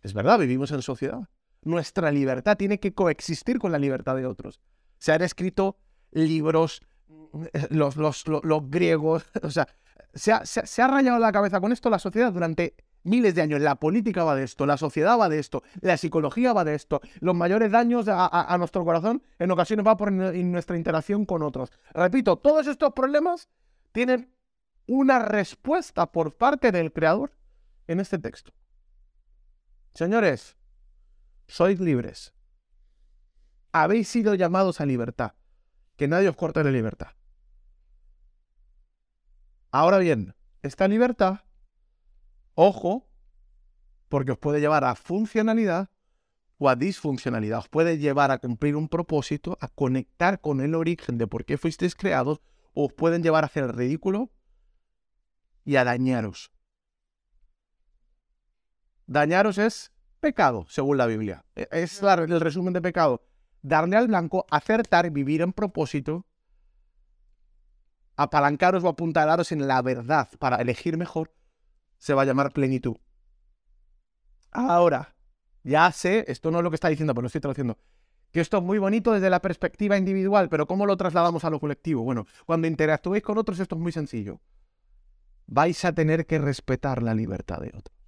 Es 0.00 0.14
verdad, 0.14 0.38
vivimos 0.38 0.70
en 0.70 0.80
sociedad 0.80 1.28
nuestra 1.62 2.10
libertad 2.10 2.56
tiene 2.56 2.78
que 2.78 2.92
coexistir 2.92 3.58
con 3.58 3.72
la 3.72 3.78
libertad 3.78 4.16
de 4.16 4.26
otros. 4.26 4.60
Se 4.98 5.12
han 5.12 5.22
escrito 5.22 5.76
libros, 6.10 6.82
eh, 7.52 7.66
los, 7.70 8.24
griegos, 8.68 9.24
o 9.42 9.50
sea, 9.50 9.68
se 10.14 10.32
ha, 10.32 10.86
rayado 10.86 11.18
la 11.18 11.32
cabeza 11.32 11.60
con 11.60 11.72
esto 11.72 11.88
la 11.88 11.98
sociedad 11.98 12.32
durante 12.32 12.74
miles 13.04 13.34
de 13.34 13.42
años. 13.42 13.60
La 13.60 13.76
política 13.76 14.24
va 14.24 14.34
de 14.34 14.44
esto, 14.44 14.66
la 14.66 14.76
sociedad 14.76 15.18
va 15.18 15.28
de 15.28 15.38
esto, 15.38 15.62
la 15.80 15.96
psicología 15.96 16.52
va 16.52 16.64
de 16.64 16.74
esto. 16.74 17.00
Los 17.20 17.34
mayores 17.34 17.70
daños 17.70 18.06
a, 18.08 18.54
nuestro 18.58 18.84
corazón 18.84 19.22
en 19.38 19.50
ocasiones 19.50 19.86
va 19.86 19.96
por 19.96 20.12
nuestra 20.12 20.76
interacción 20.76 21.24
con 21.24 21.42
otros. 21.42 21.72
Repito, 21.92 22.36
todos 22.36 22.66
estos 22.66 22.92
problemas 22.92 23.48
tienen 23.92 24.32
una 24.86 25.20
respuesta 25.20 26.10
por 26.10 26.36
parte 26.36 26.72
del 26.72 26.92
Creador 26.92 27.32
en 27.86 28.00
este 28.00 28.18
texto. 28.18 28.52
Señores, 29.94 30.56
sois 31.52 31.78
libres. 31.78 32.32
Habéis 33.72 34.08
sido 34.08 34.34
llamados 34.34 34.80
a 34.80 34.86
libertad. 34.86 35.34
Que 35.96 36.08
nadie 36.08 36.30
os 36.30 36.36
corte 36.36 36.64
la 36.64 36.70
libertad. 36.70 37.10
Ahora 39.70 39.98
bien, 39.98 40.34
esta 40.62 40.88
libertad, 40.88 41.40
ojo, 42.54 43.06
porque 44.08 44.32
os 44.32 44.38
puede 44.38 44.60
llevar 44.60 44.84
a 44.84 44.94
funcionalidad 44.94 45.90
o 46.56 46.70
a 46.70 46.76
disfuncionalidad. 46.76 47.58
Os 47.58 47.68
puede 47.68 47.98
llevar 47.98 48.30
a 48.30 48.38
cumplir 48.38 48.74
un 48.74 48.88
propósito, 48.88 49.58
a 49.60 49.68
conectar 49.68 50.40
con 50.40 50.62
el 50.62 50.74
origen 50.74 51.18
de 51.18 51.26
por 51.26 51.44
qué 51.44 51.58
fuisteis 51.58 51.94
creados, 51.94 52.40
o 52.72 52.86
os 52.86 52.94
pueden 52.94 53.22
llevar 53.22 53.44
a 53.44 53.48
hacer 53.48 53.64
el 53.64 53.74
ridículo 53.74 54.30
y 55.66 55.76
a 55.76 55.84
dañaros. 55.84 56.50
Dañaros 59.06 59.58
es 59.58 59.91
Pecado, 60.22 60.66
según 60.68 60.98
la 60.98 61.06
Biblia. 61.06 61.44
E, 61.56 61.68
es 61.72 62.00
el 62.00 62.40
resumen 62.40 62.72
de 62.72 62.80
pecado. 62.80 63.24
Darle 63.60 63.96
al 63.96 64.06
blanco, 64.06 64.46
acertar, 64.50 65.10
vivir 65.10 65.42
en 65.42 65.52
propósito, 65.52 66.26
apalancaros 68.16 68.84
o 68.84 68.88
apuntalaros 68.88 69.50
en 69.50 69.66
la 69.66 69.82
verdad 69.82 70.28
para 70.38 70.56
elegir 70.58 70.96
mejor, 70.96 71.34
se 71.98 72.14
va 72.14 72.22
a 72.22 72.24
llamar 72.24 72.52
plenitud. 72.52 72.96
Ahora, 74.52 75.16
ya 75.64 75.90
sé, 75.90 76.24
esto 76.28 76.52
no 76.52 76.58
es 76.58 76.64
lo 76.64 76.70
que 76.70 76.76
está 76.76 76.88
diciendo, 76.88 77.14
pero 77.14 77.22
lo 77.22 77.26
estoy 77.26 77.40
traduciendo, 77.40 77.76
que 78.30 78.40
esto 78.40 78.58
es 78.58 78.62
muy 78.62 78.78
bonito 78.78 79.12
desde 79.12 79.28
la 79.28 79.42
perspectiva 79.42 79.96
individual, 79.96 80.48
pero 80.48 80.68
¿cómo 80.68 80.86
lo 80.86 80.96
trasladamos 80.96 81.44
a 81.44 81.50
lo 81.50 81.58
colectivo? 81.58 82.04
Bueno, 82.04 82.26
cuando 82.46 82.68
interactuéis 82.68 83.24
con 83.24 83.38
otros 83.38 83.58
esto 83.58 83.74
es 83.74 83.80
muy 83.80 83.90
sencillo. 83.90 84.40
Vais 85.46 85.84
a 85.84 85.92
tener 85.92 86.26
que 86.26 86.38
respetar 86.38 87.02
la 87.02 87.12
libertad 87.12 87.58
de 87.60 87.72
otros. 87.76 88.01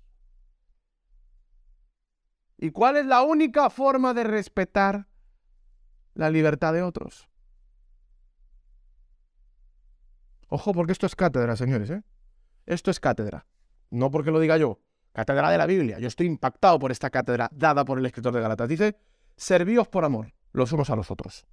¿Y 2.59 2.71
cuál 2.71 2.97
es 2.97 3.07
la 3.07 3.23
única 3.23 3.71
forma 3.71 4.15
de 4.15 4.25
respetar 4.25 5.09
la 6.15 6.31
libertad 6.31 6.73
de 6.73 6.83
otros? 6.83 7.29
Ojo, 10.49 10.73
porque 10.73 10.93
esto 10.93 11.07
es 11.07 11.17
cátedra, 11.17 11.57
señores. 11.57 11.91
¿eh? 11.91 12.03
Esto 12.67 12.91
es 12.91 13.01
cátedra. 13.01 13.47
No 13.91 14.11
porque 14.11 14.31
lo 14.31 14.41
diga 14.41 14.57
yo. 14.57 14.81
Cátedra 15.13 15.51
de 15.51 15.59
la 15.59 15.67
Biblia. 15.67 15.99
Yo 15.99 16.09
estoy 16.09 16.27
impactado 16.27 16.79
por 16.79 16.91
esta 16.91 17.11
cátedra 17.11 17.49
dada 17.53 17.85
por 17.85 17.99
el 17.99 18.07
escritor 18.07 18.33
de 18.33 18.41
Galatas. 18.41 18.69
Dice, 18.69 18.97
servíos 19.37 19.89
por 19.89 20.05
amor 20.05 20.33
los 20.53 20.73
unos 20.73 20.91
a 20.91 20.97
los 20.97 21.11
otros. 21.11 21.47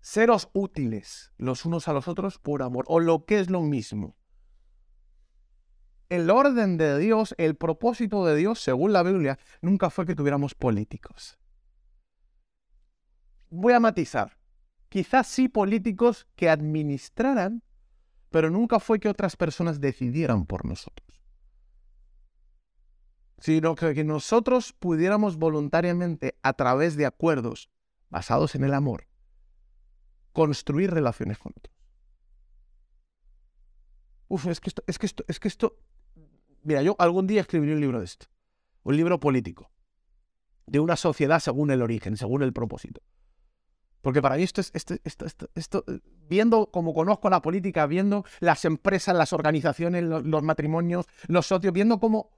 Seros 0.00 0.50
útiles 0.52 1.32
los 1.36 1.64
unos 1.64 1.88
a 1.88 1.92
los 1.92 2.06
otros 2.06 2.38
por 2.38 2.62
amor. 2.62 2.84
O 2.88 3.00
lo 3.00 3.24
que 3.24 3.40
es 3.40 3.50
lo 3.50 3.62
mismo 3.62 4.16
el 6.08 6.30
orden 6.30 6.76
de 6.76 6.98
Dios, 6.98 7.34
el 7.38 7.56
propósito 7.56 8.24
de 8.24 8.36
Dios, 8.36 8.60
según 8.60 8.92
la 8.92 9.02
Biblia, 9.02 9.38
nunca 9.60 9.90
fue 9.90 10.06
que 10.06 10.14
tuviéramos 10.14 10.54
políticos. 10.54 11.38
Voy 13.50 13.72
a 13.72 13.80
matizar. 13.80 14.38
Quizás 14.88 15.26
sí 15.26 15.48
políticos 15.48 16.26
que 16.36 16.48
administraran, 16.48 17.62
pero 18.30 18.50
nunca 18.50 18.80
fue 18.80 19.00
que 19.00 19.08
otras 19.08 19.36
personas 19.36 19.80
decidieran 19.80 20.46
por 20.46 20.64
nosotros. 20.64 21.22
Sino 23.38 23.74
que 23.74 24.04
nosotros 24.04 24.72
pudiéramos 24.72 25.36
voluntariamente, 25.36 26.38
a 26.42 26.52
través 26.52 26.96
de 26.96 27.06
acuerdos 27.06 27.70
basados 28.08 28.54
en 28.54 28.64
el 28.64 28.74
amor, 28.74 29.08
construir 30.32 30.90
relaciones 30.90 31.38
con 31.38 31.52
otros. 31.56 31.74
Uf, 34.28 34.46
es 34.46 34.60
que 34.60 34.70
esto, 34.70 34.82
es 34.86 34.98
que 34.98 35.06
esto, 35.06 35.24
es 35.28 35.40
que 35.40 35.48
esto 35.48 35.78
Mira, 36.66 36.82
yo 36.82 36.96
algún 36.98 37.28
día 37.28 37.42
escribiré 37.42 37.74
un 37.74 37.80
libro 37.80 38.00
de 38.00 38.06
esto. 38.06 38.26
Un 38.82 38.96
libro 38.96 39.20
político. 39.20 39.70
De 40.66 40.80
una 40.80 40.96
sociedad 40.96 41.38
según 41.38 41.70
el 41.70 41.80
origen, 41.80 42.16
según 42.16 42.42
el 42.42 42.52
propósito. 42.52 43.02
Porque 44.02 44.20
para 44.20 44.34
mí 44.34 44.42
esto 44.42 44.60
es, 44.60 44.72
esto, 44.74 44.96
esto, 45.04 45.48
esto, 45.54 45.84
viendo 46.28 46.72
como 46.72 46.92
conozco 46.92 47.30
la 47.30 47.40
política, 47.40 47.86
viendo 47.86 48.24
las 48.40 48.64
empresas, 48.64 49.14
las 49.16 49.32
organizaciones, 49.32 50.02
los, 50.02 50.24
los, 50.24 50.42
matrimonios, 50.42 51.06
los 51.28 51.46
socios, 51.46 51.72
viendo 51.72 52.00
cómo 52.00 52.30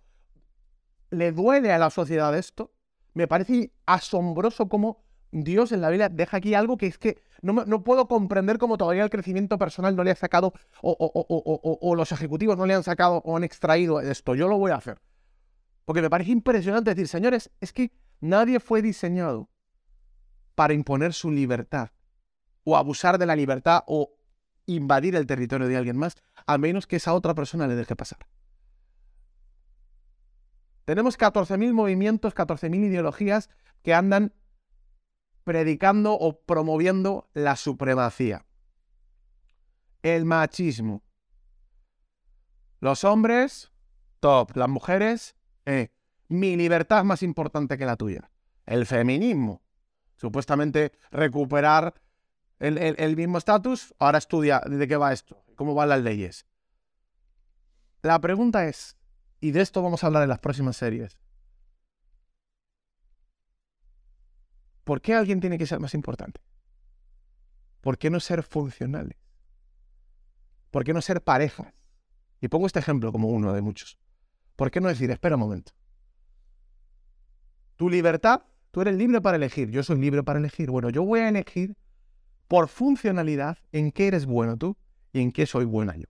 le 1.08 1.32
duele 1.32 1.72
a 1.72 1.78
la 1.78 1.88
sociedad 1.88 2.36
esto, 2.36 2.74
me 3.14 3.28
parece 3.28 3.72
asombroso 3.86 4.68
cómo 4.68 5.06
Dios 5.30 5.72
en 5.72 5.80
la 5.80 5.90
Biblia 5.90 6.08
deja 6.08 6.38
aquí 6.38 6.54
algo 6.54 6.76
que 6.78 6.86
es 6.86 6.98
que 6.98 7.20
no, 7.42 7.84
puedo 7.84 8.08
comprender 8.08 8.58
cómo 8.58 8.78
todavía 8.78 9.04
el 9.04 9.10
crecimiento 9.10 9.58
personal 9.58 9.94
no 9.94 10.02
le 10.02 10.10
ha 10.10 10.16
sacado 10.16 10.52
o, 10.82 11.94
los 11.94 12.12
ejecutivos 12.12 12.56
no 12.56 12.66
le 12.66 12.74
han 12.74 12.82
sacado 12.82 13.22
o 13.24 13.36
han 13.36 13.44
extraído 13.44 14.00
esto. 14.00 14.34
Yo 14.34 14.48
lo 14.48 14.58
voy 14.58 14.72
a 14.72 14.76
hacer. 14.76 15.00
Porque 15.84 16.02
me 16.02 16.10
parece 16.10 16.32
impresionante 16.32 16.90
decir, 16.90 17.08
señores, 17.08 17.50
es 17.60 17.72
que 17.72 17.92
nadie 18.20 18.60
fue 18.60 18.82
diseñado 18.82 19.48
para 20.54 20.74
imponer 20.74 21.12
su 21.12 21.30
libertad 21.30 21.90
o 22.64 22.76
abusar 22.76 23.18
de 23.18 23.26
la 23.26 23.36
libertad 23.36 23.84
o 23.86 24.14
invadir 24.66 25.16
el 25.16 25.26
territorio 25.26 25.66
de 25.66 25.76
alguien 25.76 25.96
más, 25.96 26.16
a 26.46 26.58
menos 26.58 26.86
que 26.86 26.96
esa 26.96 27.14
otra 27.14 27.34
persona 27.34 27.66
le 27.66 27.74
deje 27.74 27.96
pasar. 27.96 28.18
Tenemos 30.84 31.18
14.000 31.18 31.72
movimientos, 31.72 32.34
14.000 32.34 32.86
ideologías 32.86 33.48
que 33.82 33.94
andan 33.94 34.32
predicando 35.48 36.12
o 36.12 36.42
promoviendo 36.42 37.30
la 37.32 37.56
supremacía. 37.56 38.44
El 40.02 40.26
machismo. 40.26 41.02
Los 42.80 43.02
hombres, 43.02 43.72
top. 44.20 44.54
Las 44.56 44.68
mujeres, 44.68 45.36
eh. 45.64 45.88
Mi 46.28 46.54
libertad 46.54 46.98
es 46.98 47.06
más 47.06 47.22
importante 47.22 47.78
que 47.78 47.86
la 47.86 47.96
tuya. 47.96 48.30
El 48.66 48.84
feminismo. 48.84 49.62
Supuestamente 50.16 50.92
recuperar 51.10 51.94
el, 52.58 53.16
mismo 53.16 53.38
estatus. 53.38 53.94
Ahora 53.98 54.18
estudia 54.18 54.60
de 54.60 54.86
qué 54.86 54.98
va 54.98 55.14
esto, 55.14 55.42
cómo 55.56 55.74
van 55.74 55.88
las 55.88 56.02
leyes. 56.02 56.46
La 58.02 58.20
pregunta 58.20 58.66
es, 58.66 58.98
y 59.40 59.52
de 59.52 59.62
esto 59.62 59.80
vamos 59.80 60.04
a 60.04 60.08
hablar 60.08 60.24
en 60.24 60.28
las 60.28 60.40
próximas 60.40 60.76
series. 60.76 61.18
¿Por 64.88 65.02
qué 65.02 65.12
alguien 65.12 65.38
tiene 65.38 65.58
que 65.58 65.66
ser 65.66 65.80
más 65.80 65.92
importante? 65.92 66.40
¿Por 67.82 67.98
qué 67.98 68.08
no 68.08 68.20
ser 68.20 68.42
funcionales? 68.42 69.18
¿Por 70.70 70.82
qué 70.82 70.94
no 70.94 71.02
ser 71.02 71.20
parejas? 71.20 71.74
Y 72.40 72.48
pongo 72.48 72.66
este 72.66 72.78
ejemplo 72.78 73.12
como 73.12 73.28
uno 73.28 73.52
de 73.52 73.60
muchos. 73.60 73.98
¿Por 74.56 74.70
qué 74.70 74.80
no 74.80 74.88
decir, 74.88 75.10
espera 75.10 75.36
un 75.36 75.40
momento? 75.40 75.72
Tu 77.76 77.90
libertad, 77.90 78.44
tú 78.70 78.80
eres 78.80 78.96
libre 78.96 79.20
para 79.20 79.36
elegir, 79.36 79.68
yo 79.70 79.82
soy 79.82 80.00
libre 80.00 80.22
para 80.22 80.38
elegir. 80.38 80.70
Bueno, 80.70 80.88
yo 80.88 81.04
voy 81.04 81.20
a 81.20 81.28
elegir 81.28 81.76
por 82.46 82.68
funcionalidad 82.68 83.58
en 83.72 83.92
qué 83.92 84.06
eres 84.06 84.24
bueno 84.24 84.56
tú 84.56 84.78
y 85.12 85.20
en 85.20 85.32
qué 85.32 85.44
soy 85.44 85.66
buena 85.66 85.98
yo. 85.98 86.06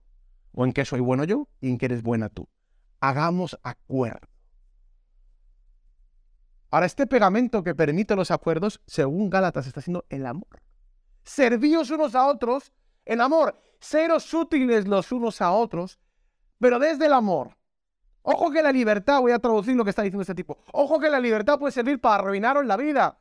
O 0.53 0.63
en 0.63 0.71
qué 0.71 0.85
soy 0.85 1.01
bueno 1.01 1.25
yo 1.25 1.49
y 1.59 1.67
en 1.67 1.79
qué 1.79 1.87
eres 1.87 2.01
buena 2.01 2.29
tú. 2.29 2.47
Hagamos 3.01 3.59
acuerdo. 3.61 4.29
Ahora, 6.71 6.85
este 6.85 7.07
pegamento 7.07 7.63
que 7.63 7.73
permite 7.73 8.15
los 8.15 8.31
acuerdos, 8.31 8.81
según 8.85 9.29
Gálatas, 9.29 9.67
está 9.67 9.81
siendo 9.81 10.05
el 10.09 10.25
amor. 10.25 10.61
Servíos 11.23 11.89
unos 11.89 12.15
a 12.15 12.27
otros 12.27 12.71
en 13.05 13.21
amor. 13.21 13.59
Seros 13.79 14.33
útiles 14.33 14.87
los 14.87 15.11
unos 15.11 15.41
a 15.41 15.51
otros, 15.51 15.99
pero 16.59 16.79
desde 16.79 17.07
el 17.07 17.13
amor. 17.13 17.57
Ojo 18.21 18.51
que 18.51 18.61
la 18.61 18.71
libertad, 18.71 19.21
voy 19.21 19.31
a 19.31 19.39
traducir 19.39 19.75
lo 19.75 19.83
que 19.83 19.89
está 19.91 20.03
diciendo 20.03 20.21
este 20.21 20.35
tipo. 20.35 20.59
Ojo 20.73 20.99
que 20.99 21.09
la 21.09 21.19
libertad 21.19 21.57
puede 21.57 21.71
servir 21.71 21.99
para 21.99 22.15
arruinaros 22.15 22.65
la 22.65 22.77
vida. 22.77 23.17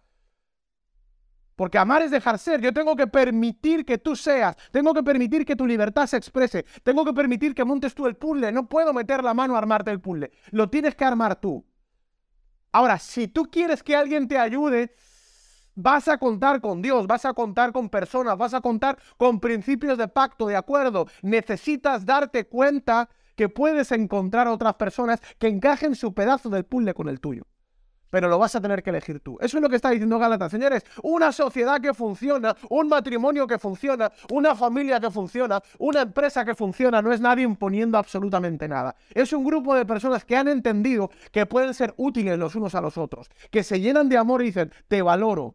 Porque 1.55 1.79
amar 1.79 2.03
es 2.03 2.11
dejar 2.11 2.39
ser. 2.39 2.61
Yo 2.61 2.73
tengo 2.73 2.95
que 2.95 3.07
permitir 3.07 3.85
que 3.85 3.99
tú 3.99 4.15
seas. 4.15 4.57
Tengo 4.71 4.95
que 4.95 5.03
permitir 5.03 5.45
que 5.45 5.57
tu 5.57 5.67
libertad 5.67 6.07
se 6.07 6.17
exprese. 6.17 6.65
Tengo 6.83 7.05
que 7.05 7.13
permitir 7.13 7.55
que 7.55 7.65
montes 7.65 7.95
tú 7.95 8.07
el 8.07 8.17
puzzle. 8.17 8.53
No 8.53 8.69
puedo 8.69 8.93
meter 8.93 9.25
la 9.25 9.35
mano 9.35 9.55
a 9.55 9.59
armarte 9.59 9.91
el 9.91 10.01
puzzle. 10.01 10.31
Lo 10.51 10.71
tienes 10.71 10.95
que 10.95 11.05
armar 11.05 11.41
tú. 11.41 11.65
Ahora, 12.73 12.99
si 12.99 13.29
tú 13.29 13.51
quieres 13.51 13.83
que 13.83 13.97
alguien 13.97 14.29
te 14.29 14.39
ayude, 14.39 14.95
vas 15.75 16.09
a 16.09 16.19
contar 16.19 16.61
con 16.61 16.83
Dios, 16.83 17.07
vas 17.07 17.25
a 17.25 17.35
contar 17.35 17.73
con 17.73 17.89
personas, 17.89 18.37
vas 18.37 18.55
a 18.55 18.61
contar 18.61 18.99
con 19.17 19.41
principios 19.41 19.97
de 19.97 20.09
pacto, 20.09 20.47
de 20.47 20.57
acuerdo. 20.57 21.07
Necesitas 21.23 22.05
darte 22.05 22.47
cuenta 22.47 23.09
que 23.37 23.49
puedes 23.49 23.93
encontrar 23.93 24.49
otras 24.49 24.75
personas 24.75 25.21
que 25.39 25.49
encajen 25.49 25.95
su 25.95 26.13
pedazo 26.13 26.51
del 26.51 26.65
puzzle 26.65 26.95
con 26.95 27.09
el 27.09 27.21
tuyo 27.21 27.45
pero 28.11 28.29
lo 28.29 28.39
vas 28.39 28.55
a 28.55 28.61
tener 28.61 28.83
que 28.83 28.91
elegir 28.91 29.21
tú. 29.21 29.39
Eso 29.41 29.59
es 29.59 29.63
lo 29.63 29.69
que 29.69 29.77
está 29.77 29.91
diciendo 29.91 30.19
Gálatas. 30.19 30.51
Señores, 30.51 30.85
una 31.03 31.33
sociedad 31.33 31.81
que 31.81 31.95
funciona, 31.95 32.57
un 32.71 32.89
matrimonio 32.89 33.47
que 33.47 33.59
funciona, 33.59 34.11
una 34.31 34.55
familia 34.55 35.01
que 35.01 35.11
funciona, 35.11 35.63
una 35.79 36.03
empresa 36.03 36.45
que 36.45 36.55
funciona, 36.55 37.03
no 37.03 37.13
es 37.13 37.21
nadie 37.21 37.45
imponiendo 37.45 37.99
absolutamente 37.99 38.69
nada. 38.69 38.95
Es 39.15 39.33
un 39.33 39.45
grupo 39.45 39.75
de 39.75 39.87
personas 39.87 40.25
que 40.25 40.37
han 40.37 40.49
entendido 40.49 41.11
que 41.33 41.47
pueden 41.47 41.75
ser 41.75 41.95
útiles 41.97 42.39
los 42.39 42.55
unos 42.55 42.75
a 42.75 42.81
los 42.81 42.99
otros, 42.99 43.31
que 43.51 43.63
se 43.63 43.81
llenan 43.81 44.09
de 44.09 44.17
amor 44.17 44.43
y 44.43 44.47
dicen, 44.47 44.73
te 44.89 45.03
valoro, 45.03 45.55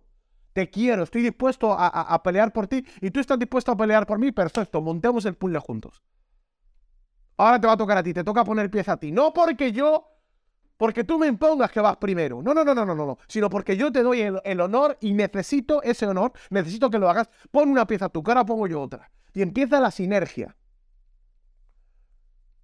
te 0.54 0.70
quiero, 0.70 1.04
estoy 1.04 1.24
dispuesto 1.24 1.74
a, 1.74 1.88
a 1.88 2.24
pelear 2.24 2.54
por 2.54 2.68
ti 2.68 2.86
y 3.02 3.12
tú 3.12 3.20
estás 3.20 3.40
dispuesto 3.40 3.72
a 3.72 3.78
pelear 3.78 4.06
por 4.06 4.20
mí, 4.20 4.32
perfecto, 4.32 4.82
montemos 4.82 5.26
el 5.26 5.36
puzzle 5.36 5.60
juntos. 5.60 6.02
Ahora 7.38 7.60
te 7.60 7.68
va 7.68 7.74
a 7.74 7.78
tocar 7.78 7.98
a 7.98 8.04
ti, 8.04 8.14
te 8.14 8.24
toca 8.24 8.44
poner 8.44 8.70
pieza 8.70 8.94
a 8.94 8.98
ti. 8.98 9.12
No 9.12 9.34
porque 9.34 9.72
yo 9.72 10.13
porque 10.84 11.06
tú 11.06 11.18
me 11.18 11.28
impongas 11.28 11.72
que 11.72 11.80
vas 11.80 11.96
primero. 11.96 12.42
No, 12.42 12.54
no, 12.54 12.66
no, 12.66 12.76
no, 12.76 12.84
no, 12.84 12.94
no. 12.94 13.18
Sino 13.30 13.50
porque 13.50 13.78
yo 13.78 13.90
te 13.90 14.04
doy 14.04 14.20
el, 14.20 14.60
honor 14.60 14.98
y 15.00 15.14
necesito 15.14 15.82
ese 15.82 16.06
honor, 16.06 16.34
necesito 16.50 16.90
que 16.90 17.00
lo 17.00 17.10
hagas. 17.10 17.30
Pon 17.52 17.70
una 17.70 17.88
pieza 17.88 18.10
tu 18.10 18.22
cara, 18.22 18.46
pongo 18.46 18.68
yo 18.68 18.82
otra. 18.82 19.10
Y 19.34 19.42
empieza 19.42 19.80
la 19.80 19.92
sinergia. 19.92 20.58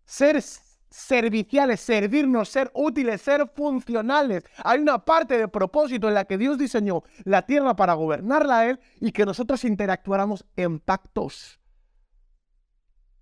Ser 0.03 0.43
serviciales, 0.89 1.79
servirnos, 1.79 2.49
ser 2.49 2.69
útiles, 2.73 3.21
ser 3.21 3.49
funcionales. 3.55 4.43
Hay 4.65 4.79
una 4.79 5.05
parte 5.05 5.37
de 5.37 5.47
propósito 5.47 6.09
en 6.09 6.15
la 6.15 6.25
que 6.25 6.37
Dios 6.37 6.57
diseñó 6.57 7.03
la 7.23 7.45
tierra 7.45 7.77
para 7.77 7.93
gobernarla 7.93 8.59
a 8.59 8.69
Él 8.69 8.81
y 8.99 9.13
que 9.13 9.25
nosotros 9.25 9.63
interactuáramos 9.63 10.43
en 10.57 10.81
pactos. 10.81 11.61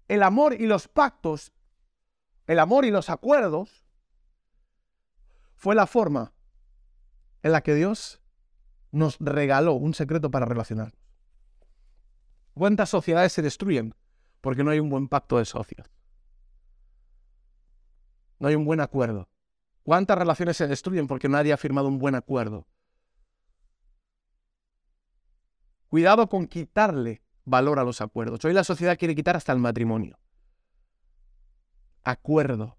El 0.08 0.24
amor 0.24 0.60
y 0.60 0.66
los 0.66 0.88
pactos, 0.88 1.52
el 2.48 2.58
amor 2.58 2.84
y 2.84 2.89
los 2.89 3.12
acuerdos 3.12 3.84
fue 5.58 5.76
la 5.76 5.88
forma 5.88 6.34
en 7.41 7.51
la 7.51 7.62
que 7.62 7.74
Dios 7.74 8.22
nos 8.91 9.18
regaló 9.20 9.74
un 9.74 9.93
secreto 9.93 10.32
para 10.32 10.45
relacionar. 10.45 10.93
¿Cuántas 12.53 12.89
sociedades 12.89 13.34
se 13.34 13.41
destruyen 13.41 13.93
porque 14.41 14.64
no 14.64 14.72
hay 14.72 14.80
un 14.80 14.89
buen 14.89 15.08
pacto 15.08 15.38
de 15.38 15.45
socios? 15.45 15.91
No 18.39 18.47
hay 18.47 18.55
un 18.55 18.66
buen 18.66 18.80
acuerdo. 18.80 19.30
¿Cuántas 19.84 20.18
relaciones 20.18 20.58
se 20.58 20.68
destruyen 20.68 21.08
porque 21.08 21.28
nadie 21.28 21.53
ha 21.53 21.58
firmado 21.58 21.88
un 21.88 21.97
buen 21.97 22.16
acuerdo? 22.16 22.68
Cuidado 25.88 26.28
con 26.30 26.45
quitarle 26.47 27.24
valor 27.45 27.80
a 27.80 27.84
los 27.84 28.01
acuerdos. 28.01 28.43
Hoy 28.45 28.53
la 28.53 28.64
sociedad 28.64 28.97
quiere 28.97 29.16
quitar 29.16 29.36
hasta 29.36 29.53
el 29.53 29.60
matrimonio. 29.60 30.20
Acuerdo. 32.03 32.78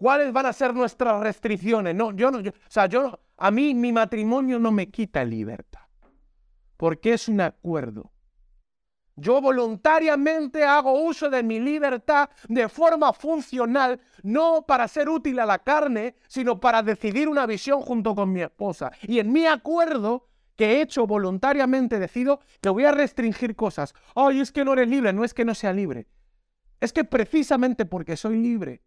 ¿Cuáles 0.00 0.32
van 0.32 0.46
a 0.46 0.52
ser 0.54 0.72
nuestras 0.72 1.20
restricciones? 1.20 1.94
No, 1.94 2.12
yo 2.12 2.30
no, 2.30 2.38
o 2.38 2.52
sea, 2.68 2.86
yo, 2.86 3.20
a 3.36 3.50
mí 3.50 3.74
mi 3.74 3.92
matrimonio 3.92 4.58
no 4.58 4.72
me 4.72 4.88
quita 4.88 5.22
libertad, 5.22 5.82
porque 6.78 7.12
es 7.12 7.28
un 7.28 7.42
acuerdo. 7.42 8.10
Yo 9.14 9.42
voluntariamente 9.42 10.64
hago 10.64 11.02
uso 11.02 11.28
de 11.28 11.42
mi 11.42 11.60
libertad 11.60 12.30
de 12.48 12.70
forma 12.70 13.12
funcional, 13.12 14.00
no 14.22 14.64
para 14.66 14.88
ser 14.88 15.10
útil 15.10 15.38
a 15.38 15.44
la 15.44 15.58
carne, 15.58 16.16
sino 16.28 16.58
para 16.58 16.82
decidir 16.82 17.28
una 17.28 17.44
visión 17.44 17.82
junto 17.82 18.14
con 18.14 18.32
mi 18.32 18.40
esposa. 18.40 18.92
Y 19.02 19.18
en 19.18 19.30
mi 19.30 19.44
acuerdo 19.44 20.28
que 20.56 20.78
he 20.78 20.80
hecho 20.80 21.06
voluntariamente 21.06 21.98
decido 21.98 22.40
que 22.62 22.70
voy 22.70 22.86
a 22.86 22.92
restringir 22.92 23.54
cosas. 23.54 23.92
Ay, 24.14 24.40
es 24.40 24.50
que 24.50 24.64
no 24.64 24.72
eres 24.72 24.88
libre, 24.88 25.12
no 25.12 25.24
es 25.24 25.34
que 25.34 25.44
no 25.44 25.54
sea 25.54 25.74
libre. 25.74 26.06
Es 26.80 26.94
que 26.94 27.04
precisamente 27.04 27.84
porque 27.84 28.16
soy 28.16 28.38
libre, 28.38 28.80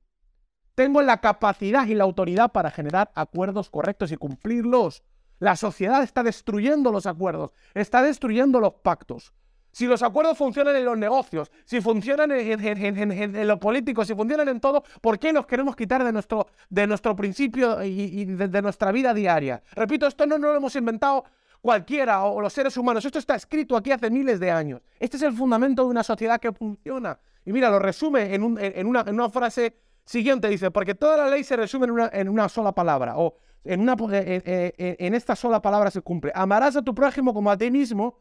tengo 0.76 1.02
la 1.02 1.22
capacidad 1.22 1.86
y 1.88 1.96
la 1.96 2.04
autoridad 2.04 2.52
para 2.52 2.72
generar 2.72 3.12
acuerdos 3.16 3.70
correctos 3.70 4.12
y 4.12 4.18
cumplirlos. 4.18 5.04
La 5.40 5.56
sociedad 5.56 6.04
está 6.04 6.24
destruyendo 6.24 6.92
los 6.92 7.06
acuerdos, 7.06 7.52
está 7.74 8.02
destruyendo 8.02 8.60
los 8.60 8.76
pactos. 8.76 9.34
Si 9.72 9.88
los 9.88 10.04
acuerdos 10.04 10.38
funcionan 10.38 10.76
en 10.76 10.86
los 10.86 10.98
negocios, 10.98 11.52
si 11.66 11.82
funcionan 11.82 12.32
en, 12.32 13.48
lo 13.48 13.60
político, 13.60 14.06
si 14.06 14.14
funcionan 14.14 14.48
en 14.48 14.60
todo, 14.60 14.84
¿por 15.02 15.18
qué 15.18 15.34
los 15.34 15.48
queremos 15.48 15.76
quitar 15.76 16.04
de 16.04 16.12
nuestro, 16.12 16.48
de 16.70 16.86
nuestro 16.86 17.16
principio 17.16 17.84
y, 17.84 18.26
de, 18.26 18.62
nuestra 18.62 18.92
vida 18.92 19.16
diaria? 19.16 19.64
Repito, 19.72 20.06
esto 20.06 20.28
no, 20.28 20.38
lo 20.38 20.56
hemos 20.56 20.76
inventado 20.76 21.26
cualquiera 21.60 22.24
o 22.24 22.40
los 22.40 22.54
seres 22.54 22.78
humanos. 22.78 23.04
Esto 23.04 23.18
está 23.18 23.36
escrito 23.36 23.76
aquí 23.76 23.92
hace 23.92 24.12
miles 24.12 24.40
de 24.40 24.52
años. 24.52 24.82
Este 25.00 25.18
es 25.18 25.24
el 25.24 25.34
fundamento 25.34 25.84
de 25.84 25.90
una 25.90 26.04
sociedad 26.04 26.40
que 26.40 26.52
funciona. 26.52 27.18
Y 27.44 27.52
mira, 27.52 27.72
lo 27.72 27.80
resume 27.80 28.36
en, 28.36 28.58
en 28.60 28.88
una 28.88 29.30
frase 29.32 29.76
Siguiente 30.06 30.50
dice, 30.50 30.70
porque 30.72 30.96
toda 30.96 31.18
la 31.18 31.30
ley 31.30 31.44
se 31.44 31.56
resume 31.56 31.88
en 32.12 32.30
una, 32.30 32.50
sola 32.50 32.74
palabra, 32.74 33.18
o 33.18 33.38
en, 33.64 33.80
una, 33.80 33.94
eh, 34.12 34.42
eh, 34.46 34.74
eh, 34.78 34.96
en 35.00 35.14
esta 35.14 35.36
sola 35.36 35.62
palabra 35.62 35.92
se 35.92 36.02
cumple. 36.02 36.32
Amarás 36.36 36.76
a 36.76 36.82
tu 36.82 36.94
prójimo 36.94 37.34
como 37.34 37.50
a 37.50 37.58
ti 37.58 37.72
mismo, 37.72 38.20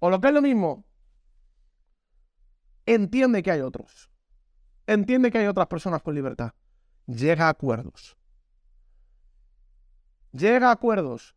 o 0.00 0.10
lo 0.10 0.20
que 0.20 0.28
es 0.28 0.34
lo 0.34 0.42
mismo, 0.42 0.84
entiende 2.84 3.42
que 3.42 3.52
hay 3.52 3.60
otros. 3.60 4.10
Entiende 4.88 5.30
que 5.30 5.38
hay 5.38 5.46
otras 5.46 5.68
personas 5.68 6.02
con 6.02 6.14
libertad. 6.14 6.52
Llega 7.06 7.46
a 7.46 7.50
acuerdos. 7.50 8.16
Llega 10.32 10.68
a 10.68 10.72
acuerdos. 10.72 11.35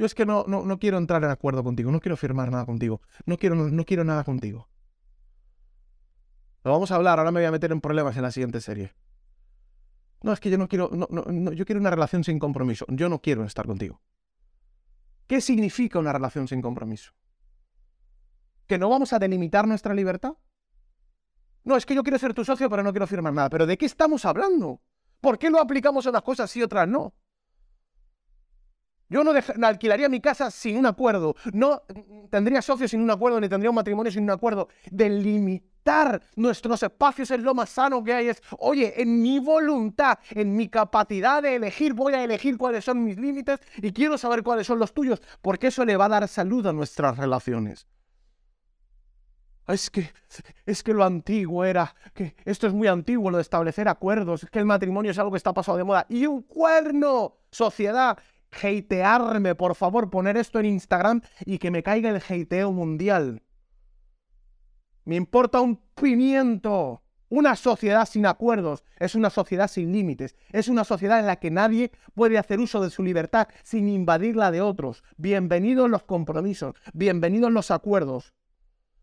Yo 0.00 0.06
es 0.06 0.14
que 0.14 0.24
no, 0.24 0.46
no, 0.46 0.78
quiero 0.78 0.96
entrar 0.96 1.22
en 1.24 1.28
acuerdo 1.28 1.62
contigo, 1.62 1.92
no 1.92 2.00
quiero 2.00 2.16
firmar 2.16 2.50
nada 2.50 2.64
contigo, 2.64 3.02
no 3.26 3.36
quiero, 3.36 3.54
no, 3.54 3.84
quiero 3.84 4.02
nada 4.02 4.24
contigo. 4.24 4.66
Lo 6.64 6.70
vamos 6.70 6.90
a 6.90 6.94
hablar, 6.94 7.18
ahora 7.18 7.30
me 7.30 7.40
voy 7.40 7.46
a 7.46 7.50
meter 7.50 7.70
en 7.70 7.82
problemas 7.82 8.16
en 8.16 8.22
la 8.22 8.30
siguiente 8.30 8.62
serie. 8.62 8.94
No, 10.22 10.32
es 10.32 10.40
que 10.40 10.48
yo 10.48 10.56
no 10.56 10.68
quiero, 10.68 10.88
no, 10.90 11.06
no, 11.10 11.52
yo 11.52 11.66
quiero 11.66 11.82
una 11.82 11.90
relación 11.90 12.24
sin 12.24 12.38
compromiso. 12.38 12.86
Yo 12.88 13.10
no 13.10 13.20
quiero 13.20 13.44
estar 13.44 13.66
contigo. 13.66 14.00
¿Qué 15.26 15.42
significa 15.42 15.98
una 15.98 16.14
relación 16.14 16.48
sin 16.48 16.62
compromiso? 16.62 17.12
¿Que 18.66 18.78
no 18.78 18.88
vamos 18.88 19.12
a 19.12 19.18
delimitar 19.18 19.68
nuestra 19.68 19.92
libertad? 19.92 20.32
No, 21.62 21.76
es 21.76 21.84
que 21.84 21.94
yo 21.94 22.02
quiero 22.02 22.18
ser 22.18 22.32
tu 22.32 22.42
socio, 22.42 22.70
pero 22.70 22.82
no 22.82 22.92
quiero 22.92 23.06
firmar 23.06 23.34
nada. 23.34 23.50
¿Pero 23.50 23.66
de 23.66 23.76
qué 23.76 23.84
estamos 23.84 24.24
hablando? 24.24 24.80
¿Por 25.20 25.38
qué 25.38 25.50
lo 25.50 25.60
aplicamos 25.60 26.06
a 26.06 26.08
unas 26.08 26.22
cosas 26.22 26.56
y 26.56 26.62
otras 26.62 26.88
no? 26.88 27.12
Yo 29.10 29.24
no, 29.24 29.32
alquilaría 29.66 30.08
mi 30.08 30.20
casa 30.20 30.52
sin 30.52 30.76
un 30.78 30.86
acuerdo. 30.86 31.34
No 31.52 31.82
tendría 32.30 32.62
socios 32.62 32.92
sin 32.92 33.02
un 33.02 33.10
acuerdo, 33.10 33.40
ni 33.40 33.48
tendría 33.48 33.68
un 33.68 33.74
matrimonio 33.76 34.12
sin 34.12 34.22
un 34.22 34.30
acuerdo. 34.30 34.68
Delimitar 34.88 36.22
nuestros 36.36 36.80
espacios 36.84 37.28
es 37.32 37.40
lo 37.40 37.52
más 37.52 37.70
sano 37.70 38.04
que 38.04 38.14
hay. 38.14 38.28
Es, 38.28 38.40
oye, 38.58 39.02
en 39.02 39.20
mi 39.20 39.40
voluntad, 39.40 40.20
en 40.30 40.56
mi 40.56 40.68
capacidad 40.68 41.42
de 41.42 41.56
elegir, 41.56 41.92
voy 41.92 42.14
a 42.14 42.22
elegir 42.22 42.56
cuáles 42.56 42.84
son 42.84 43.02
mis 43.02 43.18
límites 43.18 43.58
y 43.78 43.92
quiero 43.92 44.16
saber 44.16 44.44
cuáles 44.44 44.68
son 44.68 44.78
los 44.78 44.94
tuyos, 44.94 45.20
porque 45.42 45.66
eso 45.66 45.84
le 45.84 45.96
va 45.96 46.04
a 46.04 46.10
dar 46.10 46.28
salud 46.28 46.64
a 46.68 46.72
nuestras 46.72 47.18
relaciones. 47.18 47.88
Es 49.66 49.90
que, 49.90 50.12
es 50.66 50.82
que 50.82 50.94
lo 50.94 51.04
antiguo 51.04 51.64
era, 51.64 51.94
que 52.14 52.36
esto 52.44 52.68
es 52.68 52.72
muy 52.72 52.86
antiguo, 52.86 53.30
lo 53.30 53.38
de 53.38 53.42
establecer 53.42 53.88
acuerdos, 53.88 54.44
es 54.44 54.50
que 54.50 54.58
el 54.60 54.64
matrimonio 54.64 55.10
es 55.10 55.18
algo 55.18 55.32
que 55.32 55.36
está 55.36 55.52
pasado 55.52 55.78
de 55.78 55.84
moda. 55.84 56.06
Y 56.08 56.26
un 56.26 56.42
cuerno, 56.42 57.38
sociedad, 57.50 58.18
hatearme, 58.50 59.54
por 59.54 59.74
favor, 59.74 60.10
poner 60.10 60.36
esto 60.36 60.58
en 60.58 60.66
Instagram 60.66 61.22
y 61.44 61.58
que 61.58 61.70
me 61.70 61.82
caiga 61.82 62.10
el 62.10 62.22
hateo 62.26 62.72
mundial. 62.72 63.42
Me 65.04 65.16
importa 65.16 65.60
un 65.60 65.80
pimiento. 65.94 67.02
Una 67.28 67.54
sociedad 67.54 68.06
sin 68.06 68.26
acuerdos 68.26 68.82
es 68.98 69.14
una 69.14 69.30
sociedad 69.30 69.68
sin 69.68 69.92
límites. 69.92 70.34
Es 70.50 70.66
una 70.66 70.82
sociedad 70.82 71.20
en 71.20 71.26
la 71.26 71.36
que 71.36 71.50
nadie 71.50 71.92
puede 72.14 72.38
hacer 72.38 72.58
uso 72.58 72.82
de 72.82 72.90
su 72.90 73.04
libertad 73.04 73.46
sin 73.62 73.88
invadir 73.88 74.34
la 74.34 74.50
de 74.50 74.60
otros. 74.60 75.04
Bienvenidos 75.16 75.88
los 75.88 76.02
compromisos, 76.02 76.74
bienvenidos 76.92 77.52
los 77.52 77.70
acuerdos, 77.70 78.34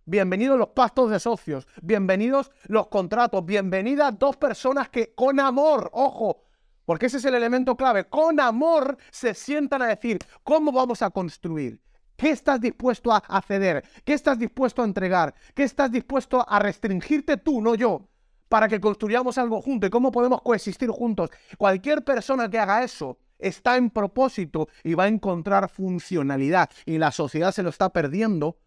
bienvenidos 0.04 0.60
los 0.60 0.70
pactos 0.70 1.10
de 1.10 1.22
socios, 1.22 1.68
bienvenidos 1.82 2.52
los 2.66 2.88
contratos, 2.88 3.46
bienvenidas 3.46 4.20
dos 4.20 4.36
personas 4.36 4.90
que 4.90 5.14
con 5.16 5.40
amor, 5.40 5.90
ojo, 5.94 6.47
porque 6.88 7.08
ese 7.08 7.18
es 7.18 7.26
el 7.26 7.36
elemento 7.36 7.76
clave. 7.76 8.06
Con 8.06 8.40
amor 8.40 8.98
se 9.12 9.34
sientan 9.34 9.82
a 9.82 9.88
decir, 9.88 10.20
¿cómo 10.42 10.72
vamos 10.72 11.02
a 11.02 11.10
construir? 11.10 11.82
¿Qué 12.16 12.30
estás 12.30 12.62
dispuesto 12.62 13.12
a 13.12 13.42
ceder? 13.42 13.84
¿Qué 14.06 14.14
estás 14.14 14.40
dispuesto 14.40 14.82
a 14.82 14.86
entregar? 14.86 15.36
¿Qué 15.54 15.64
estás 15.64 15.92
dispuesto 15.92 16.46
a 16.48 16.60
restringirte 16.60 17.36
tú, 17.36 17.62
no 17.62 17.76
yo? 17.76 18.08
Para 18.48 18.70
que 18.70 18.80
construyamos 18.80 19.38
algo 19.38 19.62
juntos 19.62 19.90
y 19.90 19.92
cómo 19.92 20.14
podemos 20.14 20.42
coexistir 20.42 20.90
juntos. 20.90 21.30
Cualquier 21.58 22.06
persona 22.06 22.50
que 22.50 22.58
haga 22.58 22.82
eso 22.82 23.18
está 23.38 23.76
en 23.76 23.90
propósito 23.90 24.70
y 24.82 24.94
va 24.94 25.04
a 25.04 25.08
encontrar 25.10 25.68
funcionalidad. 25.68 26.70
Y 26.86 27.00
la 27.00 27.12
sociedad 27.12 27.52
se 27.52 27.64
lo 27.64 27.70
está 27.70 27.90
perdiendo. 27.90 28.60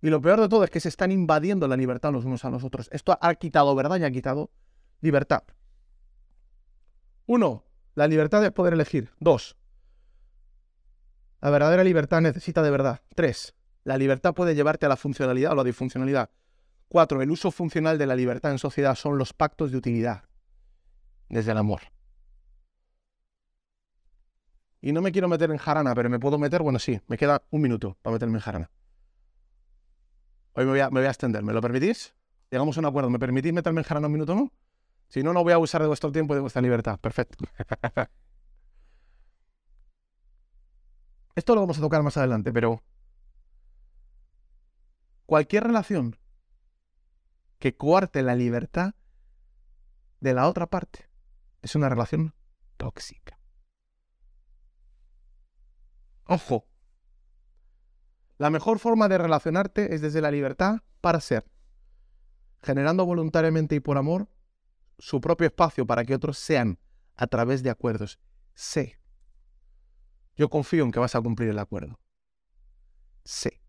Y 0.00 0.10
lo 0.10 0.20
peor 0.20 0.40
de 0.42 0.48
todo 0.48 0.62
es 0.62 0.70
que 0.70 0.78
se 0.78 0.90
están 0.90 1.10
invadiendo 1.10 1.66
la 1.66 1.76
libertad 1.76 2.12
los 2.12 2.24
unos 2.24 2.44
a 2.44 2.50
los 2.50 2.62
otros. 2.62 2.88
Esto 2.92 3.18
ha 3.20 3.34
quitado 3.34 3.74
verdad 3.74 3.98
y 3.98 4.04
ha 4.04 4.12
quitado 4.12 4.52
libertad. 5.00 5.42
Uno, 7.26 7.64
la 7.94 8.08
libertad 8.08 8.40
de 8.40 8.50
poder 8.50 8.74
elegir. 8.74 9.10
Dos, 9.20 9.56
la 11.46 11.50
verdadera 11.50 11.84
libertad 11.84 12.20
necesita 12.20 12.62
de 12.62 12.70
verdad. 12.70 13.02
Tres, 13.14 13.54
la 13.84 13.96
libertad 13.98 14.34
puede 14.34 14.54
llevarte 14.54 14.86
a 14.86 14.88
la 14.88 14.96
funcionalidad 14.96 15.52
o 15.52 15.54
la 15.54 15.64
disfuncionalidad. 15.64 16.30
Cuatro, 16.88 17.22
el 17.22 17.30
uso 17.30 17.50
funcional 17.50 17.98
de 17.98 18.06
la 18.06 18.16
libertad 18.16 18.52
en 18.52 18.58
sociedad 18.58 18.94
son 18.94 19.18
los 19.18 19.32
pactos 19.32 19.70
de 19.70 19.76
utilidad, 19.76 20.24
desde 21.28 21.52
el 21.52 21.58
amor. 21.58 21.82
Y 24.80 24.92
no 24.92 25.02
me 25.02 25.12
quiero 25.12 25.28
meter 25.28 25.50
en 25.50 25.58
jarana, 25.58 25.94
pero 25.94 26.08
me 26.08 26.18
puedo 26.18 26.38
meter, 26.38 26.62
bueno, 26.62 26.78
sí, 26.78 27.00
me 27.06 27.16
queda 27.16 27.42
un 27.50 27.60
minuto 27.60 27.96
para 28.02 28.14
meterme 28.14 28.38
en 28.38 28.42
jarana. 28.42 28.70
Hoy 30.54 30.64
me 30.64 30.70
voy 30.70 30.80
a, 30.80 30.90
me 30.90 31.00
voy 31.00 31.06
a 31.06 31.10
extender, 31.10 31.42
¿me 31.42 31.52
lo 31.52 31.60
permitís? 31.60 32.14
Llegamos 32.50 32.76
a 32.76 32.80
un 32.80 32.86
acuerdo, 32.86 33.10
¿me 33.10 33.18
permitís 33.18 33.52
meterme 33.52 33.80
en 33.80 33.84
jarana 33.84 34.06
un 34.06 34.12
minuto, 34.12 34.34
no? 34.34 34.52
Si 35.08 35.22
no, 35.22 35.32
no 35.32 35.42
voy 35.42 35.52
a 35.52 35.56
abusar 35.56 35.80
de 35.80 35.88
vuestro 35.88 36.12
tiempo 36.12 36.34
y 36.34 36.36
de 36.36 36.40
vuestra 36.40 36.62
libertad. 36.62 36.98
Perfecto. 36.98 37.44
Esto 41.34 41.54
lo 41.54 41.60
vamos 41.60 41.78
a 41.78 41.82
tocar 41.82 42.02
más 42.02 42.16
adelante, 42.16 42.52
pero 42.52 42.82
cualquier 45.26 45.64
relación 45.64 46.18
que 47.58 47.76
coarte 47.76 48.22
la 48.22 48.34
libertad 48.34 48.94
de 50.20 50.34
la 50.34 50.48
otra 50.48 50.66
parte 50.66 51.10
es 51.62 51.74
una 51.74 51.88
relación 51.88 52.34
tóxica. 52.76 53.38
Ojo, 56.24 56.66
la 58.38 58.50
mejor 58.50 58.78
forma 58.78 59.08
de 59.08 59.18
relacionarte 59.18 59.94
es 59.94 60.00
desde 60.00 60.20
la 60.20 60.30
libertad 60.30 60.82
para 61.00 61.20
ser, 61.20 61.44
generando 62.62 63.06
voluntariamente 63.06 63.74
y 63.74 63.80
por 63.80 63.98
amor 63.98 64.28
su 64.98 65.20
propio 65.20 65.46
espacio 65.46 65.86
para 65.86 66.04
que 66.04 66.14
otros 66.14 66.38
sean 66.38 66.78
a 67.14 67.26
través 67.26 67.62
de 67.62 67.70
acuerdos. 67.70 68.18
Sé. 68.54 68.98
Yo 70.36 70.48
confío 70.48 70.84
en 70.84 70.92
que 70.92 70.98
vas 70.98 71.14
a 71.14 71.20
cumplir 71.20 71.50
el 71.50 71.58
acuerdo. 71.58 71.98
Sé. 73.24 73.60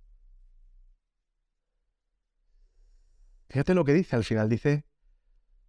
Fíjate 3.49 3.73
lo 3.73 3.85
que 3.85 3.93
dice 3.93 4.15
al 4.15 4.23
final. 4.23 4.49
Dice, 4.49 4.85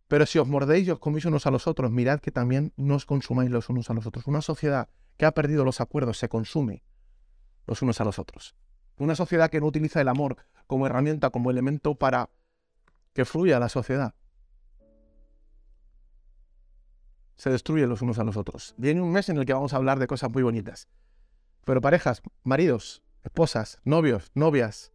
pero 0.09 0.27
si 0.27 0.39
os 0.39 0.49
mordéis 0.49 0.89
y 0.89 0.91
os 0.91 0.99
coméis 0.99 1.25
unos 1.27 1.47
a 1.47 1.51
los 1.51 1.67
otros, 1.67 1.91
mirad 1.91 2.21
que 2.21 2.33
también 2.33 2.73
no 2.77 2.97
os 2.97 3.07
consumáis 3.07 3.51
los 3.51 3.69
unos 3.69 3.91
a 3.91 3.95
los 3.95 4.07
otros. 4.07 4.27
Una 4.27 4.43
sociedad 4.43 4.89
que 5.17 5.27
ha 5.27 5.33
perdido 5.33 5.65
los 5.65 5.81
acuerdos 5.81 6.19
se 6.19 6.29
consume 6.29 6.83
los 7.67 7.83
unos 7.83 8.01
a 8.01 8.05
los 8.05 8.19
otros. 8.19 8.57
Una 8.97 9.15
sociedad 9.15 9.51
que 9.51 9.61
no 9.61 9.67
utiliza 9.67 10.01
el 10.01 10.09
amor 10.09 10.37
como 10.67 10.87
herramienta, 10.87 11.31
como 11.31 11.51
elemento 11.51 11.95
para 11.95 12.31
que 13.13 13.25
fluya 13.25 13.61
la 13.61 13.69
sociedad. 13.69 14.15
Se 17.39 17.51
destruyen 17.51 17.89
los 17.89 18.03
unos 18.03 18.19
a 18.19 18.25
los 18.25 18.37
otros. 18.37 18.75
Viene 18.77 19.01
un 19.01 19.13
mes 19.13 19.29
en 19.29 19.39
el 19.39 19.47
que 19.47 19.55
vamos 19.55 19.73
a 19.73 19.77
hablar 19.77 19.99
de 19.99 20.09
cosas 20.09 20.31
muy 20.31 20.43
bonitas. 20.43 20.89
Pero 21.65 21.81
parejas, 21.81 22.21
maridos, 22.43 23.03
esposas, 23.23 23.81
novios, 23.85 24.31
novias, 24.35 24.93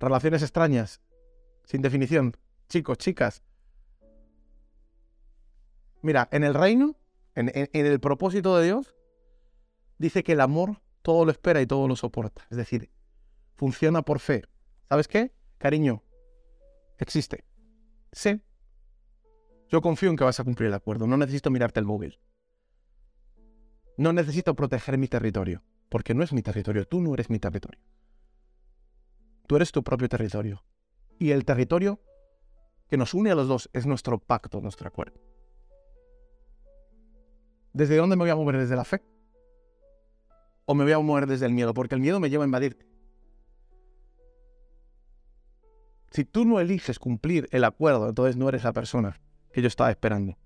relaciones 0.00 0.42
extrañas, 0.42 1.02
sin 1.64 1.82
definición, 1.82 2.34
chicos, 2.68 2.96
chicas. 2.96 3.42
Mira, 6.00 6.28
en 6.32 6.44
el 6.44 6.54
reino, 6.54 6.96
en, 7.34 7.50
el 7.72 8.00
propósito 8.00 8.56
de 8.56 8.64
Dios, 8.64 8.96
dice 9.98 10.24
que 10.24 10.32
el 10.32 10.40
amor 10.40 10.80
todo 11.02 11.26
lo 11.26 11.30
espera 11.30 11.60
y 11.60 11.66
todo 11.66 11.86
lo 11.88 11.94
soporta. 11.94 12.46
Es 12.50 12.56
decir, 12.56 12.90
funciona 13.54 14.02
por 14.02 14.18
fe. 14.18 14.44
¿Sabes 14.88 15.08
qué? 15.08 15.32
Cariño, 15.58 16.02
existe. 16.98 17.44
Sí, 18.12 18.40
yo 19.72 19.80
confío 19.80 20.10
en 20.10 20.16
que 20.16 20.24
vas 20.24 20.38
a 20.38 20.44
cumplir 20.44 20.68
el 20.68 20.74
acuerdo. 20.74 21.06
No 21.06 21.16
necesito 21.16 21.50
mirarte 21.50 21.80
el 21.80 21.86
móvil. 21.86 22.20
No 23.96 24.12
necesito 24.12 24.54
proteger 24.54 24.98
mi 24.98 25.08
territorio, 25.08 25.62
porque 25.88 26.12
no 26.12 26.22
es 26.22 26.34
mi 26.34 26.42
territorio. 26.42 26.86
Tú 26.86 27.00
no 27.00 27.14
eres 27.14 27.30
mi 27.30 27.38
territorio. 27.38 27.80
Tú 29.46 29.56
eres 29.56 29.72
tu 29.72 29.82
propio 29.82 30.10
territorio. 30.10 30.62
Y 31.18 31.30
el 31.30 31.46
territorio 31.46 32.02
que 32.90 32.98
nos 32.98 33.14
une 33.14 33.30
a 33.30 33.34
los 33.34 33.48
dos 33.48 33.70
es 33.72 33.86
nuestro 33.86 34.18
pacto, 34.18 34.60
nuestro 34.60 34.88
acuerdo. 34.88 35.18
¿Desde 37.72 37.96
dónde 37.96 38.16
me 38.16 38.24
voy 38.24 38.30
a 38.30 38.36
mover? 38.36 38.58
¿Desde 38.58 38.76
la 38.76 38.84
fe? 38.84 39.02
¿O 40.66 40.74
me 40.74 40.84
voy 40.84 40.92
a 40.92 40.98
mover 40.98 41.26
desde 41.26 41.46
el 41.46 41.52
miedo? 41.52 41.72
Porque 41.72 41.94
el 41.94 42.02
miedo 42.02 42.20
me 42.20 42.28
lleva 42.28 42.44
a 42.44 42.46
invadirte. 42.46 42.86
Si 46.10 46.26
tú 46.26 46.44
no 46.44 46.60
eliges 46.60 46.98
cumplir 46.98 47.48
el 47.52 47.64
acuerdo, 47.64 48.10
entonces 48.10 48.36
no 48.36 48.50
eres 48.50 48.64
la 48.64 48.74
persona 48.74 49.18
que 49.52 49.62
yo 49.62 49.68
estaba 49.68 49.90
esperando. 49.90 50.36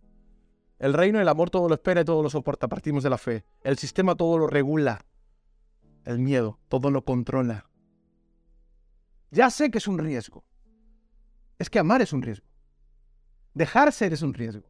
El 0.79 0.93
reino, 0.93 1.21
el 1.21 1.29
amor 1.29 1.51
todo 1.51 1.69
lo 1.69 1.75
espera 1.75 2.03
y 2.03 2.05
todo 2.05 2.23
lo 2.23 2.31
soporta. 2.31 2.69
Partimos 2.69 3.03
de 3.03 3.11
la 3.11 3.19
fe. 3.19 3.45
El 3.63 3.79
sistema 3.79 4.15
todo 4.15 4.39
lo 4.39 4.47
regula. 4.47 5.05
El 6.05 6.19
miedo 6.19 6.59
todo 6.69 6.91
lo 6.91 7.05
controla. 7.05 7.69
Ya 9.31 9.51
sé 9.51 9.71
que 9.71 9.79
es 9.79 9.89
un 9.89 9.99
riesgo. 9.99 10.45
Es 11.59 11.71
que 11.71 11.79
amar 11.79 12.03
es 12.03 12.13
un 12.13 12.23
riesgo. 12.23 12.47
Dejar 13.55 13.91
ser 13.93 14.13
es 14.13 14.23
un 14.23 14.35
riesgo. 14.35 14.69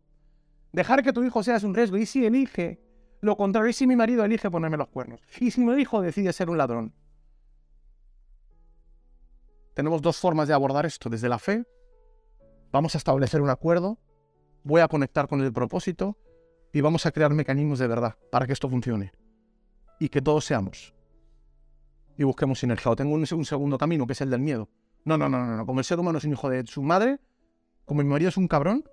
Dejar 0.72 1.03
que 1.03 1.12
tu 1.12 1.24
hijo 1.24 1.43
sea 1.43 1.57
es 1.57 1.64
un 1.64 1.74
riesgo. 1.74 1.97
Y 1.97 2.07
si 2.07 2.24
elige 2.24 2.80
lo 3.20 3.37
contrario, 3.37 3.70
y 3.70 3.72
si 3.72 3.87
mi 3.87 3.97
marido 3.97 4.24
elige 4.24 4.51
ponerme 4.51 4.76
los 4.76 4.89
cuernos, 4.89 5.20
y 5.41 5.51
si 5.51 5.61
mi 5.61 5.80
hijo 5.80 6.01
decide 6.01 6.32
ser 6.32 6.51
un 6.51 6.59
ladrón. 6.59 6.95
Tenemos 9.74 10.01
dos 10.01 10.18
formas 10.18 10.49
de 10.49 10.55
abordar 10.55 10.87
esto. 10.87 11.11
Desde 11.11 11.28
la 11.28 11.39
fe, 11.39 11.64
vamos 12.70 12.95
a 12.95 12.99
establecer 12.99 13.41
un 13.41 13.51
acuerdo 13.51 13.99
voy 14.66 14.80
a 14.80 14.88
conectar 14.88 15.28
con 15.28 15.40
el 15.40 15.52
propósito 15.52 16.18
y 16.72 16.80
vamos 16.80 17.06
a 17.06 17.12
crear 17.12 17.32
mecanismos 17.32 17.78
de 17.78 17.86
verdad 17.86 18.16
para 18.30 18.46
que 18.46 18.52
esto 18.52 18.68
funcione. 18.68 19.12
Y 20.00 20.08
que 20.08 20.20
todos 20.20 20.44
seamos. 20.44 20.92
Y 22.18 22.24
busquemos 22.24 22.58
sinergia. 22.58 22.90
O 22.90 22.96
tengo 22.96 23.14
un, 23.14 23.26
segundo 23.26 23.78
camino, 23.78 24.06
que 24.06 24.12
es 24.12 24.20
el 24.20 24.30
del 24.30 24.40
miedo. 24.40 24.68
No, 25.04 25.16
no, 25.16 25.28
no, 25.28 25.46
no, 25.46 25.56
no. 25.56 25.64
Como 25.64 25.78
el 25.78 25.84
ser 25.84 26.00
humano 26.00 26.18
es 26.18 26.24
un 26.24 26.32
hijo 26.32 26.50
de 26.50 26.66
su 26.66 26.82
madre, 26.82 27.20
como 27.84 28.02
mi 28.02 28.08
marido 28.08 28.28
es 28.28 28.36
un 28.36 28.48
cabrón, 28.48 28.84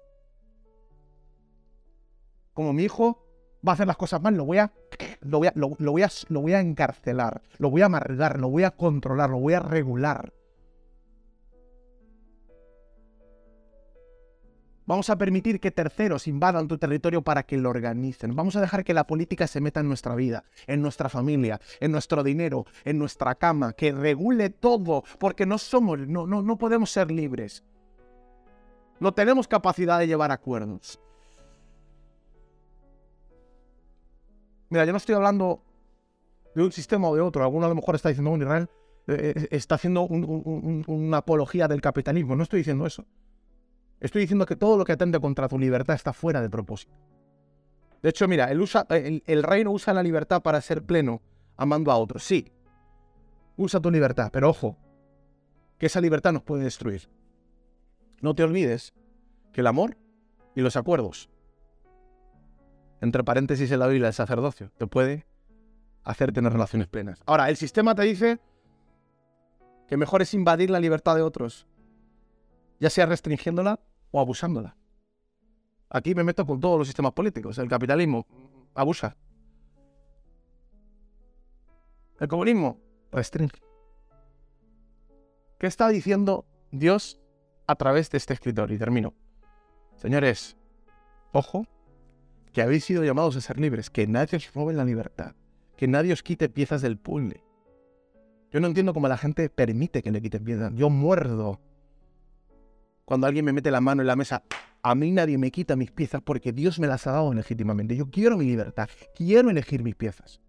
como 2.54 2.72
mi 2.72 2.84
hijo 2.84 3.26
va 3.68 3.72
a 3.72 3.74
hacer 3.74 3.88
las 3.88 3.98
cosas 3.98 4.22
mal, 4.22 4.36
lo 4.36 4.46
voy 4.46 4.60
a, 4.60 4.72
lo 5.22 5.40
voy 5.40 5.48
a, 5.48 5.54
lo, 5.56 5.70
voy 5.70 6.04
a, 6.04 6.10
lo 6.30 6.42
voy 6.42 6.54
a 6.54 6.60
encarcelar, 6.60 7.42
lo 7.58 7.72
voy 7.72 7.82
a 7.82 7.86
amargar, 7.86 8.40
lo 8.40 8.50
voy 8.50 8.64
a 8.64 8.72
controlar, 8.72 9.32
lo 9.32 9.40
voy 9.40 9.56
a 9.56 9.60
regular. 9.60 10.34
Vamos 14.86 15.10
a 15.10 15.18
permitir 15.18 15.60
que 15.60 15.72
terceros 15.72 16.28
invadan 16.28 16.68
tu 16.68 16.78
territorio 16.78 17.22
para 17.22 17.44
que 17.44 17.58
lo 17.58 17.70
organicen. 17.70 18.36
Vamos 18.36 18.56
a 18.56 18.62
dejar 18.62 18.84
que 18.84 18.94
la 18.94 19.08
política 19.08 19.48
se 19.48 19.62
meta 19.62 19.80
en 19.80 19.88
nuestra 19.88 20.16
vida, 20.16 20.44
en 20.68 20.82
nuestra 20.82 21.08
familia, 21.08 21.62
en 21.80 21.92
nuestro 21.92 22.24
dinero, 22.24 22.66
en 22.84 23.00
nuestra 23.00 23.36
cama, 23.36 23.74
que 23.74 23.94
regule 23.94 24.50
todo, 24.50 25.04
porque 25.20 25.46
no 25.46 25.58
somos, 25.58 26.00
no, 26.00 26.28
no, 26.28 26.42
no 26.42 26.58
podemos 26.58 26.92
ser 26.92 27.12
libres. 27.12 27.64
No 29.00 29.14
tenemos 29.14 29.48
capacidad 29.48 30.00
de 30.00 30.08
llevar 30.08 30.32
acuerdos. 30.32 31.00
Mira, 34.70 34.86
yo 34.86 34.92
no 34.92 34.98
estoy 34.98 35.16
hablando 35.16 35.62
de 36.56 36.64
un 36.64 36.72
sistema 36.72 37.08
o 37.08 37.16
de 37.16 37.22
otro. 37.22 37.44
Alguno 37.44 37.66
a 37.66 37.70
lo 37.70 37.76
mejor 37.76 37.96
está 37.96 38.10
diciendo, 38.10 38.32
un 38.32 38.42
Israel 38.42 38.70
eh, 39.08 39.34
eh, 39.36 39.48
está 39.52 39.76
haciendo 39.76 40.04
una 40.04 41.18
apología 41.18 41.68
del 41.68 41.82
capitalismo. 41.82 42.36
No 42.36 42.44
estoy 42.44 42.60
diciendo 42.60 42.86
eso. 42.86 43.06
Estoy 44.04 44.20
diciendo 44.20 44.46
que 44.46 44.58
todo 44.58 44.78
lo 44.78 44.84
que 44.84 44.92
atende 44.92 45.18
contra 45.18 45.48
tu 45.48 45.58
libertad 45.58 45.96
está 45.96 46.12
fuera 46.12 46.42
de 46.42 46.50
propósito. 46.50 46.94
De 48.02 48.10
hecho, 48.10 48.28
mira, 48.28 48.52
el, 48.52 48.60
usa, 48.60 48.86
el, 48.90 49.44
reino 49.44 49.72
usa 49.72 49.94
la 49.94 50.04
libertad 50.04 50.42
para 50.42 50.60
ser 50.60 50.84
pleno, 50.84 51.22
amando 51.56 51.90
a 51.90 51.96
otros. 51.96 52.22
Sí, 52.22 52.52
usa 53.56 53.80
tu 53.80 53.90
libertad, 53.90 54.30
pero 54.34 54.50
ojo, 54.50 54.76
que 55.78 55.86
esa 55.86 56.02
libertad 56.02 56.34
nos 56.34 56.44
puede 56.44 56.66
destruir. 56.66 57.10
No 58.20 58.36
te 58.36 58.44
olvides 58.44 58.94
que 59.54 59.62
el 59.62 59.68
amor 59.68 59.96
y 60.54 60.60
los 60.60 60.76
acuerdos, 60.76 61.30
entre 63.00 63.24
paréntesis 63.24 63.72
en 63.72 63.80
la 63.80 63.88
Biblia, 63.88 64.10
el 64.10 64.14
sacerdocio, 64.14 64.70
te 64.78 64.86
puede 64.86 65.26
hacer 66.04 66.34
tener 66.34 66.52
relaciones 66.52 66.90
plenas. 66.90 67.22
Ahora, 67.26 67.48
el 67.48 67.56
sistema 67.56 67.96
te 67.96 68.02
dice 68.02 68.42
que 69.88 69.96
mejor 69.96 70.22
es 70.22 70.34
invadir 70.34 70.70
la 70.70 70.82
libertad 70.82 71.16
de 71.16 71.22
otros, 71.22 71.68
ya 72.82 72.90
sea 72.90 73.06
restringiéndola 73.06 73.80
o 74.14 74.22
abusándola. 74.22 74.78
Aquí 75.90 76.16
me 76.16 76.24
meto 76.24 76.46
con 76.46 76.60
todos 76.60 76.78
los 76.78 76.88
sistemas 76.88 77.12
políticos. 77.14 77.58
El 77.58 77.68
capitalismo 77.68 78.26
abusa. 78.74 79.18
El 82.20 82.28
comunismo 82.28 82.80
restringe. 83.12 83.60
¿Qué 85.60 85.68
está 85.68 85.90
diciendo 85.90 86.46
Dios 86.72 87.20
a 87.68 87.76
través 87.76 88.10
de 88.12 88.18
este 88.20 88.34
escritor? 88.34 88.72
Y 88.72 88.78
termino. 88.78 89.14
Señores, 89.98 90.58
ojo, 91.32 91.66
que 92.52 92.62
habéis 92.62 92.86
sido 92.86 93.04
llamados 93.04 93.36
a 93.36 93.42
ser 93.42 93.60
libres, 93.60 93.90
que 93.90 94.06
nadie 94.06 94.38
os 94.38 94.54
robe 94.54 94.74
la 94.74 94.86
libertad, 94.86 95.36
que 95.76 95.88
nadie 95.88 96.14
os 96.14 96.22
quite 96.22 96.50
piezas 96.50 96.82
del 96.82 96.98
puzzle. 96.98 97.44
Yo 98.52 98.60
no 98.60 98.68
entiendo 98.68 98.94
cómo 98.94 99.08
la 99.08 99.18
gente 99.18 99.50
permite 99.50 100.04
que 100.04 100.12
le 100.12 100.22
quiten 100.22 100.44
piezas. 100.44 100.72
Yo 100.76 100.92
muerdo 100.92 101.60
cuando 103.06 103.28
alguien 103.28 103.46
me 103.46 103.54
mete 103.54 103.72
la 103.72 103.82
mano 103.82 104.02
en 104.02 104.08
la 104.08 104.16
mesa, 104.16 104.44
a 104.82 104.96
mí 104.96 105.12
nadie 105.12 105.38
me 105.38 105.52
quita 105.52 105.76
mis 105.76 105.92
piezas 105.92 106.22
porque 106.22 106.52
Dios 106.52 106.80
me 106.80 106.88
las 106.88 107.08
ha 107.08 107.12
dado 107.14 107.34
legítimamente. 107.34 107.96
Yo 107.96 108.10
quiero 108.10 108.38
mi 108.38 108.46
libertad, 108.46 108.90
quiero 109.16 109.50
elegir 109.50 109.84
mis 109.84 109.96
piezas. 109.96 110.42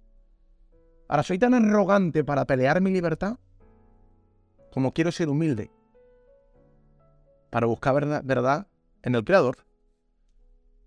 Ahora, 1.08 1.22
soy 1.22 1.38
tan 1.38 1.54
arrogante 1.54 2.24
para 2.24 2.44
pelear 2.44 2.80
mi 2.80 2.90
libertad 2.90 3.36
como 4.72 4.92
quiero 4.92 5.12
ser 5.12 5.28
humilde 5.28 5.70
para 7.50 7.68
buscar 7.68 7.94
verdad, 7.94 8.22
verdad 8.24 8.66
en 9.04 9.14
el 9.14 9.24
Creador 9.24 9.58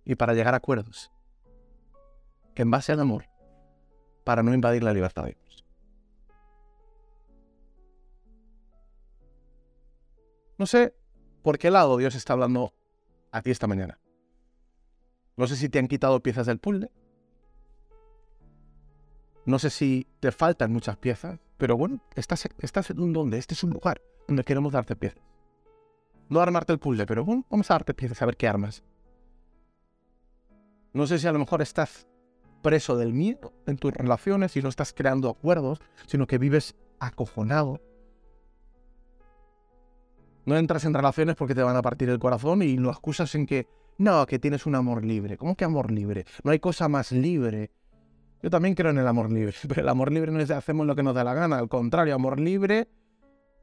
y 0.03 0.15
para 0.15 0.33
llegar 0.33 0.53
a 0.53 0.57
acuerdos 0.57 1.13
que 2.53 2.63
en 2.63 2.71
base 2.71 2.91
al 2.91 2.99
amor, 2.99 3.23
para 4.25 4.43
no 4.43 4.53
invadir 4.53 4.83
la 4.83 4.91
libertad 4.91 5.23
de 5.23 5.37
Dios. 5.39 5.65
No 10.57 10.65
sé 10.65 10.96
¿Por 11.47 11.59
qué 11.59 11.71
lado 11.71 11.95
Dios 11.95 12.13
está 12.13 12.33
hablando 12.33 12.73
a 13.31 13.41
ti 13.41 13.51
esta 13.51 13.67
mañana? 13.67 14.01
No 15.37 15.47
sé 15.47 15.55
si 15.55 15.69
te 15.69 15.79
han 15.79 15.87
quitado 15.87 16.21
piezas 16.21 16.45
del 16.45 16.59
puzzle. 16.59 16.91
No 19.45 19.57
sé 19.57 19.69
si 19.69 20.07
te 20.19 20.33
faltan 20.33 20.73
muchas 20.73 20.97
piezas, 20.97 21.39
pero 21.55 21.77
bueno, 21.77 22.01
estás, 22.15 22.49
en 22.89 22.99
un 22.99 23.13
donde. 23.13 23.37
Este 23.37 23.53
es 23.53 23.63
un 23.63 23.69
lugar 23.69 24.01
donde 24.27 24.43
queremos 24.43 24.73
darte 24.73 24.97
piezas. 24.97 25.23
No 26.27 26.41
armarte 26.41 26.73
el 26.73 26.79
puzzle, 26.79 27.05
pero 27.05 27.23
bueno, 27.23 27.45
vamos 27.49 27.71
a 27.71 27.75
darte 27.75 27.93
piezas 27.93 28.21
a 28.21 28.25
ver 28.25 28.35
qué 28.35 28.49
armas. 28.49 28.83
No 30.91 31.07
sé 31.07 31.17
si 31.17 31.27
a 31.27 31.31
lo 31.31 31.39
mejor 31.39 31.61
estás 31.61 32.07
preso 32.61 32.97
del 32.97 33.13
miedo 33.13 33.53
en 33.67 33.77
tus 33.77 33.93
relaciones 33.93 34.57
y 34.57 34.61
no 34.61 34.67
estás 34.67 34.91
creando 34.91 35.29
acuerdos, 35.29 35.79
sino 36.07 36.27
que 36.27 36.39
vives 36.39 36.75
acojonado 36.99 37.79
no 40.47 40.55
entras 40.55 40.85
en 40.85 40.93
relaciones 40.93 41.35
porque 41.35 41.53
te 41.53 41.61
van 41.61 41.75
a 41.75 41.81
partir 41.81 42.09
el 42.09 42.19
corazón 42.19 42.61
y 42.61 42.77
lo 42.77 42.89
excusas 42.89 43.35
en 43.35 43.45
que, 43.45 43.67
no, 43.97 44.25
que 44.25 44.39
tienes 44.39 44.65
un 44.65 44.75
amor 44.75 45.03
libre. 45.03 45.37
¿Cómo 45.37 45.57
que 45.57 45.65
amor 45.65 45.91
libre? 45.91 46.25
No 46.45 46.51
hay 46.51 46.59
cosa 46.59 46.87
más 46.87 47.11
libre. 47.11 47.69
Yo 48.41 48.49
también 48.49 48.73
creo 48.73 48.91
en 48.91 48.97
el 48.97 49.07
amor 49.07 49.29
libre, 49.29 49.53
pero 49.67 49.81
el 49.81 49.89
amor 49.89 50.09
libre 50.09 50.31
no 50.31 50.39
es 50.39 50.47
de 50.47 50.53
hacemos 50.53 50.87
lo 50.87 50.95
que 50.95 51.03
nos 51.03 51.13
da 51.13 51.25
la 51.25 51.33
gana. 51.33 51.57
Al 51.57 51.67
contrario, 51.67 52.15
amor 52.15 52.39
libre 52.39 52.87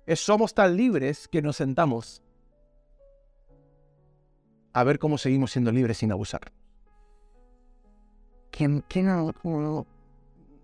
es 0.04 0.20
somos 0.20 0.52
tan 0.52 0.76
libres 0.76 1.26
que 1.26 1.40
nos 1.40 1.56
sentamos 1.56 2.22
a 4.74 4.84
ver 4.84 4.98
cómo 4.98 5.16
seguimos 5.16 5.52
siendo 5.52 5.72
libres 5.72 5.96
sin 5.96 6.12
abusar. 6.12 6.52
¿Quién, 8.50 8.84
quién 8.88 9.08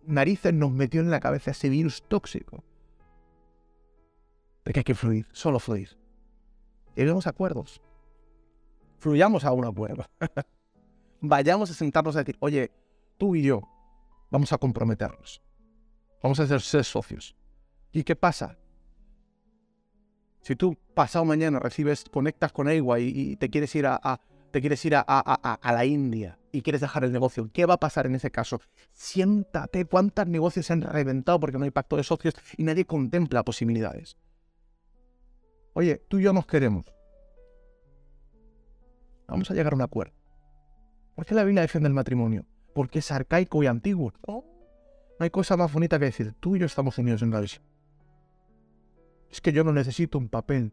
narices 0.05 0.53
nos 0.53 0.71
metió 0.71 1.01
en 1.01 1.11
la 1.11 1.21
cabeza 1.21 1.53
ese 1.53 1.71
virus 1.71 2.03
tóxico? 2.03 2.63
De 4.67 4.75
que 4.75 4.81
hay 4.81 4.85
que 4.85 4.95
fluir, 4.95 5.27
solo 5.33 5.59
fluir. 5.59 6.00
Lleguemos 6.95 7.27
a 7.27 7.31
acuerdos. 7.31 7.81
Fluyamos 8.99 9.45
a 9.45 9.53
un 9.53 9.65
acuerdo. 9.65 10.05
Vayamos 11.21 11.71
a 11.71 11.75
sentarnos 11.75 12.17
a 12.17 12.21
decir, 12.21 12.37
oye, 12.41 12.71
tú 13.19 13.35
y 13.35 13.43
yo 13.43 13.63
vamos 14.31 14.53
a 14.53 14.59
comprometernos. 14.59 15.43
Vamos 16.23 16.41
a 16.41 16.47
ser, 16.47 16.85
socios. 16.85 17.35
¿Y 17.93 18.05
qué 18.05 18.17
pasa? 18.17 18.59
Si 20.43 20.57
tú 20.57 20.77
pasado 20.95 21.25
mañana 21.25 21.59
recibes, 21.59 22.05
conectas 22.11 22.53
con 22.53 22.69
Ewa 22.69 22.99
y, 22.99 23.37
te 23.37 23.51
quieres 23.51 23.75
ir 23.75 23.87
a, 23.87 24.21
te 24.51 24.61
quieres 24.61 24.85
ir 24.85 24.97
a, 24.97 25.05
a, 25.07 25.73
la 25.73 25.85
India 25.85 26.39
y 26.53 26.63
quieres 26.63 26.81
dejar 26.81 27.05
el 27.05 27.13
negocio, 27.13 27.51
¿qué 27.53 27.67
va 27.67 27.75
a 27.75 27.81
pasar 27.81 28.07
en 28.07 28.15
ese 28.15 28.31
caso? 28.31 28.61
Siéntate, 28.93 29.85
¿cuántos 29.85 30.27
negocios 30.27 30.67
se 30.67 30.73
han 30.73 30.83
reventado 30.83 31.39
porque 31.41 31.59
no 31.59 31.65
hay 31.65 31.71
pacto 31.71 31.97
de 31.97 32.05
socios 32.05 32.35
y 32.57 32.65
nadie 32.65 32.85
contempla 32.85 33.45
posibilidades? 33.45 34.17
Oye, 35.75 36.03
tú 36.09 36.19
y 36.19 36.23
yo 36.23 36.33
nos 36.33 36.47
queremos. 36.47 36.87
Vamos 39.29 39.51
a 39.51 39.55
llegar 39.55 39.73
a 39.73 39.77
un 39.77 39.83
acuerdo. 39.83 40.15
¿Por 41.15 41.25
qué 41.25 41.35
la 41.35 41.45
Biblia 41.45 41.63
defiende 41.63 41.89
el 41.89 41.95
matrimonio? 41.95 42.47
Porque 42.75 42.99
es 42.99 43.13
arcaico 43.13 43.63
y 43.63 43.67
antiguo. 43.67 44.13
No, 44.27 44.45
hay 45.21 45.31
cosa 45.31 45.57
más 45.57 45.73
bonita 45.73 45.99
que 45.99 46.07
decir, 46.07 46.35
tú 46.41 46.57
y 46.57 46.61
yo 46.61 46.67
estamos 46.67 46.97
unidos 46.99 47.23
en 47.23 47.31
la 47.31 47.41
visión. 47.41 47.63
Es 49.31 49.41
que 49.41 49.53
yo 49.53 49.63
no 49.63 49.73
necesito 49.73 50.19
un 50.19 50.29
papel. 50.29 50.73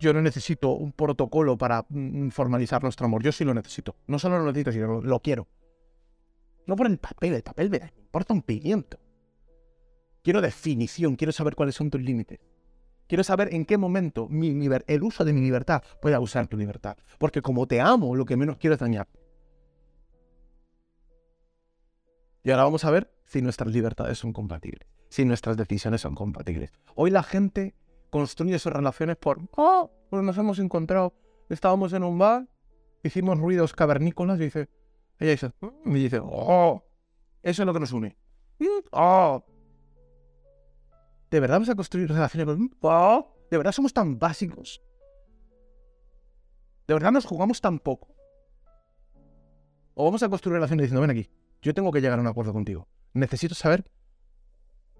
Yo 0.00 0.12
no 0.12 0.20
necesito 0.20 0.72
un 0.72 0.92
protocolo 0.92 1.56
para 1.56 1.86
mm, 1.88 2.30
formalizar 2.30 2.82
nuestro 2.82 3.06
amor. 3.06 3.22
Yo 3.22 3.30
sí 3.30 3.44
lo 3.44 3.54
necesito. 3.54 3.96
No 4.06 4.18
solo 4.18 4.38
lo 4.38 4.46
necesito, 4.46 4.72
sino 4.72 5.00
lo, 5.00 5.20
quiero. 5.20 5.46
No 6.66 6.74
por 6.74 6.86
el 6.86 6.98
papel, 6.98 7.34
el 7.34 7.42
papel 7.42 7.70
me 7.70 7.92
importa 7.98 8.34
un 8.34 8.42
pimiento. 8.42 8.98
Quiero 10.22 10.40
definición, 10.40 11.16
quiero 11.16 11.32
saber 11.32 11.54
cuáles 11.54 11.74
son 11.74 11.90
tus 11.90 12.00
límites. 12.00 12.40
Quiero 13.06 13.22
saber 13.24 13.52
en 13.52 13.64
qué 13.64 13.76
momento 13.76 14.28
el 14.30 15.02
uso 15.02 15.24
de 15.24 15.32
mi 15.32 15.40
libertad 15.40 15.82
puede 16.00 16.14
abusar 16.14 16.46
tu 16.46 16.56
libertad. 16.56 16.96
Porque 17.18 17.42
como 17.42 17.66
te 17.66 17.80
amo, 17.80 18.16
lo 18.16 18.24
que 18.24 18.36
menos 18.36 18.56
quiero 18.56 18.74
es 18.74 18.80
dañar. 18.80 19.08
Y 22.42 22.50
ahora 22.50 22.64
vamos 22.64 22.84
a 22.84 22.90
ver 22.90 23.10
si 23.24 23.40
nuestras 23.40 23.72
libertades 23.72 24.18
son 24.18 24.32
compatibles, 24.32 24.86
si 25.08 25.24
nuestras 25.24 25.56
decisiones 25.56 26.02
son 26.02 26.14
compatibles. 26.14 26.72
Hoy 26.94 27.10
la 27.10 27.22
gente 27.22 27.74
construye 28.10 28.58
sus 28.58 28.72
relaciones 28.72 29.16
por, 29.16 29.40
oh, 29.56 29.90
pues 30.10 30.22
nos 30.22 30.36
hemos 30.36 30.58
encontrado, 30.58 31.14
estábamos 31.48 31.94
en 31.94 32.04
un 32.04 32.18
bar, 32.18 32.46
hicimos 33.02 33.38
ruidos 33.38 33.72
cavernícolas 33.72 34.38
y 34.40 34.44
dice, 34.44 34.68
ella 35.18 35.30
dice, 35.30 35.52
mm", 35.60 35.96
y 35.96 36.02
dice, 36.04 36.20
oh, 36.22 36.84
eso 37.42 37.62
es 37.62 37.66
lo 37.66 37.72
que 37.72 37.80
nos 37.80 37.92
une. 37.92 38.16
Mm, 38.58 38.66
oh, 38.92 39.44
¿De 41.30 41.40
verdad 41.40 41.56
vamos 41.56 41.68
a 41.68 41.74
construir 41.74 42.08
relaciones 42.08 42.46
con... 42.46 42.70
¿De 43.50 43.56
verdad 43.56 43.72
somos 43.72 43.92
tan 43.92 44.18
básicos? 44.18 44.82
¿De 46.86 46.94
verdad 46.94 47.12
nos 47.12 47.24
jugamos 47.24 47.60
tan 47.60 47.78
poco? 47.78 48.14
¿O 49.94 50.04
vamos 50.04 50.22
a 50.22 50.28
construir 50.28 50.54
relaciones 50.54 50.84
diciendo, 50.84 51.00
ven 51.00 51.10
aquí, 51.10 51.30
yo 51.62 51.72
tengo 51.72 51.92
que 51.92 52.00
llegar 52.00 52.18
a 52.18 52.22
un 52.22 52.26
acuerdo 52.26 52.52
contigo. 52.52 52.88
Necesito 53.12 53.54
saber 53.54 53.84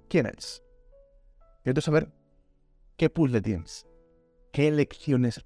quién 0.09 0.27
eres. 0.27 0.63
Necesito 1.65 1.81
saber 1.81 2.13
qué 2.97 3.11
puzzle 3.11 3.43
tienes. 3.43 3.87
¿Qué 4.53 4.69
elecciones? 4.69 5.45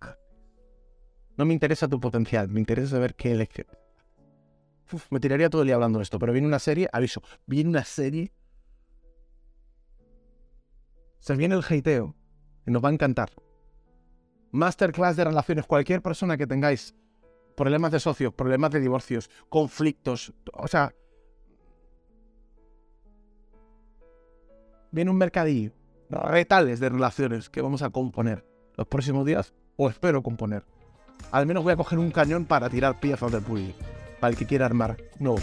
No 1.36 1.44
me 1.44 1.54
interesa 1.54 1.88
tu 1.88 1.98
potencial, 1.98 2.48
me 2.48 2.60
interesa 2.60 2.90
saber 2.90 3.14
qué 3.14 3.32
elecciones. 3.32 3.76
Me 5.10 5.20
tiraría 5.20 5.50
todo 5.50 5.62
el 5.62 5.68
día 5.68 5.74
hablando 5.74 5.98
de 5.98 6.02
esto, 6.02 6.18
pero 6.18 6.32
viene 6.32 6.46
una 6.46 6.58
serie, 6.58 6.88
aviso, 6.92 7.22
viene 7.46 7.70
una 7.70 7.84
serie. 7.84 8.32
Se 11.20 11.34
viene 11.34 11.54
el 11.54 11.64
hateo, 11.68 12.14
y 12.66 12.70
nos 12.70 12.84
va 12.84 12.90
a 12.90 12.92
encantar. 12.92 13.30
Masterclass 14.52 15.16
de 15.16 15.24
relaciones, 15.24 15.66
cualquier 15.66 16.02
persona 16.02 16.36
que 16.36 16.46
tengáis 16.46 16.94
problemas 17.56 17.92
de 17.92 18.00
socios, 18.00 18.32
problemas 18.32 18.70
de 18.70 18.80
divorcios, 18.80 19.30
conflictos, 19.48 20.32
o 20.52 20.68
sea, 20.68 20.94
viene 24.90 25.10
un 25.10 25.18
mercadillo, 25.18 25.72
retales 26.08 26.80
de 26.80 26.88
relaciones 26.88 27.50
que 27.50 27.60
vamos 27.60 27.82
a 27.82 27.90
componer 27.90 28.46
los 28.76 28.86
próximos 28.86 29.26
días, 29.26 29.52
o 29.76 29.88
espero 29.88 30.22
componer. 30.22 30.64
Al 31.32 31.46
menos 31.46 31.64
voy 31.64 31.72
a 31.72 31.76
coger 31.76 31.98
un 31.98 32.10
cañón 32.10 32.44
para 32.44 32.70
tirar 32.70 33.00
piezas 33.00 33.32
del 33.32 33.42
puzzle, 33.42 33.74
para 34.20 34.30
el 34.30 34.38
que 34.38 34.46
quiera 34.46 34.66
armar 34.66 34.96
nuevos. 35.18 35.42